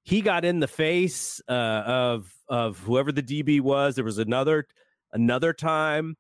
he 0.03 0.22
got 0.22 0.45
in 0.45 0.59
the 0.59 0.67
face 0.67 1.41
uh, 1.47 1.84
of 1.86 2.34
of 2.47 2.80
whoever 2.80 3.11
the 3.11 3.24
DB 3.24 3.61
was. 3.61 3.95
There 3.95 4.03
was 4.03 4.17
another 4.17 4.67
another 5.14 5.53
time 5.53 6.16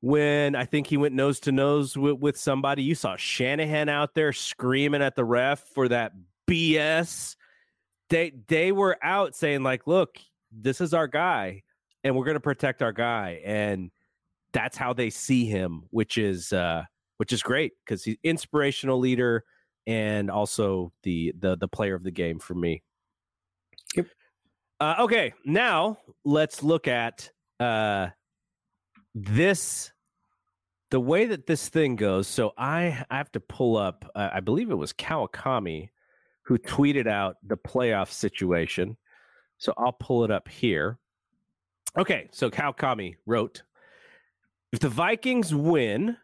when 0.00 0.54
I 0.54 0.64
think 0.64 0.86
he 0.86 0.96
went 0.96 1.14
nose 1.14 1.40
to 1.40 1.52
nose 1.52 1.96
with, 1.96 2.18
with 2.18 2.36
somebody. 2.36 2.82
You 2.82 2.94
saw 2.94 3.16
Shanahan 3.16 3.88
out 3.88 4.14
there 4.14 4.32
screaming 4.32 5.02
at 5.02 5.14
the 5.14 5.24
ref 5.24 5.60
for 5.60 5.88
that 5.88 6.12
BS. 6.48 7.36
They 8.08 8.32
they 8.48 8.72
were 8.72 8.98
out 9.02 9.36
saying 9.36 9.62
like, 9.62 9.86
"Look, 9.86 10.18
this 10.50 10.80
is 10.80 10.94
our 10.94 11.06
guy, 11.06 11.62
and 12.02 12.16
we're 12.16 12.24
going 12.24 12.34
to 12.34 12.40
protect 12.40 12.82
our 12.82 12.92
guy," 12.92 13.40
and 13.44 13.90
that's 14.52 14.76
how 14.76 14.92
they 14.92 15.10
see 15.10 15.44
him, 15.44 15.84
which 15.90 16.18
is 16.18 16.52
uh, 16.52 16.84
which 17.18 17.32
is 17.32 17.42
great 17.42 17.72
because 17.84 18.02
he's 18.02 18.16
inspirational 18.24 18.98
leader 18.98 19.44
and 19.86 20.30
also 20.30 20.92
the 21.02 21.32
the 21.38 21.56
the 21.56 21.68
player 21.68 21.94
of 21.94 22.02
the 22.02 22.10
game 22.10 22.38
for 22.38 22.54
me. 22.54 22.82
Yep. 23.94 24.06
Uh, 24.80 24.94
okay, 25.00 25.34
now 25.44 25.98
let's 26.24 26.62
look 26.62 26.88
at 26.88 27.30
uh, 27.58 28.08
this 29.14 29.92
the 30.90 31.00
way 31.00 31.26
that 31.26 31.46
this 31.46 31.68
thing 31.68 31.96
goes. 31.96 32.26
So 32.26 32.52
I, 32.58 33.04
I 33.10 33.16
have 33.16 33.32
to 33.32 33.40
pull 33.40 33.76
up. 33.76 34.10
Uh, 34.14 34.30
I 34.32 34.40
believe 34.40 34.70
it 34.70 34.76
was 34.76 34.92
Kawakami 34.92 35.90
who 36.42 36.58
tweeted 36.58 37.06
out 37.06 37.36
the 37.44 37.56
playoff 37.56 38.10
situation. 38.10 38.96
So 39.58 39.72
I'll 39.78 39.92
pull 39.92 40.24
it 40.24 40.30
up 40.30 40.48
here. 40.48 40.98
Okay, 41.96 42.28
so 42.32 42.50
Kawakami 42.50 43.16
wrote, 43.26 43.62
"If 44.72 44.80
the 44.80 44.88
Vikings 44.88 45.54
win." 45.54 46.16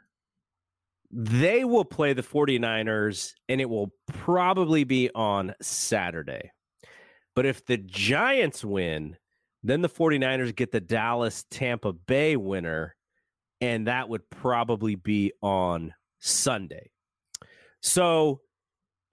They 1.12 1.64
will 1.64 1.84
play 1.84 2.14
the 2.14 2.22
49ers 2.22 3.32
and 3.48 3.60
it 3.60 3.70
will 3.70 3.92
probably 4.08 4.82
be 4.82 5.08
on 5.14 5.54
Saturday. 5.62 6.50
But 7.36 7.46
if 7.46 7.64
the 7.64 7.76
Giants 7.76 8.64
win, 8.64 9.16
then 9.68 9.82
the 9.82 9.88
49ers 9.88 10.54
get 10.54 10.72
the 10.72 10.80
Dallas 10.80 11.44
Tampa 11.50 11.92
Bay 11.92 12.36
winner, 12.36 12.94
and 13.60 13.86
that 13.86 14.08
would 14.08 14.28
probably 14.30 14.94
be 14.94 15.32
on 15.42 15.94
Sunday. 16.20 16.90
So 17.80 18.40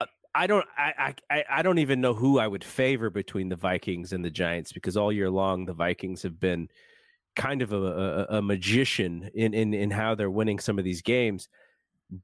uh, 0.00 0.06
I 0.34 0.46
don't 0.46 0.66
I, 0.76 1.14
I 1.30 1.44
I 1.50 1.62
don't 1.62 1.78
even 1.78 2.00
know 2.00 2.14
who 2.14 2.38
I 2.38 2.46
would 2.46 2.64
favor 2.64 3.10
between 3.10 3.48
the 3.48 3.56
Vikings 3.56 4.12
and 4.12 4.24
the 4.24 4.30
Giants 4.30 4.72
because 4.72 4.96
all 4.96 5.12
year 5.12 5.30
long 5.30 5.64
the 5.64 5.72
Vikings 5.72 6.22
have 6.22 6.40
been 6.40 6.68
kind 7.36 7.62
of 7.62 7.72
a, 7.72 7.76
a, 7.76 8.26
a 8.38 8.42
magician 8.42 9.30
in, 9.34 9.54
in 9.54 9.74
in 9.74 9.90
how 9.90 10.14
they're 10.14 10.30
winning 10.30 10.58
some 10.58 10.78
of 10.78 10.84
these 10.84 11.02
games. 11.02 11.48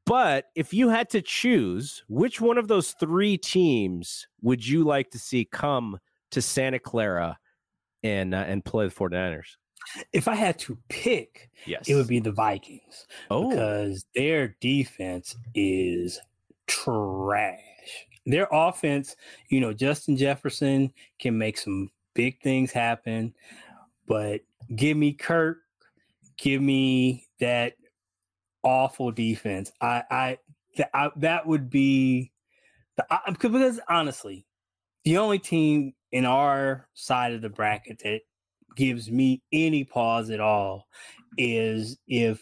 But 0.06 0.46
if 0.54 0.72
you 0.74 0.88
had 0.88 1.10
to 1.10 1.22
choose, 1.22 2.04
which 2.08 2.40
one 2.40 2.58
of 2.58 2.68
those 2.68 2.92
three 2.92 3.38
teams 3.38 4.28
would 4.42 4.66
you 4.66 4.84
like 4.84 5.10
to 5.12 5.18
see 5.18 5.44
come 5.44 5.98
to 6.30 6.42
Santa 6.42 6.78
Clara 6.78 7.38
and 8.02 8.34
uh, 8.34 8.44
and 8.46 8.64
play 8.64 8.86
the 8.86 8.94
49ers? 8.94 9.56
If 10.12 10.28
I 10.28 10.34
had 10.34 10.58
to 10.60 10.78
pick, 10.88 11.50
yes, 11.66 11.88
it 11.88 11.94
would 11.94 12.06
be 12.06 12.20
the 12.20 12.32
Vikings. 12.32 13.06
Oh, 13.30 13.48
because 13.48 14.04
their 14.14 14.56
defense 14.60 15.36
is 15.54 16.20
trash. 16.66 17.58
Their 18.26 18.48
offense, 18.52 19.16
you 19.48 19.60
know, 19.60 19.72
Justin 19.72 20.16
Jefferson 20.16 20.92
can 21.18 21.36
make 21.36 21.58
some 21.58 21.90
big 22.14 22.40
things 22.42 22.70
happen, 22.70 23.34
but 24.06 24.42
give 24.76 24.96
me 24.96 25.12
Kirk, 25.12 25.58
give 26.36 26.60
me 26.60 27.26
that 27.40 27.74
awful 28.62 29.10
defense. 29.10 29.72
I, 29.80 30.02
I, 30.10 30.38
th- 30.76 30.88
I 30.92 31.10
that 31.16 31.46
would 31.46 31.70
be 31.70 32.32
the 32.96 33.06
I, 33.10 33.30
because 33.30 33.80
honestly, 33.88 34.46
the 35.04 35.18
only 35.18 35.38
team 35.38 35.94
in 36.12 36.24
our 36.24 36.88
side 36.94 37.32
of 37.32 37.42
the 37.42 37.48
bracket 37.48 38.00
that 38.04 38.20
gives 38.76 39.10
me 39.10 39.42
any 39.52 39.84
pause 39.84 40.30
at 40.30 40.40
all 40.40 40.86
is 41.36 41.98
if 42.08 42.40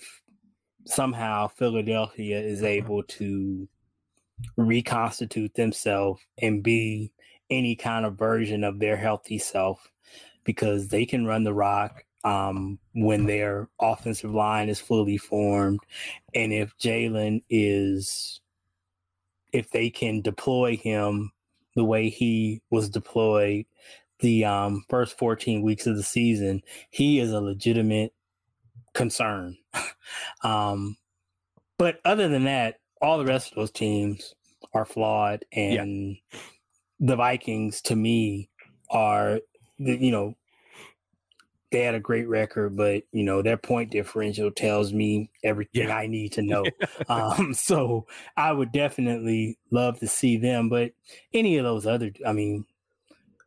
somehow 0.87 1.49
Philadelphia 1.49 2.41
is 2.41 2.63
able 2.63 3.03
to 3.03 3.69
reconstitute 4.57 5.55
themselves 5.55 6.21
and 6.41 6.63
be 6.63 7.13
any 7.51 7.75
kind 7.75 8.07
of 8.07 8.19
version 8.19 8.65
of 8.65 8.79
their 8.79 8.97
healthy 8.97 9.39
self 9.39 9.91
because 10.45 10.89
they 10.89 11.05
can 11.05 11.27
run 11.27 11.45
the 11.45 11.53
rock 11.53 12.05
um, 12.25 12.79
when 12.95 13.27
their 13.27 13.69
offensive 13.81 14.35
line 14.35 14.69
is 14.69 14.81
fully 14.81 15.19
formed. 15.19 15.81
And 16.35 16.53
if 16.53 16.77
Jalen 16.79 17.43
is, 17.49 18.41
if 19.53 19.71
they 19.71 19.91
can 19.91 20.21
deploy 20.21 20.77
him 20.77 21.33
the 21.79 21.85
way 21.85 22.09
he 22.09 22.61
was 22.71 22.89
deployed 22.89 23.65
the 24.19 24.45
um, 24.45 24.85
first 24.89 25.17
14 25.17 25.63
weeks 25.63 25.87
of 25.87 25.97
the 25.97 26.03
season, 26.03 26.61
he 26.91 27.21
is 27.21 27.33
a 27.33 27.41
legitimate 27.41 28.13
concern. 28.95 29.57
um, 30.43 30.97
but 31.79 32.01
other 32.05 32.29
than 32.29 32.45
that, 32.45 32.81
all 33.01 33.17
the 33.17 33.25
rest 33.25 33.53
of 33.53 33.57
those 33.57 33.71
teams 33.71 34.35
are 34.75 34.85
flawed, 34.85 35.45
and 35.53 36.17
yeah. 36.33 36.41
the 36.99 37.15
Vikings, 37.15 37.81
to 37.83 37.95
me, 37.95 38.51
are 38.91 39.39
you 39.79 40.11
know 40.11 40.35
they 41.71 41.83
had 41.83 41.95
a 41.95 42.01
great 42.01 42.29
record, 42.29 42.77
but 42.77 43.03
you 43.13 43.23
know 43.23 43.43
their 43.43 43.57
point 43.57 43.91
differential 43.91 44.51
tells 44.51 44.93
me 44.93 45.31
everything 45.45 45.89
yeah. 45.89 45.97
I 45.97 46.07
need 46.07 46.33
to 46.33 46.43
know. 46.43 46.65
um, 47.09 47.55
so 47.55 48.07
I 48.37 48.53
would 48.53 48.73
definitely 48.73 49.59
love 49.71 49.99
to 50.01 50.07
see 50.07 50.37
them, 50.37 50.69
but 50.69 50.93
any 51.33 51.59
of 51.59 51.65
those 51.65 51.87
other, 51.87 52.11
I 52.27 52.33
mean, 52.33 52.65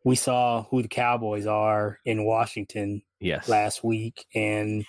we 0.03 0.15
saw 0.15 0.63
who 0.63 0.82
the 0.82 0.88
Cowboys 0.88 1.45
are 1.45 1.99
in 2.05 2.26
Washington 2.26 3.01
yes. 3.19 3.47
last 3.47 3.84
week, 3.84 4.26
and 4.34 4.86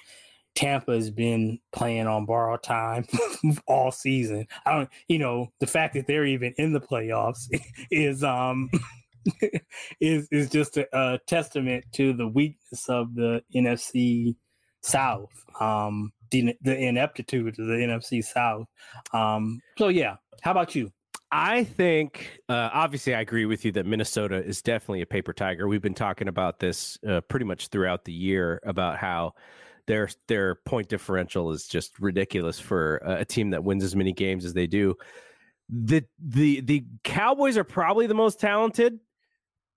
Tampa 0.54 0.92
has 0.92 1.10
been 1.10 1.58
playing 1.72 2.06
on 2.06 2.26
borrowed 2.26 2.62
time 2.62 3.06
all 3.66 3.90
season. 3.90 4.46
I 4.66 4.72
don't, 4.72 4.88
you 5.08 5.18
know, 5.18 5.52
the 5.60 5.66
fact 5.66 5.94
that 5.94 6.06
they're 6.06 6.26
even 6.26 6.54
in 6.58 6.72
the 6.72 6.80
playoffs 6.80 7.48
is 7.90 8.22
um 8.22 8.70
is 10.00 10.28
is 10.30 10.50
just 10.50 10.76
a, 10.76 10.86
a, 10.92 11.18
testament 11.26 11.84
to 11.92 12.12
the 12.12 12.26
weakness 12.26 12.88
of 12.88 13.14
the 13.14 13.42
NFC 13.54 14.36
South, 14.82 15.30
um, 15.60 16.12
the, 16.30 16.54
the 16.62 16.76
ineptitude 16.76 17.58
of 17.58 17.66
the 17.66 17.74
NFC 17.74 18.24
South. 18.24 18.66
Um, 19.12 19.60
so 19.78 19.88
yeah, 19.88 20.16
how 20.42 20.50
about 20.50 20.74
you? 20.74 20.90
I 21.34 21.64
think, 21.64 22.40
uh, 22.50 22.68
obviously, 22.74 23.14
I 23.14 23.20
agree 23.20 23.46
with 23.46 23.64
you 23.64 23.72
that 23.72 23.86
Minnesota 23.86 24.44
is 24.44 24.60
definitely 24.60 25.00
a 25.00 25.06
paper 25.06 25.32
tiger. 25.32 25.66
We've 25.66 25.80
been 25.80 25.94
talking 25.94 26.28
about 26.28 26.58
this 26.58 26.98
uh, 27.08 27.22
pretty 27.22 27.46
much 27.46 27.68
throughout 27.68 28.04
the 28.04 28.12
year 28.12 28.60
about 28.64 28.98
how 28.98 29.32
their 29.86 30.10
their 30.28 30.56
point 30.66 30.88
differential 30.88 31.50
is 31.50 31.66
just 31.66 31.98
ridiculous 31.98 32.60
for 32.60 32.96
a 33.04 33.24
team 33.24 33.50
that 33.50 33.64
wins 33.64 33.82
as 33.82 33.96
many 33.96 34.12
games 34.12 34.44
as 34.44 34.52
they 34.52 34.66
do. 34.66 34.94
The 35.70 36.04
the 36.22 36.60
the 36.60 36.84
Cowboys 37.02 37.56
are 37.56 37.64
probably 37.64 38.06
the 38.06 38.14
most 38.14 38.38
talented 38.38 39.00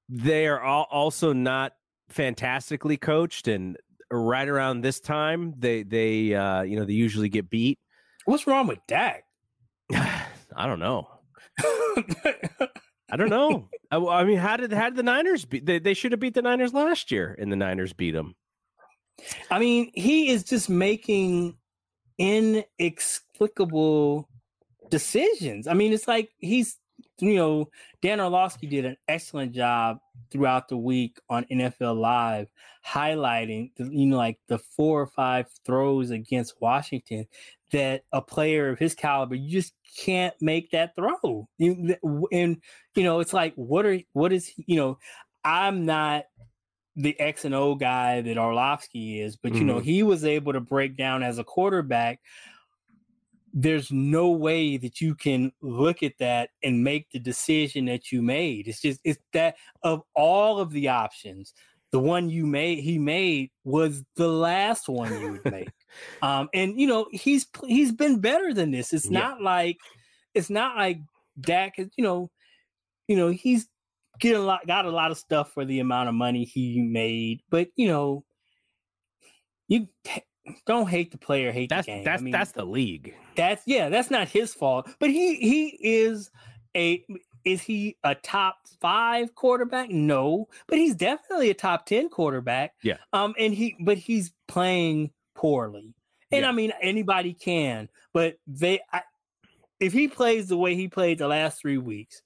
they 0.09 0.47
are 0.47 0.61
all 0.61 0.87
also 0.89 1.33
not 1.33 1.73
fantastically 2.09 2.97
coached, 2.97 3.47
and 3.47 3.77
right 4.11 4.47
around 4.47 4.81
this 4.81 4.99
time, 4.99 5.53
they 5.57 5.83
they 5.83 6.33
uh, 6.33 6.61
you 6.61 6.77
know 6.77 6.85
they 6.85 6.93
usually 6.93 7.29
get 7.29 7.49
beat. 7.49 7.79
What's 8.25 8.47
wrong 8.47 8.67
with 8.67 8.79
Dak? 8.87 9.23
I 9.93 10.67
don't 10.67 10.79
know. 10.79 11.07
I 13.11 13.17
don't 13.17 13.29
know. 13.29 13.69
I, 13.91 13.97
I, 13.97 14.23
mean, 14.23 14.37
how 14.37 14.57
did 14.57 14.73
how 14.73 14.85
did 14.85 14.95
the 14.95 15.03
Niners 15.03 15.45
beat? 15.45 15.65
They, 15.65 15.79
they 15.79 15.93
should 15.93 16.11
have 16.11 16.19
beat 16.19 16.33
the 16.33 16.41
Niners 16.41 16.73
last 16.73 17.11
year, 17.11 17.35
and 17.39 17.51
the 17.51 17.55
Niners 17.55 17.93
beat 17.93 18.11
them. 18.11 18.35
I 19.49 19.59
mean, 19.59 19.91
he 19.93 20.29
is 20.29 20.43
just 20.43 20.69
making 20.69 21.55
inexplicable 22.17 24.27
decisions. 24.89 25.67
I 25.67 25.73
mean, 25.73 25.93
it's 25.93 26.07
like 26.07 26.31
he's 26.37 26.77
you 27.19 27.35
know, 27.35 27.69
Dan 28.01 28.19
Orlovsky 28.19 28.67
did 28.67 28.85
an 28.85 28.97
excellent 29.07 29.53
job 29.53 29.99
throughout 30.31 30.67
the 30.67 30.77
week 30.77 31.17
on 31.29 31.45
NFL 31.45 31.99
Live, 31.99 32.47
highlighting, 32.85 33.71
the, 33.77 33.85
you 33.85 34.07
know, 34.07 34.17
like 34.17 34.37
the 34.47 34.59
four 34.59 35.01
or 35.01 35.07
five 35.07 35.47
throws 35.65 36.11
against 36.11 36.59
Washington 36.59 37.25
that 37.71 38.03
a 38.11 38.21
player 38.21 38.69
of 38.69 38.79
his 38.79 38.95
caliber, 38.95 39.35
you 39.35 39.49
just 39.49 39.73
can't 39.97 40.35
make 40.41 40.71
that 40.71 40.95
throw. 40.95 41.47
You, 41.57 41.95
and, 42.31 42.61
you 42.95 43.03
know, 43.03 43.19
it's 43.19 43.33
like, 43.33 43.53
what 43.55 43.85
are, 43.85 43.99
what 44.13 44.33
is, 44.33 44.51
you 44.57 44.75
know, 44.75 44.97
I'm 45.43 45.85
not 45.85 46.25
the 46.95 47.19
X 47.19 47.45
and 47.45 47.55
O 47.55 47.75
guy 47.75 48.21
that 48.21 48.37
Orlovsky 48.37 49.21
is, 49.21 49.35
but, 49.35 49.53
you 49.53 49.59
mm-hmm. 49.59 49.67
know, 49.67 49.79
he 49.79 50.03
was 50.03 50.25
able 50.25 50.53
to 50.53 50.61
break 50.61 50.97
down 50.97 51.23
as 51.23 51.37
a 51.37 51.43
quarterback 51.43 52.19
there's 53.57 53.89
no 53.89 54.31
way 54.31 54.75
that 54.75 54.99
you 54.99 55.15
can 55.15 55.49
look 55.61 56.03
at 56.03 56.17
that 56.19 56.49
and 56.61 56.83
make 56.83 57.09
the 57.11 57.19
decision 57.19 57.85
that 57.85 58.11
you 58.11 58.21
made. 58.21 58.67
It's 58.67 58.81
just 58.81 58.99
it's 59.05 59.19
that 59.31 59.55
of 59.81 60.03
all 60.13 60.59
of 60.59 60.71
the 60.71 60.89
options, 60.89 61.53
the 61.93 61.99
one 61.99 62.29
you 62.29 62.45
made 62.45 62.79
he 62.79 62.99
made 62.99 63.51
was 63.63 64.03
the 64.17 64.27
last 64.27 64.89
one 64.89 65.21
you 65.21 65.31
would 65.31 65.51
make. 65.51 65.69
um, 66.21 66.49
and 66.53 66.77
you 66.79 66.85
know 66.85 67.07
he's 67.11 67.47
he's 67.65 67.93
been 67.93 68.19
better 68.19 68.53
than 68.53 68.71
this. 68.71 68.91
It's 68.91 69.09
yeah. 69.09 69.19
not 69.19 69.41
like 69.41 69.77
it's 70.33 70.49
not 70.49 70.75
like 70.75 70.99
Dak. 71.39 71.77
You 71.77 72.03
know, 72.03 72.29
you 73.07 73.15
know 73.15 73.29
he's 73.29 73.69
getting 74.19 74.41
a 74.41 74.43
lot, 74.45 74.67
got 74.67 74.83
a 74.83 74.91
lot 74.91 75.11
of 75.11 75.17
stuff 75.17 75.53
for 75.53 75.63
the 75.63 75.79
amount 75.79 76.09
of 76.09 76.15
money 76.15 76.43
he 76.43 76.81
made. 76.81 77.41
But 77.49 77.69
you 77.77 77.87
know, 77.87 78.25
you 79.69 79.87
don't 80.65 80.87
hate 80.89 81.11
the 81.11 81.17
player, 81.17 81.51
hate 81.51 81.69
that's 81.69 81.85
the 81.85 81.93
game. 81.93 82.03
that's 82.03 82.21
I 82.21 82.23
mean, 82.23 82.31
that's 82.31 82.51
the 82.51 82.65
league. 82.65 83.15
that's 83.35 83.63
yeah, 83.65 83.89
that's 83.89 84.11
not 84.11 84.27
his 84.27 84.53
fault. 84.53 84.89
But 84.99 85.09
he 85.09 85.35
he 85.35 85.77
is 85.81 86.29
a 86.75 87.05
is 87.43 87.61
he 87.61 87.97
a 88.03 88.15
top 88.15 88.57
five 88.81 89.35
quarterback? 89.35 89.89
No, 89.89 90.47
but 90.67 90.77
he's 90.77 90.95
definitely 90.95 91.49
a 91.49 91.53
top 91.53 91.85
ten 91.85 92.09
quarterback. 92.09 92.73
Yeah. 92.83 92.97
Um, 93.13 93.35
and 93.37 93.53
he 93.53 93.75
but 93.79 93.97
he's 93.97 94.33
playing 94.47 95.11
poorly, 95.35 95.93
and 96.31 96.41
Yeah. 96.41 96.49
I 96.49 96.51
mean 96.51 96.73
anybody 96.81 97.33
can, 97.33 97.89
but 98.13 98.37
they 98.47 98.79
I, 98.91 99.01
if 99.79 99.93
he 99.93 100.07
plays 100.07 100.47
the 100.47 100.57
way 100.57 100.75
he 100.75 100.87
played 100.87 101.17
the 101.17 101.27
last 101.27 101.59
three 101.59 101.77
weeks, 101.77 102.21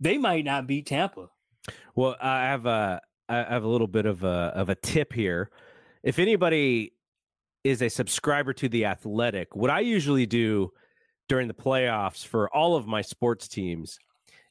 they 0.00 0.18
might 0.18 0.44
not 0.44 0.66
beat 0.66 0.86
Tampa. 0.86 1.28
Well, 1.94 2.16
I 2.20 2.42
have 2.44 2.66
a 2.66 3.00
I 3.28 3.36
have 3.38 3.64
a 3.64 3.68
little 3.68 3.88
bit 3.88 4.06
of 4.06 4.22
a 4.24 4.52
of 4.54 4.68
a 4.68 4.74
tip 4.74 5.12
here. 5.12 5.50
If 6.02 6.18
anybody 6.20 6.92
is 7.66 7.82
a 7.82 7.88
subscriber 7.88 8.52
to 8.54 8.68
the 8.68 8.84
Athletic, 8.84 9.54
what 9.56 9.70
I 9.70 9.80
usually 9.80 10.24
do 10.26 10.70
during 11.28 11.48
the 11.48 11.54
playoffs 11.54 12.24
for 12.24 12.48
all 12.54 12.76
of 12.76 12.86
my 12.86 13.02
sports 13.02 13.48
teams 13.48 13.98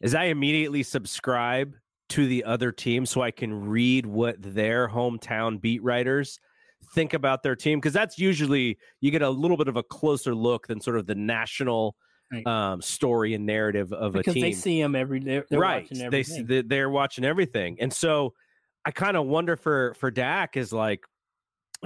is 0.02 0.14
I 0.14 0.26
immediately 0.26 0.84
subscribe 0.84 1.74
to 2.10 2.28
the 2.28 2.44
other 2.44 2.72
team 2.72 3.06
so 3.06 3.22
I 3.22 3.32
can 3.32 3.54
read 3.68 4.06
what 4.06 4.36
their 4.40 4.88
hometown 4.90 5.60
beat 5.62 5.82
writers 5.82 6.40
think 6.94 7.14
about 7.14 7.42
their 7.42 7.56
team 7.56 7.80
because 7.80 7.94
that's 7.94 8.20
usually 8.20 8.78
you 9.02 9.10
get 9.10 9.22
a 9.22 9.30
little 9.30 9.58
bit 9.58 9.68
of 9.70 9.76
a 9.78 9.84
closer 9.84 10.36
look 10.36 10.68
than 10.68 10.80
sort 10.82 10.98
of 10.98 11.06
the 11.08 11.16
national 11.16 11.96
Right. 12.34 12.46
um, 12.48 12.82
story 12.82 13.36
and 13.36 13.46
narrative 13.46 13.94
of 13.94 14.14
because 14.14 14.32
a 14.32 14.34
team 14.34 14.44
Because 14.46 14.56
they 14.58 14.62
see 14.62 14.82
them 14.82 14.96
every 14.96 15.20
day. 15.20 15.44
right 15.52 15.84
watching 15.84 15.98
they 16.00 16.06
everything. 16.06 16.40
s- 16.42 16.48
they 16.48 16.62
they're 16.64 16.90
watching 16.90 17.24
everything 17.24 17.78
and 17.80 17.94
so 17.94 18.34
i 18.84 18.90
kind 18.90 19.16
of 19.16 19.28
wonder 19.28 19.56
for 19.56 19.94
for 20.00 20.10
dak 20.10 20.58
is 20.58 20.74
like 20.74 21.02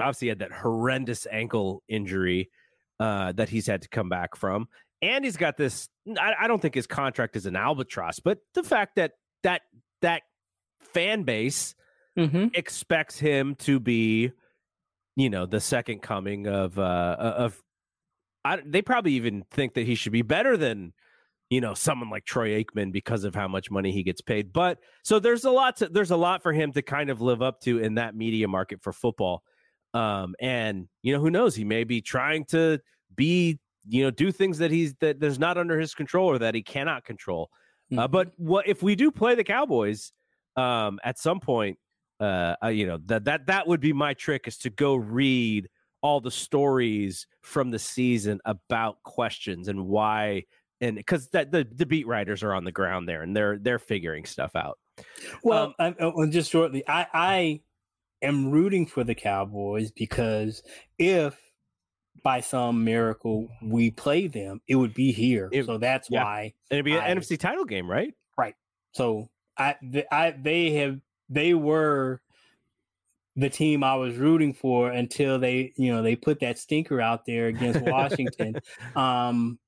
obviously 0.00 0.28
had 0.28 0.38
that 0.40 0.52
horrendous 0.52 1.26
ankle 1.30 1.82
injury 1.88 2.50
uh 2.98 3.32
that 3.32 3.48
he's 3.48 3.66
had 3.66 3.82
to 3.82 3.88
come 3.88 4.08
back 4.08 4.36
from 4.36 4.66
and 5.02 5.24
he's 5.24 5.36
got 5.36 5.56
this 5.56 5.88
I, 6.18 6.32
I 6.42 6.48
don't 6.48 6.60
think 6.60 6.74
his 6.74 6.86
contract 6.86 7.36
is 7.36 7.46
an 7.46 7.56
albatross 7.56 8.20
but 8.20 8.38
the 8.54 8.62
fact 8.62 8.96
that 8.96 9.12
that 9.42 9.62
that 10.02 10.22
fan 10.94 11.22
base 11.24 11.74
Mhm. 12.18 12.50
expects 12.56 13.18
him 13.18 13.54
to 13.60 13.78
be 13.78 14.32
you 15.16 15.30
know 15.30 15.46
the 15.46 15.60
second 15.60 16.00
coming 16.02 16.46
of 16.48 16.78
uh 16.78 17.16
of 17.18 17.62
I, 18.44 18.58
they 18.64 18.82
probably 18.82 19.12
even 19.12 19.44
think 19.50 19.74
that 19.74 19.86
he 19.86 19.94
should 19.94 20.12
be 20.12 20.22
better 20.22 20.56
than 20.56 20.92
you 21.50 21.60
know 21.60 21.74
someone 21.74 22.10
like 22.10 22.24
Troy 22.24 22.62
Aikman 22.62 22.90
because 22.92 23.24
of 23.24 23.34
how 23.34 23.46
much 23.48 23.70
money 23.70 23.92
he 23.92 24.02
gets 24.02 24.20
paid 24.20 24.52
but 24.52 24.78
so 25.04 25.18
there's 25.20 25.44
a 25.44 25.50
lot 25.50 25.76
to 25.76 25.88
there's 25.88 26.10
a 26.10 26.16
lot 26.16 26.42
for 26.42 26.52
him 26.52 26.72
to 26.72 26.82
kind 26.82 27.10
of 27.10 27.20
live 27.20 27.42
up 27.42 27.60
to 27.62 27.78
in 27.78 27.94
that 27.94 28.14
media 28.14 28.48
market 28.48 28.82
for 28.82 28.92
football 28.92 29.42
um 29.94 30.34
and 30.40 30.88
you 31.02 31.12
know 31.12 31.20
who 31.20 31.30
knows 31.30 31.54
he 31.54 31.64
may 31.64 31.84
be 31.84 32.00
trying 32.00 32.44
to 32.44 32.78
be 33.16 33.58
you 33.88 34.02
know 34.02 34.10
do 34.10 34.30
things 34.30 34.58
that 34.58 34.70
he's 34.70 34.94
that 35.00 35.18
there's 35.18 35.38
not 35.38 35.58
under 35.58 35.78
his 35.80 35.94
control 35.94 36.28
or 36.28 36.38
that 36.38 36.54
he 36.54 36.62
cannot 36.62 37.04
control 37.04 37.50
uh, 37.92 38.06
Mhm. 38.06 38.10
but 38.12 38.32
what 38.36 38.68
if 38.68 38.82
we 38.82 38.94
do 38.94 39.10
play 39.10 39.34
the 39.34 39.42
Cowboys 39.42 40.12
um, 40.56 41.00
at 41.02 41.18
some 41.18 41.40
point? 41.40 41.76
Uh, 42.20 42.54
uh, 42.62 42.68
you 42.68 42.86
know 42.86 42.98
that 43.06 43.24
that 43.24 43.46
that 43.46 43.66
would 43.66 43.80
be 43.80 43.92
my 43.92 44.14
trick 44.14 44.46
is 44.46 44.58
to 44.58 44.70
go 44.70 44.94
read 44.94 45.68
all 46.02 46.20
the 46.20 46.30
stories 46.30 47.26
from 47.42 47.70
the 47.70 47.78
season 47.78 48.38
about 48.44 49.02
questions 49.02 49.68
and 49.68 49.86
why, 49.86 50.44
and 50.80 50.96
because 50.96 51.28
that 51.30 51.50
the, 51.50 51.66
the 51.74 51.84
beat 51.86 52.06
writers 52.06 52.42
are 52.42 52.54
on 52.54 52.62
the 52.62 52.70
ground 52.70 53.08
there 53.08 53.22
and 53.22 53.34
they're 53.34 53.58
they're 53.58 53.78
figuring 53.80 54.24
stuff 54.24 54.54
out. 54.54 54.78
Well, 55.42 55.74
I'm, 55.80 55.96
uh, 55.98 56.26
just 56.26 56.50
shortly, 56.50 56.84
I, 56.86 57.06
I 57.12 57.60
am 58.22 58.50
rooting 58.50 58.86
for 58.86 59.04
the 59.04 59.14
Cowboys 59.14 59.90
because 59.90 60.62
if 60.98 61.38
by 62.22 62.40
some 62.40 62.84
miracle 62.84 63.48
we 63.62 63.90
play 63.90 64.26
them, 64.26 64.60
it 64.68 64.76
would 64.76 64.94
be 64.94 65.12
here. 65.12 65.48
It- 65.52 65.66
so 65.66 65.78
that's 65.78 66.08
yeah. 66.10 66.24
why. 66.24 66.40
And 66.70 66.76
it'd 66.76 66.84
be 66.84 66.94
an 66.96 67.02
I- 67.02 67.14
NFC 67.14 67.38
title 67.38 67.64
game, 67.64 67.90
right? 67.90 68.14
Right. 68.36 68.54
So 68.92 69.30
I, 69.56 69.76
th- 69.92 70.06
I, 70.10 70.32
they 70.32 70.72
have, 70.72 71.00
they 71.28 71.54
were 71.54 72.20
the 73.36 73.48
team 73.48 73.84
I 73.84 73.94
was 73.94 74.16
rooting 74.16 74.52
for 74.52 74.90
until 74.90 75.38
they, 75.38 75.72
you 75.76 75.92
know, 75.92 76.02
they 76.02 76.16
put 76.16 76.40
that 76.40 76.58
stinker 76.58 77.00
out 77.00 77.24
there 77.24 77.46
against 77.46 77.80
Washington. 77.82 78.56
um, 78.96 79.58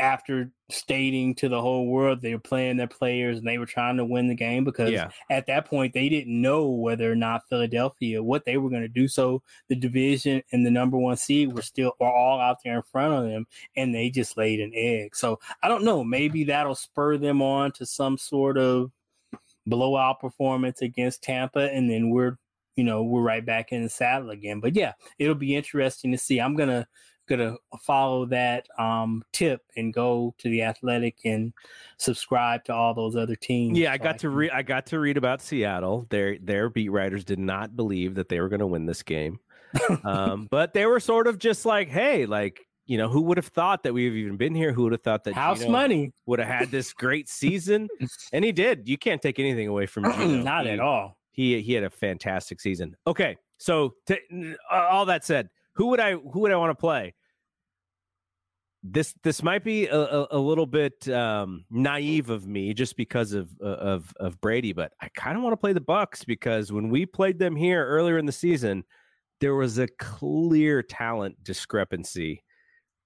after 0.00 0.50
stating 0.70 1.34
to 1.34 1.48
the 1.48 1.60
whole 1.60 1.86
world 1.86 2.20
they 2.20 2.34
were 2.34 2.40
playing 2.40 2.76
their 2.76 2.86
players 2.86 3.38
and 3.38 3.46
they 3.46 3.58
were 3.58 3.66
trying 3.66 3.96
to 3.96 4.04
win 4.04 4.28
the 4.28 4.34
game 4.34 4.64
because 4.64 4.90
Yeah. 4.90 5.10
at 5.30 5.46
that 5.46 5.64
point 5.64 5.92
they 5.94 6.08
didn't 6.08 6.40
know 6.40 6.68
whether 6.68 7.10
or 7.10 7.14
not 7.16 7.48
Philadelphia 7.48 8.22
what 8.22 8.44
they 8.44 8.58
were 8.58 8.70
going 8.70 8.82
to 8.82 8.88
do. 8.88 9.08
So 9.08 9.42
the 9.68 9.74
division 9.76 10.42
and 10.52 10.64
the 10.64 10.70
number 10.70 10.96
one 10.98 11.16
seed 11.16 11.52
were 11.52 11.62
still 11.62 11.94
were 11.98 12.10
all 12.12 12.38
out 12.40 12.58
there 12.64 12.76
in 12.76 12.82
front 12.82 13.14
of 13.14 13.30
them, 13.30 13.46
and 13.76 13.94
they 13.94 14.10
just 14.10 14.36
laid 14.36 14.60
an 14.60 14.72
egg. 14.74 15.16
So 15.16 15.40
I 15.62 15.68
don't 15.68 15.84
know. 15.84 16.04
Maybe 16.04 16.44
that'll 16.44 16.74
spur 16.74 17.16
them 17.16 17.40
on 17.42 17.72
to 17.72 17.86
some 17.86 18.18
sort 18.18 18.58
of 18.58 18.92
blowout 19.66 20.20
performance 20.20 20.80
against 20.82 21.22
Tampa, 21.22 21.70
and 21.72 21.90
then 21.90 22.10
we're 22.10 22.36
you 22.76 22.84
know 22.84 23.02
we're 23.02 23.22
right 23.22 23.44
back 23.44 23.72
in 23.72 23.82
the 23.82 23.88
saddle 23.88 24.30
again. 24.30 24.60
But 24.60 24.76
yeah, 24.76 24.92
it'll 25.18 25.34
be 25.34 25.56
interesting 25.56 26.12
to 26.12 26.18
see. 26.18 26.38
I'm 26.40 26.54
gonna 26.56 26.86
gonna 27.28 27.56
follow 27.80 28.26
that 28.26 28.66
um 28.78 29.22
tip 29.32 29.62
and 29.76 29.92
go 29.94 30.34
to 30.38 30.48
the 30.48 30.62
athletic 30.62 31.16
and 31.24 31.52
subscribe 31.98 32.64
to 32.64 32.74
all 32.74 32.94
those 32.94 33.14
other 33.16 33.36
teams 33.36 33.78
Yeah, 33.78 33.92
I 33.92 33.98
got 33.98 34.18
to 34.20 34.30
read. 34.30 34.50
I 34.50 34.62
got 34.62 34.86
to 34.86 34.98
read 34.98 35.16
about 35.16 35.42
Seattle. 35.42 36.06
Their 36.10 36.38
their 36.38 36.68
beat 36.70 36.88
writers 36.90 37.24
did 37.24 37.38
not 37.38 37.76
believe 37.76 38.14
that 38.16 38.28
they 38.28 38.40
were 38.40 38.48
going 38.48 38.60
to 38.60 38.66
win 38.66 38.86
this 38.86 39.02
game, 39.02 39.40
um, 40.04 40.46
but 40.50 40.74
they 40.74 40.86
were 40.86 41.00
sort 41.00 41.26
of 41.26 41.38
just 41.38 41.66
like, 41.66 41.88
"Hey, 41.88 42.26
like 42.26 42.66
you 42.86 42.96
know, 42.96 43.08
who 43.08 43.20
would 43.22 43.36
have 43.36 43.48
thought 43.48 43.82
that 43.82 43.92
we've 43.92 44.14
even 44.16 44.36
been 44.36 44.54
here? 44.54 44.72
Who 44.72 44.84
would 44.84 44.92
have 44.92 45.02
thought 45.02 45.24
that 45.24 45.34
house 45.34 45.58
Geno 45.60 45.72
money 45.72 46.12
would 46.26 46.38
have 46.38 46.48
had 46.48 46.70
this 46.70 46.92
great 46.92 47.28
season?" 47.28 47.88
and 48.32 48.44
he 48.44 48.52
did. 48.52 48.88
You 48.88 48.96
can't 48.96 49.20
take 49.20 49.38
anything 49.38 49.68
away 49.68 49.86
from 49.86 50.04
him. 50.04 50.42
not 50.44 50.64
He- 50.64 50.72
at 50.72 50.80
all 50.80 51.18
He 51.30 51.60
he 51.60 51.72
had 51.74 51.84
a 51.84 51.90
fantastic 51.90 52.60
season. 52.60 52.96
Okay, 53.06 53.36
so 53.58 53.94
to, 54.06 54.56
all 54.70 55.06
that 55.06 55.24
said, 55.24 55.50
who 55.78 55.86
would 55.86 56.00
I 56.00 56.14
who 56.14 56.40
would 56.40 56.52
I 56.52 56.56
want 56.56 56.70
to 56.70 56.80
play? 56.80 57.14
This 58.82 59.14
this 59.22 59.42
might 59.42 59.64
be 59.64 59.86
a, 59.86 59.98
a, 59.98 60.26
a 60.32 60.38
little 60.38 60.66
bit 60.66 61.08
um, 61.08 61.64
naive 61.70 62.30
of 62.30 62.46
me 62.46 62.74
just 62.74 62.96
because 62.96 63.32
of 63.32 63.48
uh, 63.62 63.66
of 63.66 64.12
of 64.18 64.40
Brady, 64.40 64.72
but 64.72 64.92
I 65.00 65.08
kind 65.14 65.36
of 65.36 65.42
want 65.42 65.52
to 65.52 65.56
play 65.56 65.72
the 65.72 65.80
Bucs 65.80 66.26
because 66.26 66.72
when 66.72 66.90
we 66.90 67.06
played 67.06 67.38
them 67.38 67.54
here 67.54 67.86
earlier 67.86 68.18
in 68.18 68.26
the 68.26 68.32
season, 68.32 68.84
there 69.40 69.54
was 69.54 69.78
a 69.78 69.86
clear 69.98 70.82
talent 70.82 71.42
discrepancy 71.44 72.42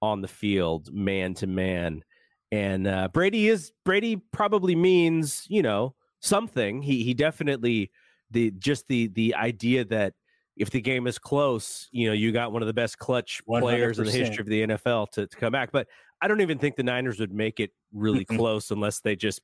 on 0.00 0.22
the 0.22 0.28
field, 0.28 0.92
man 0.92 1.34
to 1.34 1.46
man, 1.46 2.02
and 2.50 2.86
uh, 2.86 3.08
Brady 3.12 3.48
is 3.48 3.70
Brady 3.84 4.16
probably 4.32 4.74
means 4.74 5.44
you 5.48 5.62
know 5.62 5.94
something. 6.20 6.80
He 6.80 7.04
he 7.04 7.12
definitely 7.12 7.90
the 8.30 8.50
just 8.52 8.88
the 8.88 9.08
the 9.08 9.34
idea 9.34 9.84
that 9.86 10.14
if 10.62 10.70
the 10.70 10.80
game 10.80 11.08
is 11.08 11.18
close, 11.18 11.88
you 11.90 12.06
know, 12.06 12.12
you 12.12 12.30
got 12.30 12.52
one 12.52 12.62
of 12.62 12.66
the 12.68 12.72
best 12.72 12.96
clutch 12.96 13.42
players 13.44 13.98
in 13.98 14.04
the 14.04 14.12
history 14.12 14.42
of 14.42 14.46
the 14.46 14.66
NFL 14.68 15.10
to, 15.10 15.26
to 15.26 15.36
come 15.36 15.50
back. 15.50 15.72
But 15.72 15.88
I 16.20 16.28
don't 16.28 16.40
even 16.40 16.56
think 16.56 16.76
the 16.76 16.84
Niners 16.84 17.18
would 17.18 17.32
make 17.32 17.58
it 17.58 17.72
really 17.92 18.24
close 18.24 18.70
unless 18.70 19.00
they 19.00 19.16
just 19.16 19.40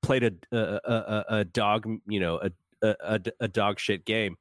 played 0.00 0.22
a 0.22 0.32
a, 0.56 0.80
a, 0.84 1.24
a- 1.40 1.44
dog, 1.44 1.86
you 2.06 2.20
know, 2.20 2.40
a, 2.82 2.94
a 3.00 3.20
a 3.40 3.48
dog 3.48 3.80
shit 3.80 4.04
game. 4.04 4.36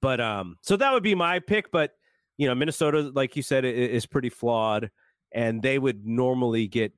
But 0.00 0.22
um, 0.22 0.56
so 0.62 0.74
that 0.76 0.90
would 0.90 1.02
be 1.02 1.14
my 1.14 1.38
pick. 1.38 1.70
But 1.70 1.92
you 2.38 2.48
know, 2.48 2.54
Minnesota, 2.54 3.12
like 3.14 3.36
you 3.36 3.42
said, 3.42 3.66
is 3.66 4.06
pretty 4.06 4.30
flawed, 4.30 4.90
and 5.32 5.60
they 5.60 5.78
would 5.78 6.06
normally 6.06 6.66
get 6.66 6.94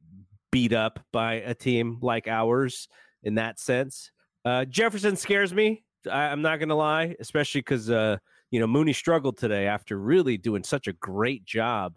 beat 0.52 0.72
up 0.72 1.00
by 1.12 1.34
a 1.34 1.54
team 1.54 1.98
like 2.02 2.28
ours 2.28 2.86
in 3.24 3.34
that 3.34 3.58
sense. 3.58 4.12
Uh, 4.44 4.64
Jefferson 4.64 5.16
scares 5.16 5.52
me. 5.52 5.82
I, 6.08 6.26
I'm 6.26 6.40
not 6.40 6.60
gonna 6.60 6.76
lie, 6.76 7.16
especially 7.18 7.62
because 7.62 7.90
uh, 7.90 8.18
you 8.50 8.60
know 8.60 8.66
Mooney 8.66 8.92
struggled 8.92 9.36
today 9.38 9.66
after 9.66 9.98
really 9.98 10.36
doing 10.36 10.62
such 10.64 10.86
a 10.88 10.92
great 10.94 11.44
job 11.44 11.96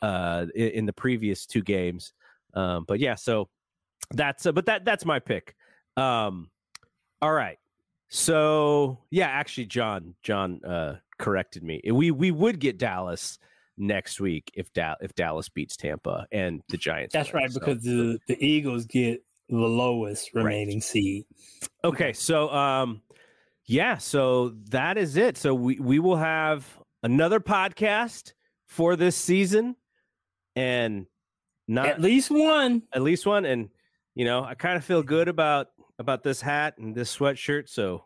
uh, 0.00 0.46
in, 0.54 0.68
in 0.68 0.86
the 0.86 0.92
previous 0.92 1.46
two 1.46 1.62
games. 1.62 2.12
Um, 2.54 2.84
but 2.86 2.98
yeah, 3.00 3.14
so 3.14 3.48
that's 4.10 4.46
uh, 4.46 4.52
but 4.52 4.66
that 4.66 4.84
that's 4.84 5.04
my 5.04 5.18
pick. 5.18 5.54
Um, 5.96 6.50
all 7.20 7.32
right, 7.32 7.58
so 8.08 8.98
yeah, 9.10 9.26
actually, 9.28 9.66
John 9.66 10.14
John 10.22 10.60
uh, 10.64 10.96
corrected 11.18 11.62
me. 11.62 11.80
We 11.90 12.10
we 12.10 12.30
would 12.30 12.58
get 12.58 12.78
Dallas 12.78 13.38
next 13.78 14.20
week 14.20 14.50
if 14.54 14.72
da- 14.74 14.96
if 15.00 15.14
Dallas 15.14 15.48
beats 15.48 15.76
Tampa 15.76 16.26
and 16.30 16.62
the 16.68 16.76
Giants. 16.76 17.12
that's 17.14 17.32
win. 17.32 17.42
right 17.44 17.50
So- 17.52 17.60
because 17.60 17.82
the 17.82 18.18
the 18.28 18.44
eagles 18.44 18.84
get 18.84 19.24
the 19.48 19.56
lowest 19.56 20.34
remaining 20.34 20.80
seed 20.80 21.24
Okay, 21.84 22.12
so 22.12 22.48
um 22.50 23.02
yeah, 23.72 23.98
so 23.98 24.50
that 24.70 24.98
is 24.98 25.16
it. 25.16 25.36
So 25.38 25.54
we 25.54 25.78
we 25.78 25.98
will 25.98 26.16
have 26.16 26.66
another 27.02 27.40
podcast 27.40 28.32
for 28.66 28.96
this 28.96 29.16
season 29.16 29.76
and 30.54 31.06
not 31.68 31.86
at 31.86 32.00
least 32.00 32.30
one 32.30 32.82
at 32.92 33.02
least 33.02 33.26
one 33.26 33.44
and 33.44 33.70
you 34.14 34.24
know, 34.24 34.44
I 34.44 34.54
kind 34.54 34.76
of 34.76 34.84
feel 34.84 35.02
good 35.02 35.28
about 35.28 35.68
about 35.98 36.22
this 36.22 36.40
hat 36.40 36.76
and 36.78 36.94
this 36.94 37.16
sweatshirt. 37.16 37.68
So 37.68 38.04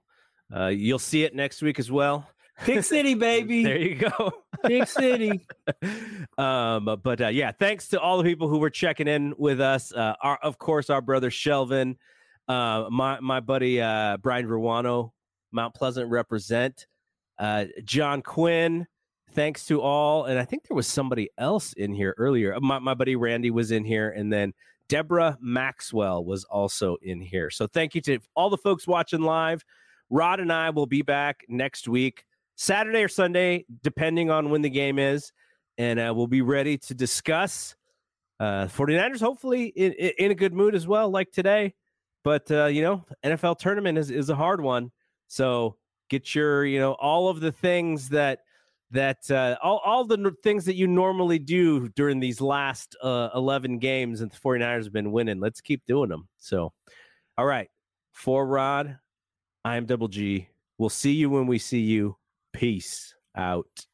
uh, 0.55 0.67
you'll 0.67 0.99
see 0.99 1.25
it 1.25 1.35
next 1.35 1.63
week 1.63 1.79
as 1.79 1.91
well. 1.91 2.29
Pick 2.65 2.85
City, 2.85 3.15
baby. 3.29 3.65
there 3.65 3.79
you 3.79 3.97
go. 3.97 4.33
Pick 4.65 4.87
City. 4.87 5.47
um, 6.39 7.01
but 7.03 7.21
uh, 7.21 7.29
yeah, 7.29 7.53
thanks 7.53 7.89
to 7.89 8.01
all 8.01 8.19
the 8.19 8.25
people 8.25 8.49
who 8.49 8.59
were 8.59 8.71
checking 8.71 9.09
in 9.09 9.35
with 9.37 9.61
us. 9.61 9.93
Uh, 9.93 10.15
our, 10.23 10.39
of 10.43 10.59
course, 10.59 10.91
our 10.91 11.01
brother 11.01 11.31
Shelvin, 11.31 11.97
uh, 12.49 12.87
my 12.91 13.19
my 13.21 13.41
buddy 13.41 13.81
uh, 13.81 14.17
Brian 14.19 14.47
Ruano, 14.47 15.11
Mount 15.53 15.75
Pleasant 15.75 16.11
represent, 16.11 16.87
uh, 17.39 17.67
John 17.85 18.23
Quinn. 18.23 18.87
Thanks 19.33 19.67
to 19.67 19.83
all, 19.83 20.25
and 20.25 20.39
I 20.39 20.45
think 20.45 20.67
there 20.67 20.77
was 20.77 20.87
somebody 20.87 21.29
else 21.37 21.73
in 21.75 21.93
here 21.93 22.15
earlier. 22.17 22.59
My 22.61 22.79
my 22.79 22.95
buddy 22.95 23.17
Randy 23.17 23.51
was 23.51 23.71
in 23.71 23.85
here, 23.85 24.11
and 24.11 24.33
then 24.33 24.55
Deborah 24.89 25.37
Maxwell 25.41 26.25
was 26.25 26.45
also 26.45 26.97
in 27.03 27.21
here. 27.21 27.51
So 27.51 27.67
thank 27.67 27.95
you 27.95 28.01
to 28.03 28.19
all 28.35 28.51
the 28.51 28.57
folks 28.57 28.87
watching 28.87 29.21
live. 29.21 29.65
Rod 30.11 30.41
and 30.41 30.53
I 30.53 30.71
will 30.71 30.87
be 30.87 31.03
back 31.03 31.45
next 31.49 31.89
week. 31.89 32.25
Saturday 32.57 33.03
or 33.03 33.09
Sunday, 33.09 33.67
depending 33.83 34.31
on 34.31 34.51
when 34.51 34.63
the 34.63 34.71
game 34.71 34.99
is. 34.99 35.33
And 35.79 35.99
uh, 35.99 36.13
we'll 36.17 36.27
be 36.27 36.43
ready 36.43 36.79
to 36.79 36.95
discuss 36.95 37.77
uh, 38.41 38.67
49ers, 38.67 39.21
hopefully 39.21 39.67
in, 39.67 39.93
in 39.93 40.31
a 40.31 40.35
good 40.35 40.55
mood 40.55 40.75
as 40.75 40.87
well, 40.87 41.11
like 41.11 41.33
today. 41.33 41.75
But, 42.25 42.51
uh, 42.51 42.67
you 42.67 42.83
know, 42.83 43.05
NFL 43.25 43.59
tournament 43.59 43.99
is, 43.99 44.11
is 44.11 44.31
a 44.31 44.35
hard 44.35 44.61
one. 44.61 44.91
So 45.29 45.77
get 46.09 46.35
your, 46.35 46.65
you 46.65 46.79
know, 46.79 46.93
all 46.93 47.29
of 47.29 47.41
the 47.41 47.53
things 47.53 48.09
that, 48.11 48.41
that 48.93 49.31
uh, 49.31 49.57
all, 49.63 49.81
all 49.85 50.05
the 50.05 50.19
n- 50.19 50.37
things 50.43 50.65
that 50.67 50.77
you 50.77 50.87
normally 50.87 51.39
do 51.39 51.89
during 51.91 52.21
these 52.21 52.41
last 52.41 52.97
uh, 53.03 53.31
11 53.35 53.79
games 53.79 54.21
and 54.21 54.31
the 54.31 54.37
49ers 54.37 54.85
have 54.85 54.93
been 54.93 55.13
winning. 55.13 55.41
Let's 55.41 55.61
keep 55.61 55.85
doing 55.87 56.09
them. 56.09 56.29
So, 56.39 56.73
all 57.37 57.47
right. 57.47 57.69
For 58.13 58.47
Rod, 58.47 58.99
I 59.65 59.77
am 59.77 59.85
Double 59.85 60.09
G. 60.09 60.49
We'll 60.79 60.89
see 60.89 61.13
you 61.13 61.29
when 61.29 61.47
we 61.47 61.59
see 61.59 61.81
you. 61.81 62.17
Peace 62.53 63.15
out. 63.37 63.87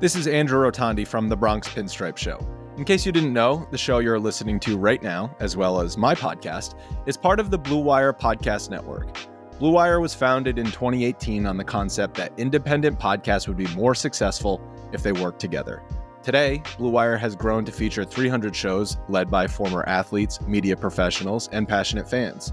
This 0.00 0.14
is 0.14 0.26
Andrew 0.26 0.60
Rotondi 0.60 1.06
from 1.06 1.28
the 1.28 1.36
Bronx 1.36 1.68
Pinstripe 1.68 2.16
Show. 2.16 2.38
In 2.76 2.84
case 2.84 3.04
you 3.04 3.10
didn't 3.10 3.32
know, 3.32 3.66
the 3.70 3.78
show 3.78 3.98
you're 3.98 4.20
listening 4.20 4.60
to 4.60 4.76
right 4.76 5.02
now, 5.02 5.34
as 5.40 5.56
well 5.56 5.80
as 5.80 5.96
my 5.96 6.14
podcast, 6.14 6.78
is 7.06 7.16
part 7.16 7.40
of 7.40 7.50
the 7.50 7.58
Blue 7.58 7.80
Wire 7.80 8.12
Podcast 8.12 8.70
Network. 8.70 9.16
Blue 9.58 9.70
Wire 9.70 9.98
was 9.98 10.14
founded 10.14 10.56
in 10.56 10.66
2018 10.66 11.44
on 11.44 11.56
the 11.56 11.64
concept 11.64 12.16
that 12.16 12.32
independent 12.36 12.96
podcasts 12.96 13.48
would 13.48 13.56
be 13.56 13.66
more 13.74 13.92
successful 13.92 14.60
if 14.92 15.02
they 15.02 15.10
worked 15.10 15.40
together. 15.40 15.82
Today, 16.22 16.62
Blue 16.78 16.90
Wire 16.90 17.16
has 17.16 17.34
grown 17.34 17.64
to 17.64 17.72
feature 17.72 18.04
300 18.04 18.54
shows 18.54 18.98
led 19.08 19.32
by 19.32 19.48
former 19.48 19.82
athletes, 19.88 20.40
media 20.42 20.76
professionals, 20.76 21.48
and 21.50 21.66
passionate 21.66 22.08
fans. 22.08 22.52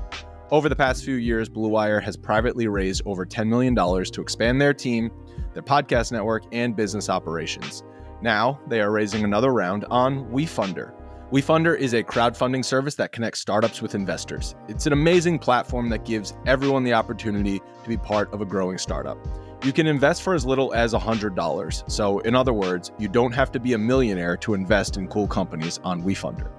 Over 0.50 0.68
the 0.68 0.76
past 0.76 1.06
few 1.06 1.16
years, 1.16 1.48
Blue 1.48 1.70
Wire 1.70 2.00
has 2.00 2.18
privately 2.18 2.68
raised 2.68 3.04
over 3.06 3.24
$10 3.24 3.48
million 3.50 3.76
to 3.76 4.22
expand 4.22 4.60
their 4.60 4.74
team, 4.74 5.12
their 5.54 5.62
podcast 5.62 6.12
network, 6.12 6.46
and 6.54 6.76
business 6.76 7.08
operations. 7.08 7.84
Now, 8.24 8.60
they 8.68 8.82
are 8.82 8.92
raising 8.92 9.24
another 9.24 9.52
round 9.54 9.86
on 9.92 10.26
WeFunder. 10.32 10.92
WeFunder 11.36 11.78
is 11.78 11.94
a 11.94 12.02
crowdfunding 12.02 12.64
service 12.64 12.96
that 12.96 13.12
connects 13.12 13.42
startups 13.42 13.82
with 13.82 13.94
investors. 13.94 14.56
It's 14.70 14.86
an 14.86 14.94
amazing 14.94 15.38
platform 15.38 15.90
that 15.90 16.06
gives 16.06 16.34
everyone 16.46 16.86
the 16.86 16.94
opportunity 16.94 17.60
to 17.84 17.90
be 17.90 17.98
part 17.98 18.32
of 18.32 18.40
a 18.40 18.46
growing 18.46 18.78
startup. 18.78 19.18
You 19.62 19.74
can 19.74 19.86
invest 19.86 20.22
for 20.22 20.34
as 20.34 20.46
little 20.46 20.74
as 20.74 20.94
$100. 20.94 21.92
So, 21.92 22.20
in 22.20 22.36
other 22.36 22.54
words, 22.54 22.94
you 22.98 23.10
don't 23.10 23.34
have 23.34 23.52
to 23.52 23.60
be 23.60 23.74
a 23.74 23.78
millionaire 23.78 24.38
to 24.38 24.54
invest 24.54 24.96
in 24.96 25.10
cool 25.10 25.28
companies 25.28 25.82
on 25.84 26.04
WeFunder. 26.04 26.50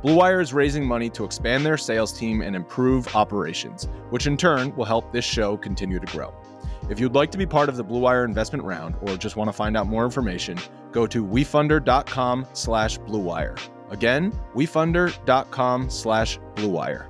Blue 0.00 0.14
Wire 0.14 0.40
is 0.40 0.54
raising 0.54 0.86
money 0.86 1.10
to 1.10 1.24
expand 1.24 1.66
their 1.66 1.76
sales 1.76 2.16
team 2.16 2.40
and 2.40 2.54
improve 2.54 3.12
operations, 3.16 3.88
which 4.10 4.28
in 4.28 4.36
turn 4.36 4.72
will 4.76 4.84
help 4.84 5.12
this 5.12 5.24
show 5.24 5.56
continue 5.56 5.98
to 5.98 6.06
grow. 6.06 6.32
If 6.88 7.00
you'd 7.00 7.16
like 7.16 7.32
to 7.32 7.38
be 7.38 7.46
part 7.46 7.68
of 7.68 7.76
the 7.76 7.82
Blue 7.82 7.98
Wire 7.98 8.24
investment 8.24 8.62
round 8.62 8.94
or 9.02 9.16
just 9.16 9.34
want 9.34 9.48
to 9.48 9.52
find 9.52 9.76
out 9.76 9.88
more 9.88 10.04
information, 10.04 10.56
go 10.92 11.04
to 11.08 11.26
wefunder.com 11.26 12.46
slash 12.52 12.96
bluewire. 13.00 13.58
Again, 13.90 14.32
wefunder.com 14.54 15.90
slash 15.90 16.38
bluewire. 16.54 17.09